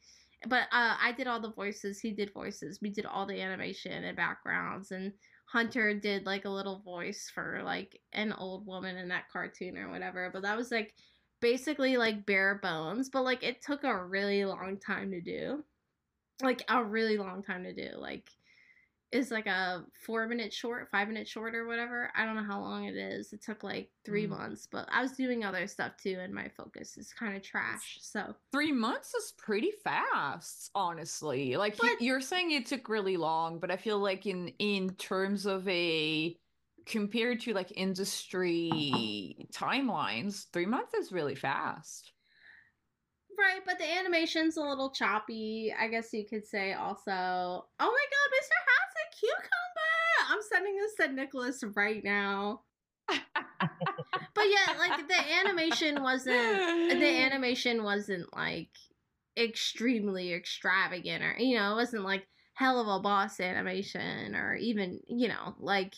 [0.47, 2.01] but uh, I did all the voices.
[2.01, 2.79] He did voices.
[2.81, 5.13] We did all the animation and backgrounds, and
[5.45, 9.89] Hunter did like a little voice for like an old woman in that cartoon or
[9.89, 10.29] whatever.
[10.33, 10.93] But that was like
[11.39, 13.09] basically like bare bones.
[13.09, 15.63] But like it took a really long time to do,
[16.43, 17.95] like a really long time to do.
[17.97, 18.29] Like
[19.11, 22.11] is like a four minute short, five minute short, or whatever.
[22.15, 23.31] I don't know how long it is.
[23.31, 24.31] It took like three mm.
[24.31, 27.99] months, but I was doing other stuff too, and my focus is kind of trash.
[28.01, 31.55] So three months is pretty fast, honestly.
[31.55, 35.45] Like but, you're saying it took really long, but I feel like in in terms
[35.45, 36.37] of a
[36.85, 42.11] compared to like industry timelines, three months is really fast.
[43.37, 47.11] Right, but the animation's a little choppy, I guess you could say also.
[47.11, 48.57] Oh my god, Mr.
[48.57, 48.65] A
[49.19, 50.29] cucumber!
[50.29, 52.61] I'm sending this to Nicolas right now.
[53.07, 53.19] but
[54.35, 58.69] yeah, like the animation wasn't the animation wasn't like
[59.37, 62.27] extremely extravagant or you know, it wasn't like
[62.59, 65.93] Helluva Boss animation or even, you know, like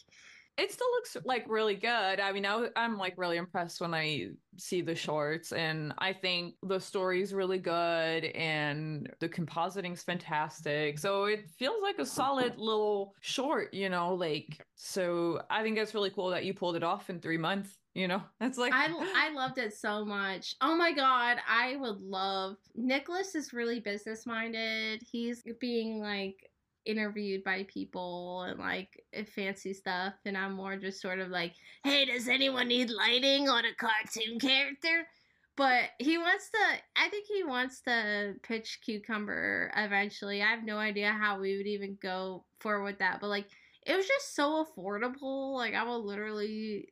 [0.60, 2.20] it still looks like really good.
[2.20, 6.56] I mean, I, am like really impressed when I see the shorts, and I think
[6.64, 11.00] the story's really good, and the compositing's fantastic.
[11.00, 14.14] So it feels like a solid little short, you know.
[14.14, 17.78] Like, so I think it's really cool that you pulled it off in three months.
[17.96, 20.56] You know, that's like I I loved it so much.
[20.62, 22.58] Oh my god, I would love.
[22.76, 25.02] Nicolas is really business minded.
[25.10, 26.49] He's being like
[26.90, 31.54] interviewed by people and like eh, fancy stuff and I'm more just sort of like,
[31.84, 35.08] "Hey, does anyone need lighting on a cartoon character?"
[35.56, 36.58] But he wants to
[36.96, 40.42] I think he wants to pitch Cucumber eventually.
[40.42, 43.48] I have no idea how we would even go forward with that, but like
[43.86, 45.56] it was just so affordable.
[45.56, 46.90] Like I will literally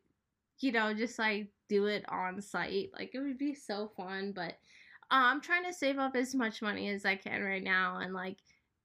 [0.60, 2.90] you know, just like do it on site.
[2.94, 4.54] Like it would be so fun, but
[5.10, 8.14] uh, I'm trying to save up as much money as I can right now and
[8.14, 8.38] like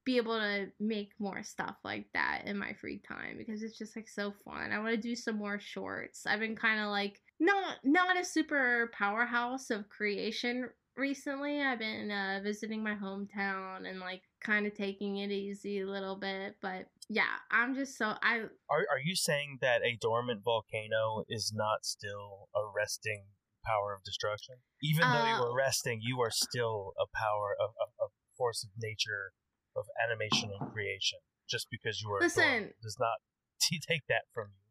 [0.04, 3.94] be able to make more stuff like that in my free time because it's just
[3.94, 4.72] like so fun.
[4.72, 6.26] I want to do some more shorts.
[6.26, 11.60] I've been kind of like not not a super powerhouse of creation recently.
[11.60, 16.16] I've been uh, visiting my hometown and like kind of taking it easy a little
[16.16, 18.38] bit, but yeah, I'm just so I
[18.70, 23.26] Are are you saying that a dormant volcano is not still a resting
[23.64, 24.56] power of destruction?
[24.82, 28.64] Even though uh, you are resting, you are still a power of a, a force
[28.64, 29.32] of nature
[29.76, 31.18] of animation and creation.
[31.48, 33.18] Just because you are listen does not
[33.60, 34.62] take that from you.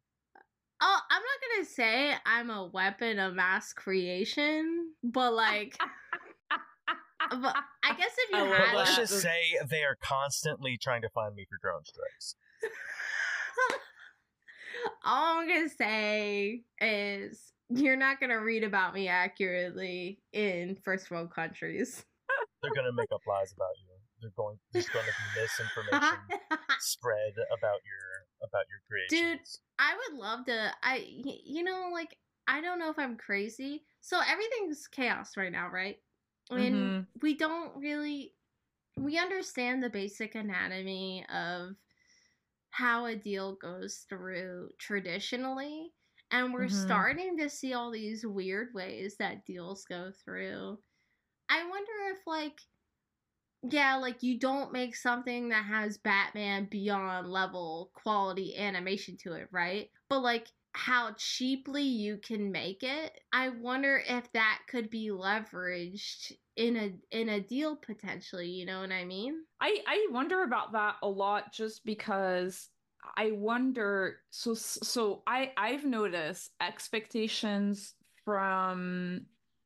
[0.83, 5.77] Oh, I'm not gonna say I'm a weapon of mass creation, but like,
[7.29, 11.35] but I guess if you had, let's just say they are constantly trying to find
[11.35, 12.35] me for drone strikes.
[15.05, 21.31] All I'm gonna say is you're not gonna read about me accurately in first world
[21.31, 22.03] countries.
[22.63, 23.90] They're gonna make up lies about you
[24.21, 26.19] they're going there's going to be misinformation
[26.79, 29.37] spread about your about your creation.
[29.37, 29.39] Dude,
[29.79, 30.71] I would love to.
[30.83, 32.15] I you know like
[32.47, 33.83] I don't know if I'm crazy.
[34.01, 35.97] So everything's chaos right now, right?
[36.49, 37.01] And mm-hmm.
[37.21, 38.33] we don't really
[38.97, 41.75] we understand the basic anatomy of
[42.71, 45.91] how a deal goes through traditionally
[46.31, 46.85] and we're mm-hmm.
[46.85, 50.79] starting to see all these weird ways that deals go through.
[51.49, 52.59] I wonder if like
[53.63, 59.47] yeah, like you don't make something that has Batman beyond level quality animation to it,
[59.51, 59.89] right?
[60.09, 66.31] But like how cheaply you can make it, I wonder if that could be leveraged
[66.55, 69.35] in a in a deal potentially, you know what I mean?
[69.59, 72.69] I I wonder about that a lot just because
[73.17, 79.25] I wonder so so I I've noticed expectations from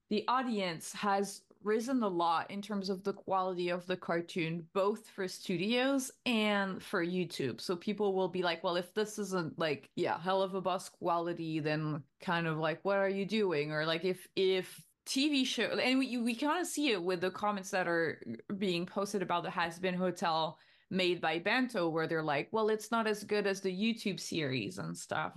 [0.09, 5.07] the audience has risen a lot in terms of the quality of the cartoon, both
[5.09, 7.59] for studios and for YouTube.
[7.59, 12.03] So people will be like, well, if this isn't like, yeah, Helluva Boss quality, then
[12.21, 13.71] kind of like, what are you doing?
[13.71, 17.29] Or like, if, if, TV show, and we we kind of see it with the
[17.29, 18.19] comments that are
[18.57, 20.57] being posted about the Hazbin Hotel
[20.89, 24.79] made by Bento, where they're like, "Well, it's not as good as the YouTube series
[24.79, 25.33] and stuff."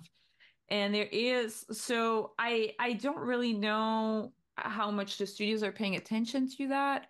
[0.70, 4.32] And there is so I I don't really know
[4.64, 7.06] how much the studios are paying attention to that.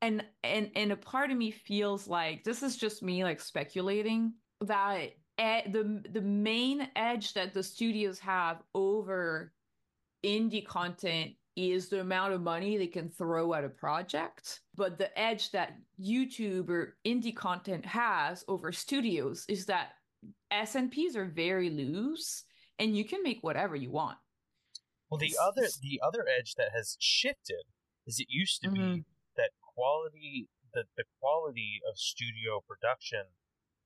[0.00, 4.34] And and and a part of me feels like this is just me like speculating
[4.60, 9.52] that the the main edge that the studios have over
[10.24, 14.60] indie content is the amount of money they can throw at a project.
[14.74, 19.90] But the edge that youtube or indie content has over studios is that
[20.52, 22.44] snps are very loose
[22.78, 24.18] and you can make whatever you want
[25.12, 27.64] well, the other the other edge that has shifted
[28.06, 28.94] is it used to mm-hmm.
[28.94, 29.04] be
[29.36, 33.24] that quality the the quality of studio production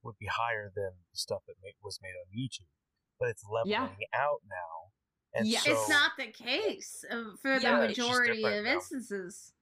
[0.03, 2.71] would be higher than the stuff that ma- was made on YouTube,
[3.19, 4.07] but it's leveling Yeah.
[4.13, 4.91] out now.
[5.33, 5.59] And Yeah.
[5.59, 7.03] so, it's not the case
[7.41, 8.71] for Yeah, the majority different of now.
[8.73, 9.53] instances.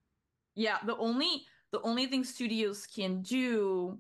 [0.54, 4.00] Yeah, the only the only thing studios can do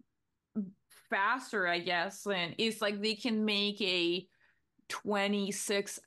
[1.09, 4.27] faster, I guess, and is like they can make a
[4.87, 5.99] 26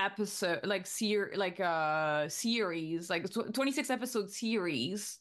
[0.00, 5.18] episode like ser like a series, like tw- 26 episode series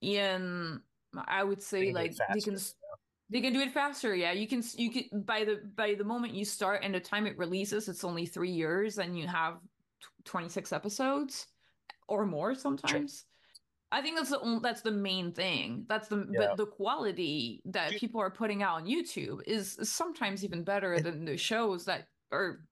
[0.00, 0.80] in
[1.28, 2.56] I would say it like they can
[3.30, 4.14] they can do it faster.
[4.14, 7.26] Yeah, you can you can by the by the moment you start and the time
[7.26, 9.54] it releases, it's only 3 years and you have
[10.00, 11.46] tw- 26 episodes
[12.08, 13.24] or more sometimes.
[13.92, 15.84] I think that's the only, that's the main thing.
[15.86, 16.38] That's the Yeah.
[16.38, 21.26] but the quality that people are putting out on YouTube is sometimes even better than
[21.26, 22.64] the shows that are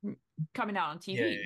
[0.55, 1.17] coming out on TV.
[1.17, 1.39] yeah, yeah, yeah.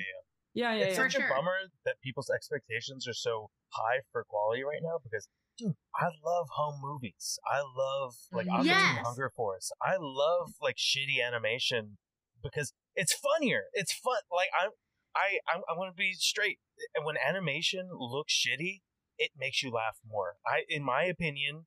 [0.53, 0.83] yeah, yeah.
[0.85, 1.03] it's yeah.
[1.03, 1.27] For such sure.
[1.31, 5.27] a bummer that people's expectations are so high for quality right now because
[5.57, 8.97] dude i love home movies i love like i'm Yes.
[9.05, 11.97] hunger force i love like shitty animation
[12.43, 14.71] because it's funnier it's fun like i'm
[15.15, 16.59] i i'm, I'm gonna be straight
[16.95, 18.81] and when animation looks shitty
[19.17, 21.65] it makes you laugh more i in my opinion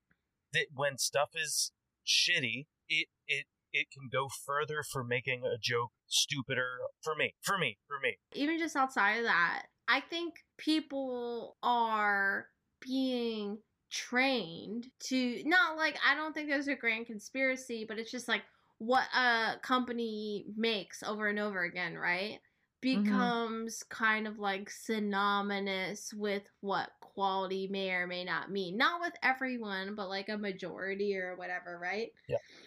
[0.53, 1.73] that when stuff is
[2.07, 7.59] shitty it it it can go further for making a joke stupider for me for
[7.59, 12.47] me for me even just outside of that, I think people are
[12.81, 13.59] being
[13.91, 18.43] trained to not like I don't think there's a grand conspiracy, but it's just like
[18.79, 22.39] what a company makes over and over again, right?
[22.81, 28.77] Becomes kind of like synonymous with what quality may or may not mean.
[28.77, 32.11] Not with everyone, but like a majority or whatever, right?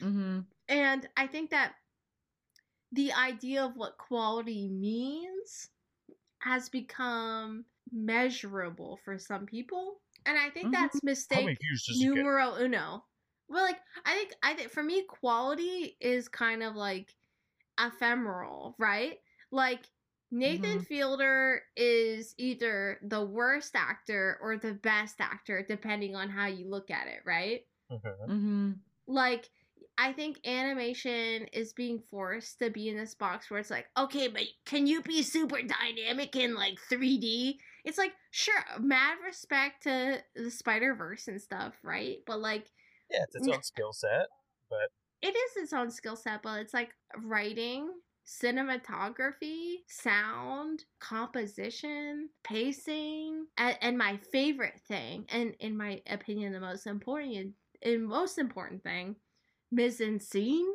[0.02, 0.45] Mhm.
[0.72, 1.76] And I think that
[2.91, 5.69] the idea of what quality means
[6.39, 10.02] has become measurable for some people.
[10.26, 10.72] And I think Mhm.
[10.72, 13.06] that's how mistake views get numero uno.
[13.48, 17.15] Well, like I think I think for me quality is kind of like
[17.80, 19.19] ephemeral, right?
[19.52, 19.85] Like
[20.31, 20.85] Nathan Mhm.
[20.88, 26.91] Fielder is either the worst actor or the best actor depending on how you look
[26.91, 27.68] at it, right?
[27.89, 28.27] Mhm.
[28.27, 28.80] Mhm.
[29.07, 29.49] like
[30.02, 34.28] I think animation is being forced to be in this box where it's like, okay,
[34.28, 37.60] but can you be super dynamic in like 3D?
[37.86, 42.18] It's like, sure, mad respect to the Spider Verse and stuff, right?
[42.26, 42.72] But like,
[43.11, 44.28] Yeah, it's its own skill set,
[44.69, 44.90] but
[45.22, 47.91] it is its own skill set, but it's like writing,
[48.26, 56.88] cinematography, sound, composition, pacing, and, and my favorite thing, and in my opinion, the most
[56.88, 57.53] important
[57.84, 59.15] and most important thing,
[59.72, 60.68] mise en scene.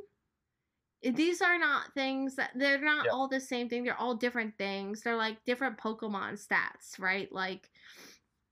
[1.02, 3.12] These are not things that they're not Yeah.
[3.12, 3.84] all the same thing.
[3.84, 5.02] They're all different things.
[5.02, 7.30] They're like different Pokemon stats, right?
[7.30, 7.70] Like,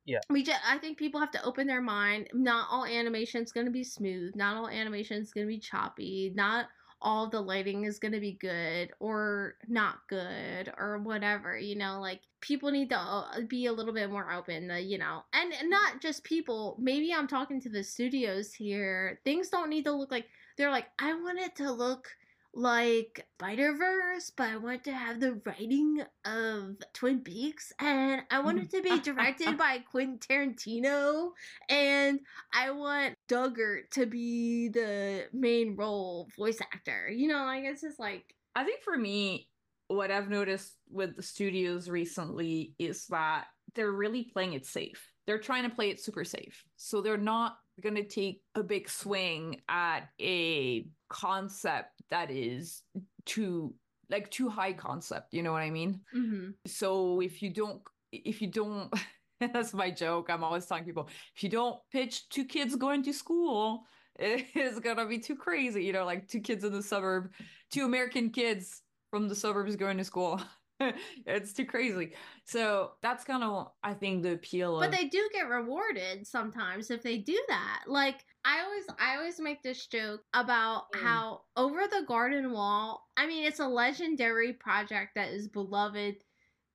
[0.04, 0.20] Yeah.
[0.28, 2.28] we just I think people have to open their mind.
[2.34, 4.36] Not all animation is going to be smooth.
[4.36, 6.32] Not all animation is going to be choppy.
[6.34, 6.68] Not
[7.04, 11.56] all the lighting is going to be good or not good or whatever.
[11.56, 14.68] You know, like people need to uh, be a little bit more open.
[14.68, 16.76] To, you know, and not just people.
[16.80, 19.20] Maybe I'm talking to the studios here.
[19.22, 20.26] Things don't need to look like
[20.56, 22.08] they're like I want it to look
[22.54, 28.40] like Spider Verse, but I want to have the writing of Twin Peaks, and I
[28.40, 31.30] want it to be directed by Quentin Tarantino,
[31.68, 32.20] and
[32.52, 37.10] I want Duggar to be the main role voice actor.
[37.10, 39.48] You know, like it's just like I think for me,
[39.88, 45.10] what I've noticed with the studios recently is that they're really playing it safe.
[45.26, 46.64] They're trying to play it super safe.
[46.76, 52.82] So they're not going to take a big swing at a concept that is
[53.24, 53.74] too
[54.10, 56.00] like too high concept, you know what I mean?
[56.14, 56.50] mm-hmm.
[56.66, 57.80] So if you don't
[58.12, 58.92] if you don't
[59.52, 60.30] that's my joke.
[60.30, 63.84] I'm always telling people if you don't pitch two kids going to school,
[64.18, 65.84] it's gonna be too crazy.
[65.84, 67.32] You know, like two kids in the suburb,
[67.70, 70.40] two American kids from the suburbs going to school.
[71.26, 72.14] it's too crazy.
[72.44, 76.90] So that's kind of I think the appeal But of they do get rewarded sometimes
[76.90, 77.84] if they do that.
[77.86, 81.00] Like I always I always make this joke about Mm.
[81.00, 86.24] how over the garden wall, I mean it's a legendary project that is beloved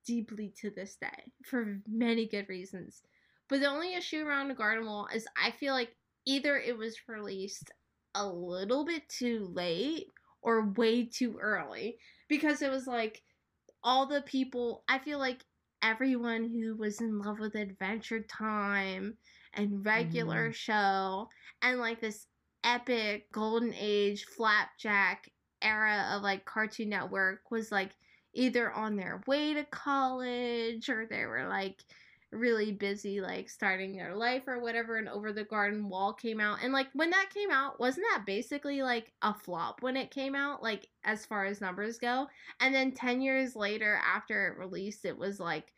[0.06, 3.02] deeply to this day for many good reasons.
[3.48, 5.96] But the only issue around the garden wall is I feel like
[6.26, 7.70] either it was released
[8.14, 10.08] a little bit too late
[10.42, 11.98] or way too early
[12.28, 13.22] because it was like
[13.82, 15.44] all the people I feel like
[15.82, 19.16] everyone who was in love with Adventure Time
[19.54, 20.52] and regular mm-hmm.
[20.52, 21.28] show
[21.62, 22.26] and like this
[22.64, 25.30] epic golden age flapjack
[25.62, 27.90] era of like Cartoon Network was like
[28.34, 31.82] either on their way to college or they were like
[32.32, 36.58] really busy like starting their life or whatever and over the garden wall came out
[36.62, 40.34] and like when that came out wasn't that basically like a flop when it came
[40.34, 42.28] out like as far as numbers go?
[42.60, 45.72] And then 10 years later after it released it was like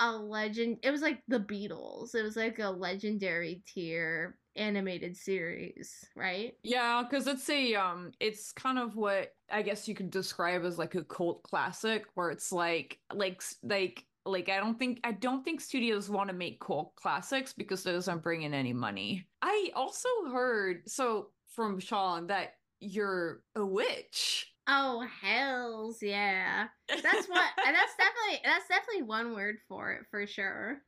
[0.00, 2.14] a legend it was like the beatles.
[2.14, 6.54] It was like a legendary tier animated series right?
[6.62, 10.78] Yeah, because it's a um, it's kind of what I guess you could describe as
[10.78, 15.44] like a cult classic, where it's like like like like I don't think I don't
[15.44, 19.26] think studios want to make cult classics because those aren't bringing any money.
[19.42, 24.46] I also heard so from Sean that you're a witch.
[24.68, 30.80] oh hells yeah that's what that's definitely that's definitely one word for it for sure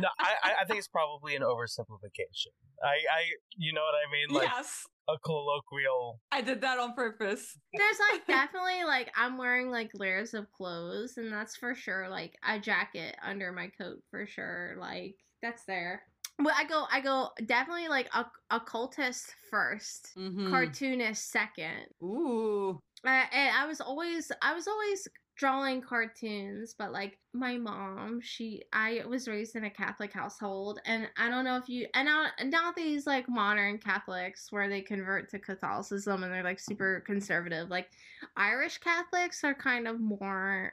[0.00, 2.52] No, I, I- I think it's probably an oversimplification.
[2.82, 3.22] I, I,
[3.56, 4.34] you know what I mean?
[4.36, 6.20] Like yes, a colloquial.
[6.32, 7.56] I did that on purpose.
[7.74, 12.08] There's like definitely like I'm wearing like layers of clothes, and that's for sure.
[12.08, 14.74] Like a jacket under my coat for sure.
[14.78, 16.02] Like that's there.
[16.38, 20.50] But I go, I go definitely like a occultist 1st Mhm.
[20.50, 21.86] cartoonist second.
[22.02, 22.80] Ooh.
[23.04, 25.06] Uh, and I was always, I was always
[25.36, 31.08] drawing cartoons, but like my mom, she, I was raised in a Catholic household, and
[31.16, 35.30] I don't know if you, and not, not these like modern Catholics where they convert
[35.30, 37.70] to Catholicism and they're like super conservative.
[37.70, 37.88] Like
[38.36, 40.72] Irish Catholics are kind of more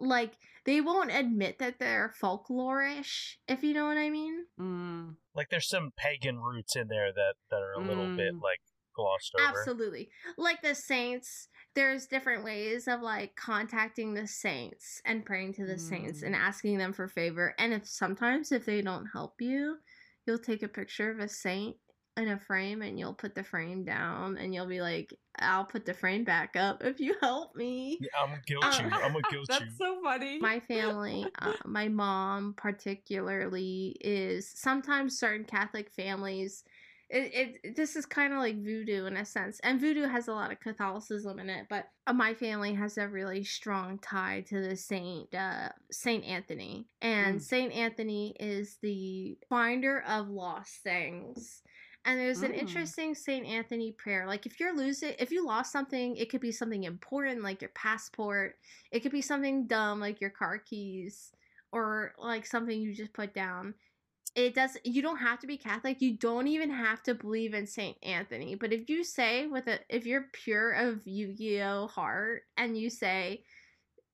[0.00, 0.32] like
[0.64, 4.44] they won't admit that they're folklorish, if you know what I mean.
[4.60, 5.16] Mm.
[5.34, 8.42] Like there's some pagan roots in there that that are a little bit Mm.
[8.42, 8.60] like
[8.94, 9.58] glossed over.
[9.58, 10.10] Absolutely.
[10.36, 11.48] Like the saints,
[11.78, 16.26] there's different ways of like contacting the saints and praying to the saints Mm.
[16.26, 17.54] and asking them for favor.
[17.58, 19.78] And if sometimes if they don't help you,
[20.26, 21.76] you'll take a picture of a saint
[22.16, 25.86] in a frame and you'll put the frame down and you'll be like, I'll put
[25.86, 27.98] the frame back up if you help me.
[28.00, 28.90] Yeah, I'm gonna guilt Uh, you.
[28.90, 29.70] I'm gonna guilt That's you.
[29.78, 30.38] so funny.
[30.40, 36.64] My family, uh, my mom particularly, is sometimes certain Catholic families.
[37.10, 40.32] It, it this is kind of like voodoo in a sense, and voodoo has a
[40.32, 41.66] lot of Catholicism in it.
[41.70, 46.86] But uh, my family has a really strong tie to the saint, uh, Saint Anthony,
[47.00, 47.42] and Mm.
[47.42, 51.62] Saint Anthony is the finder of lost things.
[52.04, 52.58] And there's an Mm.
[52.60, 53.46] interesting St.
[53.46, 54.26] Anthony prayer.
[54.26, 57.70] Like if you're losing, if you lost something, it could be something important like your
[57.74, 58.56] passport.
[58.90, 61.32] It could be something dumb like your car keys
[61.72, 63.74] or like something you just put down.
[64.38, 66.00] It does you don't have to be Catholic.
[66.00, 67.96] You don't even have to believe in St.
[68.04, 68.54] Anthony.
[68.54, 73.42] But if you say with a if you're pure of Yu-Gi-Oh heart and you say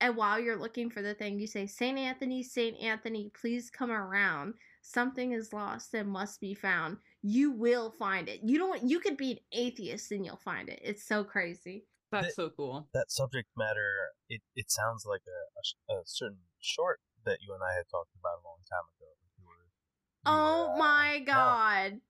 [0.00, 1.98] and while you're looking for the thing, you say, St.
[1.98, 2.78] Anthony, St.
[2.82, 4.54] Anthony, please come around.
[4.80, 6.96] Something is lost and must be found.
[7.22, 8.40] You will find it.
[8.42, 10.80] You don't you could be an atheist and you'll find it.
[10.82, 11.84] It's so crazy.
[12.10, 12.88] That's so cool.
[12.94, 13.92] That subject matter.
[14.30, 18.16] It it sounds like a, a, a certain short that you and I had talked
[18.18, 19.10] about a long time ago.
[20.26, 22.00] You were- you Oh my god.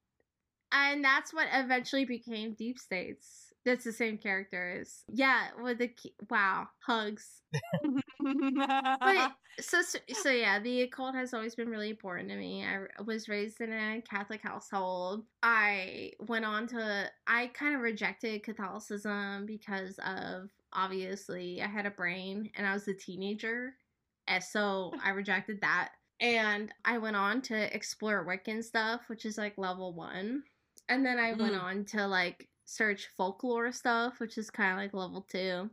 [0.71, 3.53] And that's what eventually became Deep States.
[3.63, 7.41] That's the same character as yeah, with the ki- wow, hugs.
[8.21, 12.63] But so, so so yeah, the occult has always been really important to me.
[12.63, 15.25] I was raised in a Catholic household.
[15.41, 21.91] I went on to I kind of rejected Catholicism because of obviously I had a
[21.91, 23.73] brain and I was a teenager,
[24.27, 25.89] and so I rejected that.
[26.19, 30.43] And I went on to explore Wiccan stuff, which is like level one,
[30.87, 31.61] and then I went Mm.
[31.61, 35.69] on to like search folklore stuff, which is kind of like level two.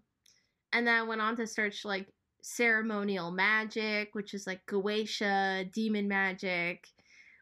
[0.73, 2.09] And then I went on to search like
[2.43, 6.89] ceremonial magic, which is like Goetia, demon magic,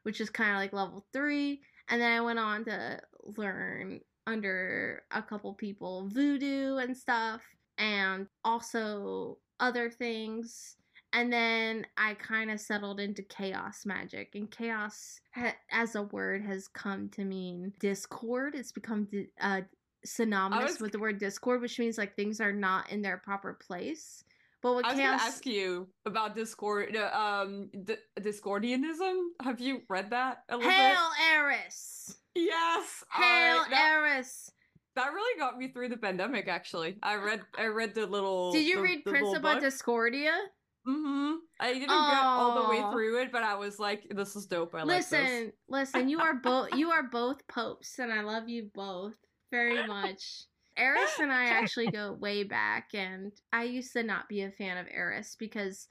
[0.02, 1.62] which is kind of like level three.
[1.88, 7.42] And then I went on to learn under a couple people voodoo and stuff,
[7.78, 10.76] and also other things.
[11.12, 16.42] And then I kind of settled into chaos magic, and chaos ha- as a word
[16.44, 18.54] has come to mean discord.
[18.54, 19.62] It's become di- uh,
[20.04, 23.54] synonymous was- with the word discord, which means like things are not in their proper
[23.54, 24.22] place.
[24.62, 29.28] But with I was chaos, gonna ask you about Discord, uh, um, D- Discordianism.
[29.42, 32.42] Have you read that a little hail Eris, bit?
[32.44, 33.04] Yes.
[33.10, 34.52] hail alright, that, Eris.
[34.96, 36.46] that really got me through the pandemic.
[36.46, 38.52] Actually, I read, I read the little.
[38.52, 39.60] Did you the, read the Principia book.
[39.60, 40.36] Discordia?
[40.86, 41.32] Mm-hmm.
[41.60, 44.74] I didn't get all the way through it, but I was like, "This is dope.
[44.74, 46.08] I like this." listen, listen.
[46.08, 46.70] You are both.
[46.74, 49.14] You are both popes, and I love you both
[49.50, 50.44] very much.
[50.76, 54.78] Eris and I actually go way back, and I used to not be a fan
[54.78, 55.86] of Eris because,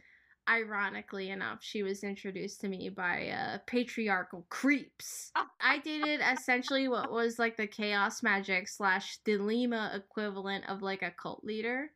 [0.50, 5.32] ironically enough, she was introduced to me by uh, patriarchal creeps.
[5.62, 11.12] I dated essentially what was like the chaos magic slash Thelema equivalent of like a
[11.12, 11.92] cult leader.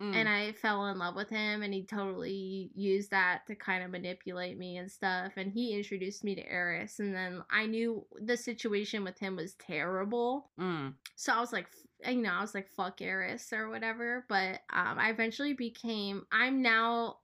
[0.00, 0.14] Mm.
[0.14, 3.90] and I fell in love with him and he totally used that to kind of
[3.90, 8.36] manipulate me and stuff and he introduced me to Eris and then I knew the
[8.36, 10.92] situation with him was terrible Mm.
[11.14, 11.68] so I was like
[12.06, 16.60] you know I was like fuck Eris or whatever but um I eventually became I'm
[16.60, 17.18] now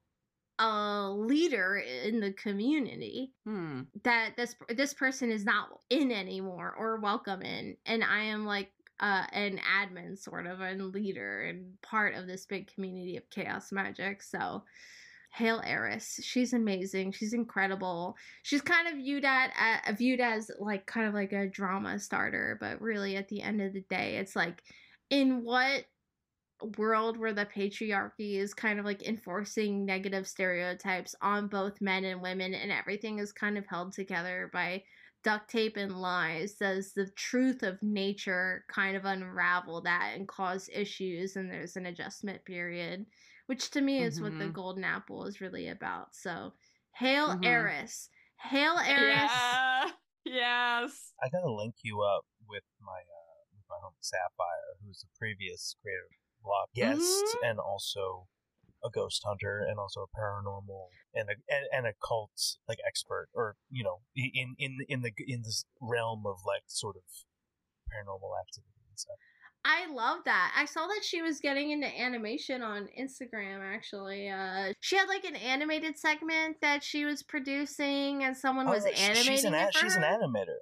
[0.58, 3.82] a leader in the community Hmm.
[4.04, 8.70] that this this person is not in anymore or welcome in and i am like
[9.02, 13.70] uh an admin sort of and leader and part of this big community of chaos
[13.72, 14.62] magic so
[15.32, 18.16] hail eris she's amazing she's incredible.
[18.42, 22.58] She's kind of viewed at uh, viewed as like kind of like a drama starter
[22.60, 24.62] but really at the end of the day it's like
[25.08, 25.84] in what
[26.76, 32.22] world where the patriarchy is kind of like enforcing negative stereotypes on both men and
[32.22, 34.82] women and everything is kind of held together by
[35.24, 40.68] duct tape and lies does the truth of nature kind of unravel that and cause
[40.72, 43.06] issues and there's an adjustment period
[43.46, 44.52] which to me is what the Mhm.
[44.52, 46.52] golden apple is really about so
[46.94, 47.44] hail Mhm.
[47.44, 48.08] eris
[48.38, 49.92] hail eris Yeah.
[50.24, 51.14] Yes.
[51.22, 55.76] I gotta link you up with my uh, with my home Sapphire, who's a previous
[55.82, 56.10] creative
[56.42, 57.36] block guest Mhm.
[57.42, 58.28] and also
[58.84, 62.32] a ghost hunter and also a paranormal and a and, and a cult
[62.68, 66.96] like expert or you know in in in the in this realm of like sort
[66.96, 67.02] of
[67.90, 69.16] paranormal activity and stuff.
[69.64, 70.52] I love that.
[70.56, 74.28] I saw that she was getting into animation on Instagram actually.
[74.28, 78.90] Uh she had like an animated segment that she was producing and someone was Oh,
[78.92, 80.58] sh- animating she's an it for she's an animator.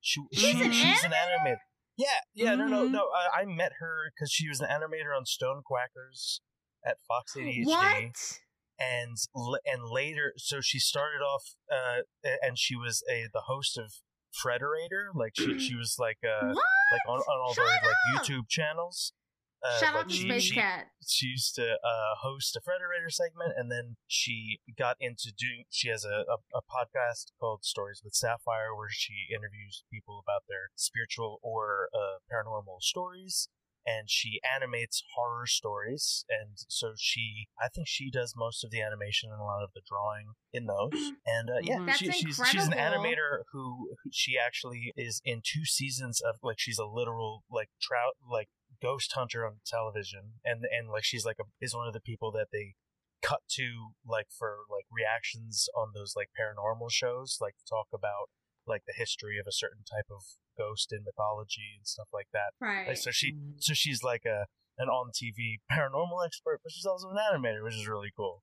[0.00, 1.58] She, She's she- an she's an animator.
[1.96, 2.90] Yeah, yeah, no, no, Mhm.
[2.92, 3.06] no.
[3.14, 6.40] I, I met her because she was an animator on Stone Quackers
[6.86, 7.66] at Fox ADHD.
[7.66, 8.38] What?
[8.78, 9.16] and
[9.64, 12.00] and later so she started off uh
[12.42, 13.92] and she was a the host of
[14.32, 16.56] Frederator like she she was like uh what?
[16.56, 18.26] like on, on all Shut those like up!
[18.26, 19.12] YouTube channels
[19.64, 20.86] uh, Shout out to she, Space she, Cat.
[21.06, 25.88] she used to uh host a Frederator segment and then she got into doing she
[25.88, 30.70] has a, a, a podcast called Stories with Sapphire where she interviews people about their
[30.74, 33.48] spiritual or uh paranormal stories
[33.86, 36.24] and she animates horror stories.
[36.28, 39.70] And so she i think she does most of the animation and a lot of
[39.74, 41.12] the drawing in those.
[41.26, 41.84] And uh, yeah.
[41.86, 46.36] That's she, she's she's an animator who, who she actually is in two seasons of
[46.42, 48.48] like she's a literal like trout like
[48.80, 50.34] ghost hunter on television.
[50.44, 52.74] And and like she's like a is one of the people that they
[53.22, 58.28] cut to like for like reactions on those like paranormal shows like talk about
[58.66, 60.22] like the history of a certain type of
[60.56, 62.88] ghost in mythology and stuff like that Right.
[62.88, 63.62] like, so she Mm.
[63.62, 64.46] so she's like a
[64.78, 68.42] an on TV paranormal expert, but she's also an animator, which is really cool.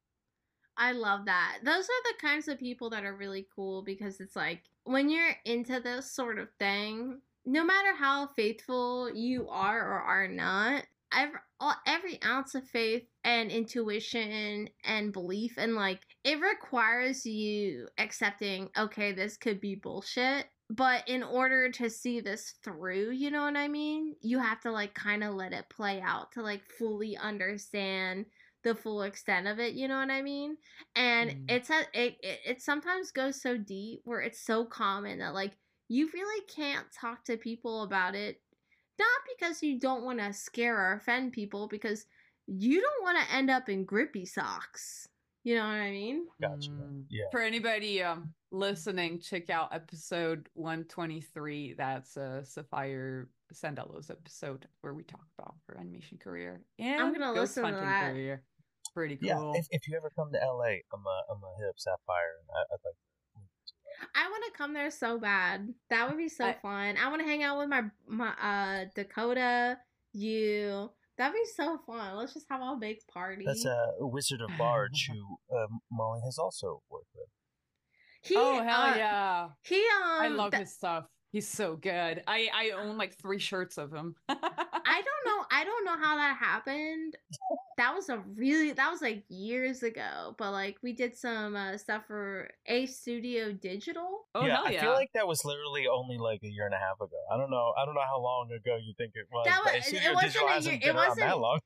[0.78, 1.58] I love that.
[1.64, 5.36] Those are the kinds of people that are really cool because it's like when you're
[5.46, 11.40] into this sort of thing, no matter how faithful you are or are not, every,
[11.86, 19.12] every ounce of faith and intuition and belief and like it requires you accepting, okay,
[19.12, 20.46] this could be bullshit.
[20.70, 24.16] But in order to see this through, you know what I mean?
[24.22, 28.28] You have to like kind of let it play out to like fully understand
[28.64, 30.58] the full extent of it, you know what I mean?
[30.96, 31.48] And Mm.
[31.48, 35.58] it's a it, it it sometimes goes so deep where it's so common that like
[35.88, 38.42] you really can't talk to people about it
[39.00, 42.08] not because you don't want to scare or offend people because
[42.48, 45.09] you don't want to end up in grippy socks.
[45.44, 46.28] You know what I mean?
[46.42, 46.70] Gotcha.
[46.70, 47.06] Mm.
[47.10, 47.26] Yeah.
[47.32, 51.74] For anybody um listening, check out episode 123.
[51.78, 57.32] That's uh Sapphire Sandalo's episode where we talk about her animation career and I'm gonna
[57.34, 58.12] listen to hunting that.
[58.12, 58.44] career.
[58.94, 59.54] Pretty Yeah, cool.
[59.56, 62.60] if, if you ever come to LA, I'm a I'm a hip up Sapphire, I,
[62.74, 62.96] I'd like.
[64.16, 65.74] I want to come there so bad.
[65.90, 66.96] That would be so I- fun.
[66.98, 69.78] I want to hang out with my my uh Dakota,
[70.14, 70.90] you.
[71.20, 72.16] That'd be so fun.
[72.16, 73.44] Let's just have a big party.
[73.46, 77.28] That's a Wizard of Barge who um, Wolly has also worked with.
[78.22, 79.48] he, oh hell uh, yeah.
[79.64, 81.04] He um I love th- his stuff.
[81.34, 82.24] He's so good.
[82.26, 84.16] I I own like three shirts of him.
[84.30, 85.46] I don't know.
[85.52, 87.16] I don't know how that happened.
[87.80, 90.36] That was a really that was like years ago.
[90.38, 94.28] But like we did some uh, stuff for A Studio Digital.
[94.36, 96.78] oh yeah, hell I feel like that was literally only like a year and a
[96.78, 97.18] half ago.
[97.34, 97.74] I don't know.
[97.78, 99.46] I don't know how long ago you think it was.
[99.48, 101.60] That was- it wasn't a year- it been around that wasn't- long.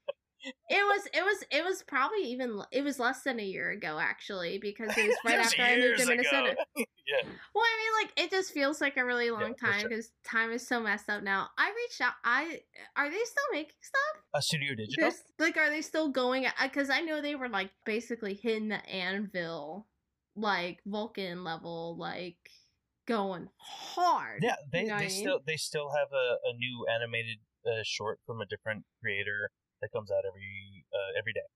[0.69, 3.97] It was it was it was probably even it was less than a year ago
[3.97, 6.09] actually because it was right It was after I moved to years ago.
[6.09, 6.55] Minnesota.
[6.75, 7.29] yeah.
[7.55, 9.89] Well, I mean, like it just feels like a really long for time sure.
[9.89, 11.47] because time is so messed up now.
[11.57, 12.13] I reached out.
[12.25, 12.59] I
[12.97, 14.22] are they still making stuff?
[14.35, 15.11] A Studio Digital.
[15.11, 16.45] There's like, are they still going?
[16.61, 19.87] Because I know they were like basically hitting the anvil,
[20.35, 22.49] like Vulcan level, like
[23.05, 24.43] going hard.
[24.43, 25.33] Yeah, they, You know they I mean?
[25.33, 29.51] still they still have a, a new animated uh, short from a different creator
[29.81, 31.47] that comes out every uh, every day.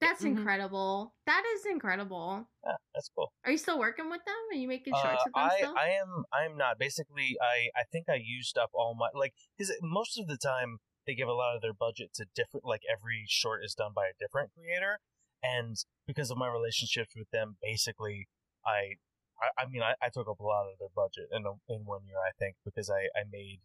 [0.00, 0.36] That's Mhm.
[0.36, 1.14] incredible.
[1.26, 2.48] That is incredible.
[2.64, 3.32] Yeah, that's cool.
[3.44, 4.36] Are you still working with them?
[4.52, 5.82] Are you making shorts Uh, with them I still?
[5.84, 6.78] I am I am not.
[6.78, 10.78] Basically, I I think I used up all my like because most of the time
[11.06, 14.06] they give a lot of their budget to different like every short is done by
[14.06, 15.00] a different creator,
[15.42, 15.76] and
[16.06, 18.28] because of my relationships with them, basically
[18.66, 18.96] I.
[19.42, 21.82] I, I mean, I, I took up a lot of their budget in a, in
[21.84, 22.20] one year.
[22.22, 23.58] I think because I, I made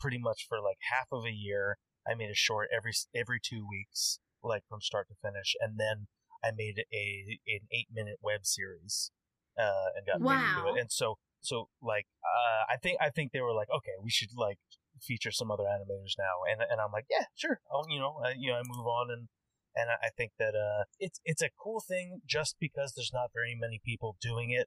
[0.00, 1.76] pretty much for like half of a year.
[2.08, 6.08] I made a short every every two weeks, like from start to finish, and then
[6.42, 9.12] I made a an eight minute web series,
[9.58, 10.80] uh, and got paid to do it.
[10.80, 14.30] And so so like uh, I think I think they were like, okay, we should
[14.34, 14.58] like
[15.02, 18.34] feature some other animators now, and and I'm like, yeah, sure, I'll you know I,
[18.36, 19.28] you know I move on and.
[19.76, 23.30] And I I think that uh, it's it's a cool thing just because there's not
[23.32, 24.66] very many people doing it,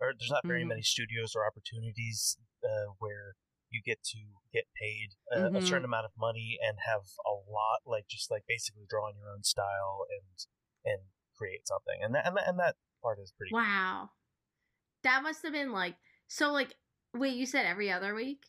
[0.00, 0.68] or there's not very Mhm.
[0.68, 3.34] many studios or opportunities uh, where
[3.70, 4.18] you get to
[4.52, 5.66] get paid a, a Mhm.
[5.66, 9.28] certain amount of money and have a lot like just like basically draw on your
[9.28, 10.46] own style and
[10.84, 11.02] and
[11.36, 14.10] create something and that and that, and that part is pretty wow.
[15.02, 15.96] That must have been like
[16.28, 16.74] so like
[17.12, 18.46] wait, you said every other week?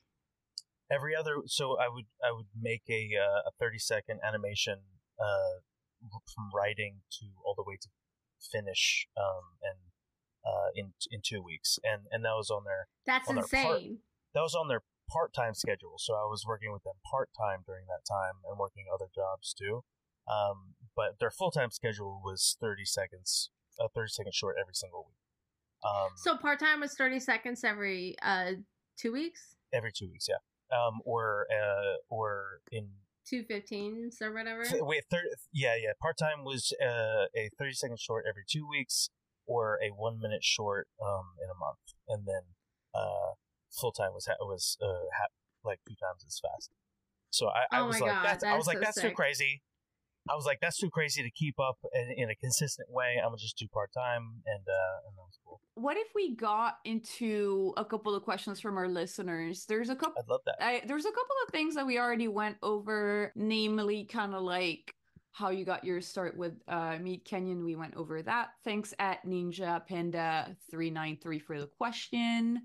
[0.92, 4.80] Every other so i would i would make a uh, a 30 second animation
[5.20, 5.58] uh
[6.34, 7.90] from writing to all the way to
[8.52, 9.80] finish um and
[10.46, 11.80] uh in in two weeks.
[11.84, 14.00] And and that was on their That's On their part- insane.
[14.36, 15.96] that was on their part-time schedule.
[15.98, 19.84] So i was working with them part-time during that time and working other jobs too.
[20.30, 23.50] Um but their full-time schedule was 30 seconds
[23.80, 25.18] a 30 second short every single week.
[25.84, 28.52] Um So part time was thirty seconds every uh
[28.98, 29.56] two weeks?
[29.74, 30.38] every two weeks yeah
[30.72, 32.88] um or uh or in
[33.28, 34.64] Two fifteens or whatever.
[34.86, 39.10] wait thir- yeah yeah part-time was uh a 30 second short every two weeks
[39.48, 41.80] or a one minute short um in a month.
[42.08, 42.42] And then
[42.94, 43.34] uh
[43.72, 45.34] full-time was ha- was uh ha-
[45.64, 46.70] like two times as fast.
[47.32, 49.16] So i, I Oh was like God, that's i was that's like so that's too
[49.16, 49.62] crazy
[50.30, 53.30] i was like that's too crazy to keep up in, in a consistent way i'm
[53.30, 57.74] gonna just do part-time and uh and that was cool What if we got into
[57.78, 59.66] a couple of questions from our listeners?
[59.68, 62.28] There's a couple i'd love that I, there's a couple of things that we already
[62.28, 64.94] went over, namely kind of like
[65.34, 67.66] how you got your start with uh, Meatcanyon.
[67.66, 68.52] We went over that.
[68.64, 72.62] Thanks at Ninja Panda 393 for the question.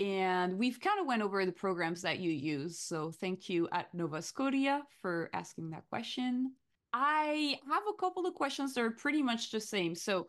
[0.00, 2.80] And we've kind of went over the programs that you use.
[2.80, 6.52] So thank you at Nova Scotia for asking that question.
[6.92, 9.94] I have a couple of questions that are pretty much the same.
[9.94, 10.28] So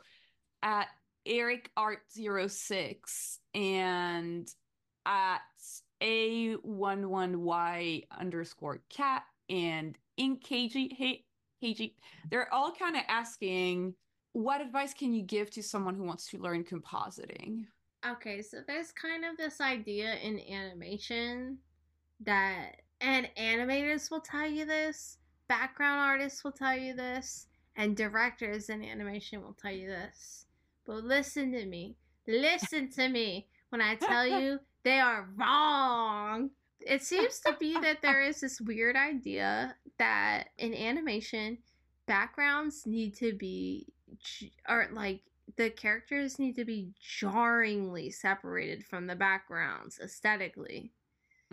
[0.62, 0.88] at
[1.26, 4.50] Eric Art 06 and
[5.06, 5.42] at
[6.02, 11.26] A11Y underscore cat and in KG, hey,
[11.62, 11.94] KG,
[12.30, 13.96] they're all kind of asking
[14.34, 17.66] what advice can you give to someone who wants to learn compositing?
[18.06, 21.58] Okay, so there's kind of this idea in animation
[22.22, 28.70] that, and animators will tell you this, background artists will tell you this, and directors
[28.70, 30.46] in animation will tell you this.
[30.86, 31.96] But listen to me.
[32.28, 36.52] Listen to me when I tell you they are wrong.
[36.82, 41.60] It seems to be that there is this weird idea that in animation,
[42.06, 43.88] backgrounds need to be,
[44.68, 45.22] or like
[45.56, 50.92] the characters need to be jarringly separated from the backgrounds aesthetically.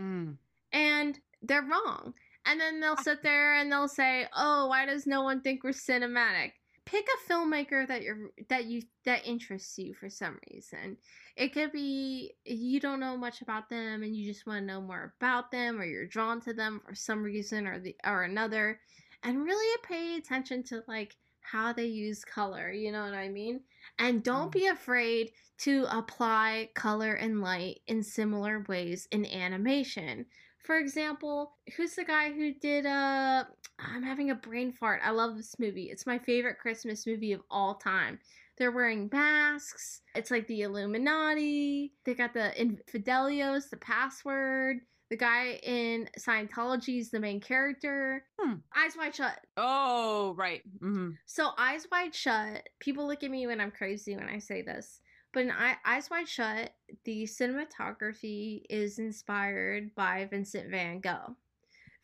[0.00, 0.36] Mm.
[0.72, 2.14] And they're wrong.
[2.51, 5.70] And then they'll sit there and they'll say, "Oh, why does no one think we're
[5.70, 6.52] cinematic?"
[6.86, 10.98] Pick a filmmaker that you're that you that interests you for some reason.
[11.36, 14.81] It could be you don't know much about them and you just want to know
[14.81, 18.81] more about them or you're drawn to them for some reason or the or another
[19.22, 23.64] and really pay attention to like how they use color, you know what I mean?
[23.98, 24.52] And don't Mm.
[24.52, 30.27] be afraid to apply color and light in similar ways in animation.
[30.62, 33.45] For example, who's the guy who did uh
[33.78, 35.01] I'm having a brain fart.
[35.05, 35.85] I love this movie.
[35.85, 38.19] It's my favorite Christmas movie of all time.
[38.59, 40.03] They're wearing masks.
[40.15, 41.95] It's like the Illuminati.
[42.05, 44.81] They got the Infidelios, the password.
[45.09, 48.24] The guy in Scientology is the main character.
[48.39, 48.57] Hmm.
[48.77, 49.41] Eyes wide shut.
[49.57, 50.62] Oh, right.
[50.78, 54.62] hmm So Eyes Wide Shut, people look at me when I'm crazy when I say
[54.62, 55.01] this.
[55.32, 56.74] But in Eye- Eyes Wide Shut,
[57.05, 61.36] the cinematography is inspired by Vincent van Gogh.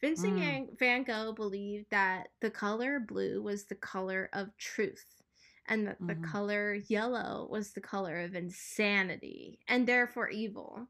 [0.01, 0.79] Vincent Mm.
[0.79, 5.23] Van- Gogh believed that the color blue was the color of truth
[5.67, 6.25] and that the Mhm.
[6.25, 10.87] color yellow was the color of insanity and therefore evil.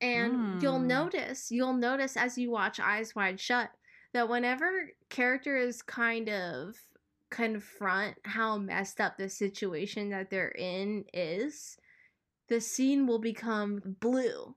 [0.00, 0.86] And you'll Mm.
[0.86, 3.70] notice, you'll notice as you watch Eyes Wide Shut
[4.12, 6.76] that whenever character is kind of
[7.32, 11.78] confront how messed up the situation that they're in is,
[12.48, 14.54] the scene will become blue.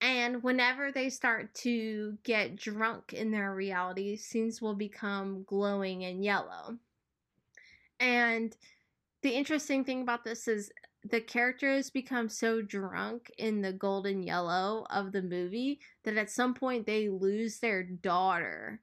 [0.00, 6.22] And whenever they start to get drunk in their reality, scenes will become glowing and
[6.22, 6.76] yellow.
[7.98, 8.54] And
[9.22, 10.70] the interesting thing about this is
[11.04, 16.52] the characters become so drunk in the golden yellow of the movie that at some
[16.52, 18.80] point they lose their daughter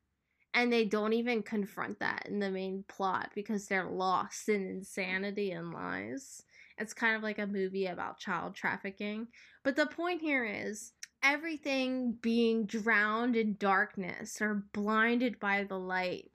[0.54, 5.52] and they don't even confront that in the main plot because they're lost in insanity
[5.52, 6.44] and lies.
[6.78, 9.28] It's kind of like a movie about child trafficking.
[9.64, 10.94] But the point here is
[11.24, 16.32] everything being drowned in darkness or blinded by the light.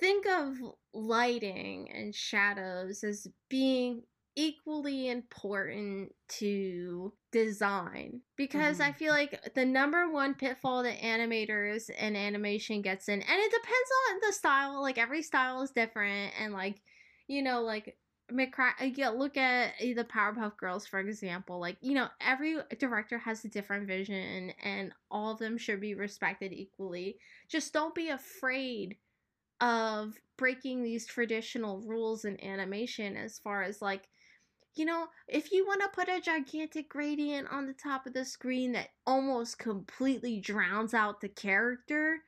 [0.00, 0.56] Think of
[0.92, 4.02] lighting and shadows as being
[4.34, 8.88] equally important to design because mm-hmm.
[8.88, 13.50] I feel like the number one pitfall that animators and animation gets in, and it
[13.50, 14.80] depends on the style.
[14.80, 16.80] Like every style is different, and like
[17.26, 17.98] you know, like
[18.32, 21.60] McCra- yeah, look at the Powerpuff Girls for example.
[21.60, 25.94] Like you know, every director has a different vision, and all of them should be
[25.94, 27.18] respected equally.
[27.48, 28.96] Just don't be afraid
[29.60, 34.08] of breaking these traditional rules in animation as far as like
[34.76, 38.24] you know, if you want to put a gigantic gradient on the top of the
[38.24, 42.18] screen that almost completely drowns out the character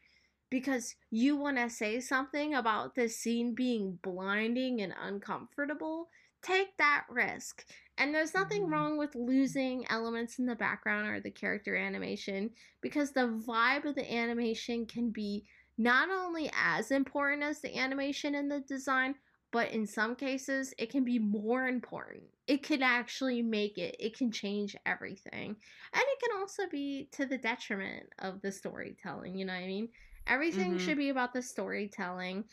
[0.50, 6.08] because you want to say something about the scene being blinding and uncomfortable,
[6.42, 7.66] take that risk.
[7.98, 8.72] And there's nothing mm-hmm.
[8.72, 12.50] wrong with losing elements in the background or the character animation
[12.80, 15.44] because the vibe of the animation can be
[15.76, 19.14] not only as important as the animation and the design,
[19.52, 24.16] but in some cases it can be more important it can actually make it it
[24.16, 25.56] can change everything
[25.92, 29.66] and it can also be to the detriment of the storytelling you know what i
[29.66, 29.88] mean
[30.26, 30.86] everything mm-hmm.
[30.86, 32.44] should be about the storytelling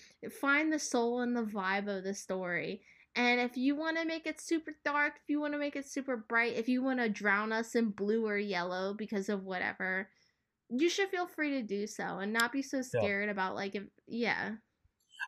[0.42, 2.82] find the soul and the vibe of the story
[3.18, 5.88] and if you want to make it super dark if you want to make it
[5.88, 10.10] super bright if you want to drown us in blue or yellow because of whatever
[10.70, 13.32] you should feel free to do so and not be so scared yeah.
[13.32, 14.52] about like if yeah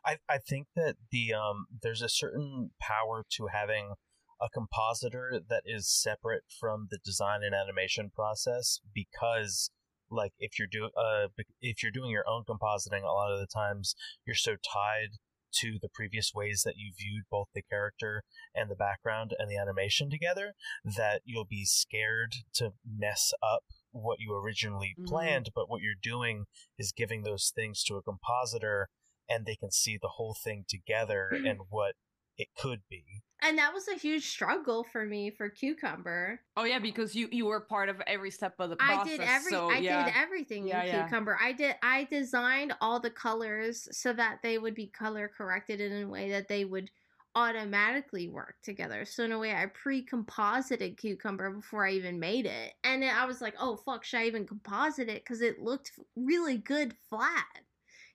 [0.04, 3.94] I, I think that the um there's a certain power to having
[4.40, 9.70] a compositor that is separate from the design and animation process because
[10.10, 11.26] like if you're doing uh
[11.60, 13.94] if you're doing your own compositing a lot of the times
[14.26, 15.18] you're so tied
[15.52, 18.22] to the previous ways that you viewed both the character
[18.54, 20.52] and the background and the animation together
[20.84, 25.08] that you'll be scared to mess up what you originally mm-hmm.
[25.08, 26.44] planned but what you're doing
[26.78, 28.88] is giving those things to a compositor
[29.28, 31.94] and they can see the whole thing together and what
[32.38, 33.04] it could be.
[33.40, 36.40] And that was a huge struggle for me for Cucumber.
[36.56, 39.06] Oh yeah, because you you were part of every step of the process.
[39.06, 40.04] I did every so, I yeah.
[40.04, 41.38] did everything yeah, in Cucumber.
[41.40, 46.02] I did I designed all the colors so that they would be color corrected in
[46.02, 46.90] a way that they would
[47.36, 49.04] automatically work together.
[49.04, 52.72] So in a way I pre-composited Cucumber before I even made it.
[52.82, 56.58] And I was like, "Oh fuck, should I even composite it cuz it looked really
[56.58, 57.46] good flat."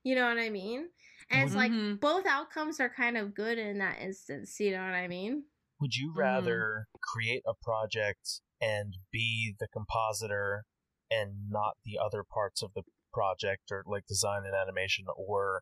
[0.04, 0.90] You know what I mean?
[1.32, 1.90] And it's mm-hmm.
[1.92, 4.60] like both outcomes are kind of good in that instance.
[4.60, 5.44] You know what I mean?
[5.80, 6.20] Would you mm-hmm.
[6.20, 7.00] rather mm.
[7.02, 10.66] create a project and be the compositor
[11.10, 15.62] and not the other parts of the project or like design and animation or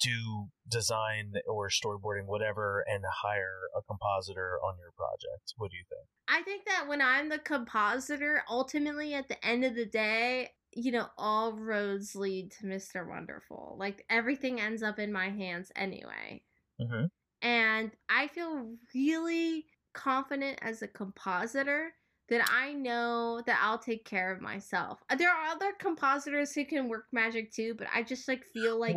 [0.00, 5.84] do design or storyboarding whatever and hire a compositor on your project what do you
[5.88, 10.50] think i think that when i'm the compositor ultimately at the end of the day
[10.72, 13.08] you know, all roads lead to Mr.
[13.08, 13.76] Wonderful.
[13.78, 16.42] Like everything ends up in my hands anyway.
[16.80, 17.06] Mm-hmm.
[17.42, 21.92] And I feel really confident as a compositor
[22.28, 24.98] that I know that I'll take care of myself.
[25.08, 28.78] Uh, there are other compositors who can work magic too, but I just like feel
[28.78, 28.96] like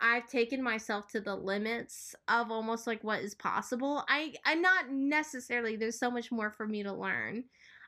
[0.00, 4.04] I've taken myself to the limits of almost like what is possible.
[4.08, 7.44] I I'm not necessarily there's so much more for me to learn.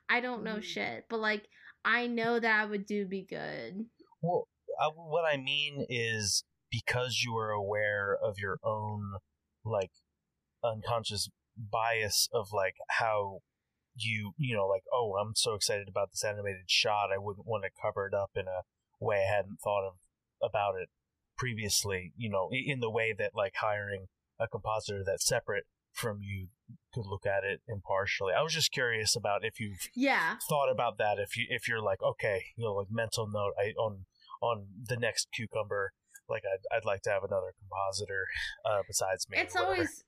[0.09, 0.63] I don't know mm.
[0.63, 1.49] shit, but like
[1.85, 3.87] I know that would do be good.
[4.23, 4.49] Well,
[4.81, 9.13] I, what I mean is because you are aware of your own
[9.65, 9.91] like
[10.65, 13.39] unconscious bias of like how
[13.95, 17.65] you you know like oh I'm so excited about this animated shot I wouldn't want
[17.65, 18.63] to cover it up in a
[19.01, 19.95] way I hadn't thought of
[20.43, 20.89] about it
[21.39, 24.07] previously you know in the way that like hiring
[24.41, 26.49] a compositor that's separate from you
[26.93, 28.33] could look at it impartially.
[28.37, 31.19] I was just curious about if you've yeah thought about that.
[31.19, 34.05] If you if you're like okay, you know, like mental note, I on
[34.43, 35.93] on the next cucumber,
[36.29, 38.27] like I'd I'd like to have another compositor
[38.65, 39.39] uh, besides me.
[39.39, 40.05] It's always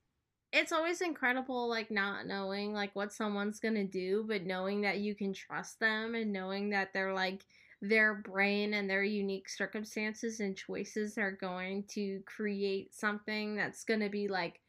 [0.53, 5.15] it's always incredible like not knowing like what someone's gonna do but knowing that you
[5.15, 7.45] can trust them and knowing that they're like
[7.83, 14.09] their brain and their unique circumstances and choices are going to create something that's gonna
[14.09, 14.61] be like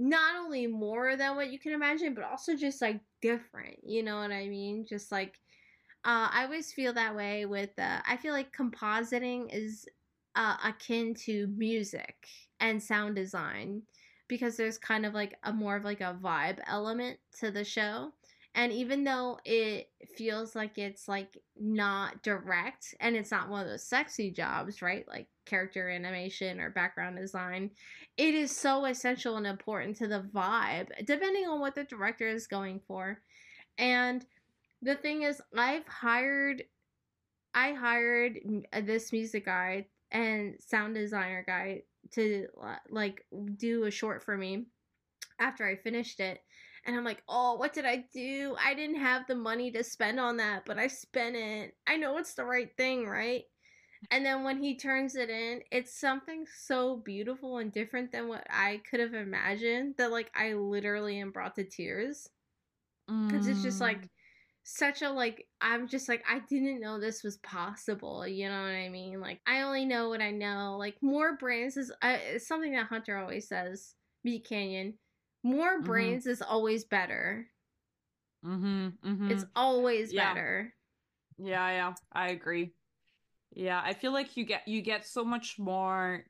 [0.00, 3.78] not only more than what you can imagine, but also just like different.
[3.84, 4.86] You know what I mean?
[4.86, 5.40] Just like
[6.04, 7.70] Uh, I always feel that way with.
[7.78, 9.86] Uh, I feel like compositing is
[10.34, 12.26] uh, akin to music
[12.60, 13.82] and sound design
[14.28, 18.12] because there's kind of like a more of like a vibe element to the show.
[18.54, 23.68] And even though it feels like it's like not direct and it's not one of
[23.68, 25.06] those sexy jobs, right?
[25.06, 27.70] Like character animation or background design,
[28.16, 32.48] it is so essential and important to the vibe, depending on what the director is
[32.48, 33.20] going for.
[33.78, 34.26] And
[34.82, 36.64] the thing is, I've hired,
[37.54, 38.40] I hired
[38.72, 41.82] uh, this music guy and sound designer guy
[42.12, 42.48] to
[42.88, 43.24] like
[43.56, 44.66] do a short for me
[45.38, 46.40] after I finished it
[46.86, 48.56] and I'm like, oh, what did I do?
[48.62, 51.74] I didn't have the money to spend on that, but I spent it.
[51.86, 53.44] I know it's the right thing, right?
[54.10, 58.46] And then when he turns it in, it's something so beautiful and different than what
[58.48, 62.28] I could have imagined that, like, I literally am brought to tears.
[63.06, 63.50] Because mm.
[63.50, 64.08] it's just like mm.
[64.62, 68.26] such a, like, I'm just like, I didn't know this was possible.
[68.26, 69.20] You know what I mean?
[69.20, 70.76] Like, I only know what I know.
[70.78, 73.94] Like, more brains is uh, something that Hunter always says,
[74.26, 74.94] Meatcanyon
[75.42, 76.32] more brains mm-hmm.
[76.32, 77.46] is always better.
[78.44, 79.30] Mm-hmm, mm-hmm.
[79.30, 80.32] It's always yeah.
[80.32, 80.74] better.
[81.38, 82.72] Yeah, yeah, I agree.
[83.52, 86.24] Yeah, I feel like you get you get so much more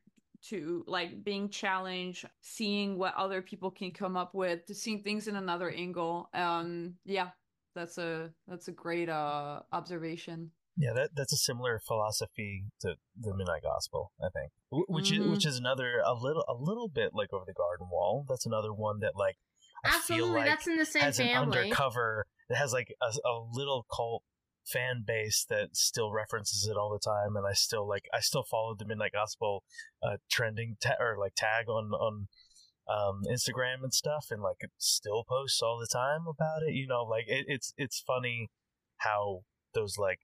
[0.49, 5.29] to like being challenged, seeing what other people can come up with, to seeing things
[5.29, 6.31] in another angle.
[6.33, 7.29] Um, yeah,
[7.75, 10.51] that's a that's a great uh observation.
[10.77, 14.53] Yeah, that that's a similar philosophy to the Midnight Gospel, I think.
[14.71, 15.25] Which mm-hmm.
[15.25, 18.25] is which is another a little a little bit like over the garden wall.
[18.29, 19.37] That's another one that like
[19.85, 21.33] I Absolutely, like that's in the same has family.
[21.59, 24.23] An undercover that has like a, a little cult
[24.67, 28.45] fan base that still references it all the time, and I still like I still
[28.45, 29.65] follow the Midnight Gospel
[30.03, 32.29] uh, trending ta- or like tag on on
[32.89, 36.75] um, Instagram and stuff, and like still posts all the time about it.
[36.75, 38.49] You know, like it, it's it's funny
[38.99, 39.43] how
[39.75, 40.21] those like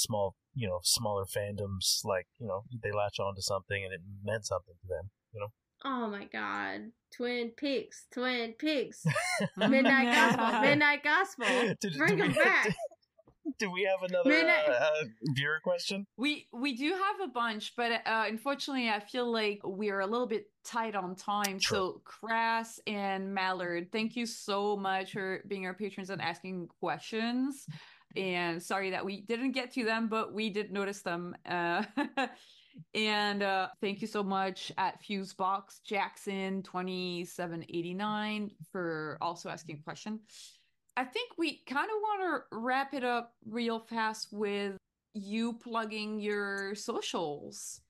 [0.00, 4.00] small, you know, smaller fandoms, like, you know, they latch on to something and it
[4.24, 5.48] meant something to them, you know?
[5.84, 6.92] Oh my god.
[7.16, 9.04] Twin Peaks, Twin Peaks.
[9.56, 11.74] Midnight Gospel, Midnight Gospel.
[11.80, 12.74] Did, Bring them back.
[13.58, 15.04] do we have another uh, uh,
[15.34, 16.06] viewer question?
[16.18, 20.06] We we do have a bunch, but uh, unfortunately, I feel like we are a
[20.06, 21.58] little bit tight on time.
[21.60, 21.76] True.
[21.76, 27.66] So, Crass and Mallard, thank you so much for being our patrons and asking questions
[28.16, 31.36] and sorry that we didn't get to them, but we did notice them.
[31.46, 31.84] Uh,
[32.94, 39.48] and uh, thank you so much at Fusebox Jackson twenty seven eighty nine for also
[39.48, 40.20] asking a question.
[40.96, 44.76] I think we kind of want to wrap it up real fast with
[45.14, 47.80] you plugging your socials.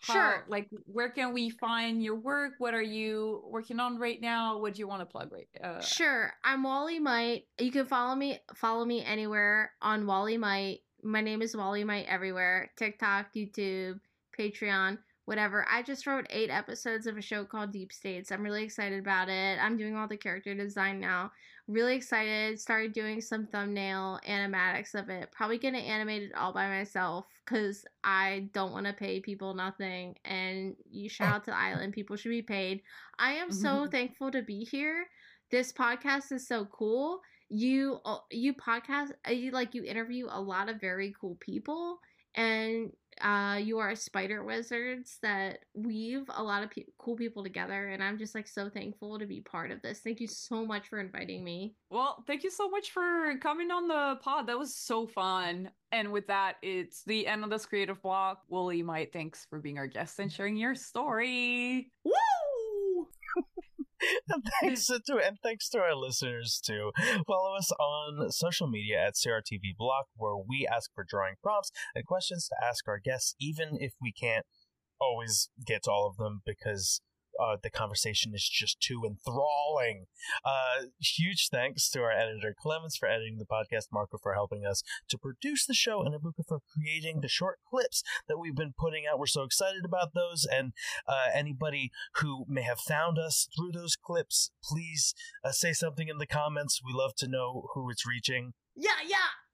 [0.00, 0.44] How, sure.
[0.48, 2.52] Like, where can we find your work?
[2.58, 4.58] What are you working on right now?
[4.58, 5.48] What do you want to plug right?
[5.62, 5.80] Uh...
[5.80, 6.32] Sure.
[6.44, 7.44] I'm Wolly Might.
[7.58, 8.38] You can follow me.
[8.54, 10.80] Follow me anywhere on Wolly Might.
[11.02, 12.70] My name is Wolly Might everywhere.
[12.76, 14.00] TikTok, YouTube,
[14.38, 14.98] Patreon
[15.28, 15.66] whatever.
[15.70, 18.32] I just wrote eight episodes of a show called Deep States.
[18.32, 19.58] I'm really excited about it.
[19.60, 21.32] I'm doing all the character design now.
[21.68, 22.58] Really excited.
[22.58, 25.30] Started doing some thumbnail animatics of it.
[25.32, 30.16] Probably gonna animate it all by myself because I don't want to pay people nothing.
[30.24, 31.92] And you shout out to the island.
[31.92, 32.80] People should be paid.
[33.18, 35.06] I am so thankful to be here.
[35.50, 37.20] This podcast is so cool.
[37.50, 41.98] You uh, you podcast uh, you like you interview a lot of very cool people
[42.34, 47.88] and uh, you are spider wizards that weave a lot of pe- cool people together
[47.88, 50.00] and i'm just like so thankful to be part of this.
[50.00, 51.74] Thank you so much for inviting me.
[51.90, 54.46] Well thank you so much for coming on the pod.
[54.46, 55.70] That was so fun.
[55.92, 58.42] And with that it's the end of this creative block.
[58.48, 61.90] Wolly might thanks for being our guest and sharing your story.
[62.04, 62.12] Woo!
[64.28, 66.92] And thanks to and thanks to our listeners too.
[67.26, 72.04] Follow us on social media at CRTV Block, where we ask for drawing prompts and
[72.04, 74.46] questions to ask our guests, even if we can't
[75.00, 77.00] always get to all of them because
[77.38, 80.06] uh, the conversation is just too enthralling.
[80.44, 84.82] Uh, huge thanks to our editor Clemence for editing the podcast, Marco for helping us
[85.08, 89.04] to produce the show, and Ebuka for creating the short clips that we've been putting
[89.10, 89.18] out.
[89.18, 90.72] We're so excited about those, and
[91.06, 96.18] uh, anybody who may have found us through those clips, please uh, say something in
[96.18, 96.80] the comments.
[96.84, 98.54] We love to know who it's reaching.
[98.74, 99.47] Yeah, yeah.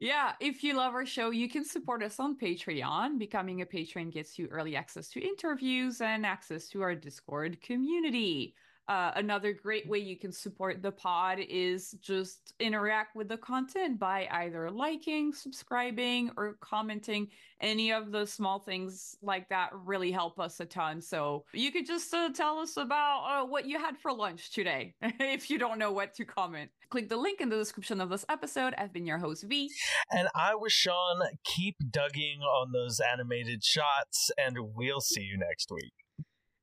[0.00, 3.18] Yeah, if you love our show, you can support us on Patreon.
[3.18, 8.56] Becoming a patron gets you early access to interviews and access to our Discord community.
[8.88, 13.98] Uh, another great way you can support the pod is just interact with the content
[13.98, 17.28] by either liking, subscribing, or commenting.
[17.60, 21.00] Any of the small things like that really help us a ton.
[21.00, 24.94] So you could just uh, tell us about uh, what you had for lunch today
[25.02, 26.70] if you don't know what to comment.
[26.90, 28.74] Click the link in the description of this episode.
[28.76, 29.70] I've been your host, Vee.
[30.10, 31.22] And I was Sean.
[31.44, 36.01] Keep dugging on those animated shots, and we'll see you next week.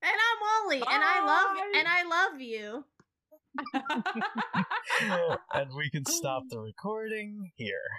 [0.01, 2.85] And I'm Wolly, and I love and I love you.
[5.53, 7.89] and we can stop the recording here.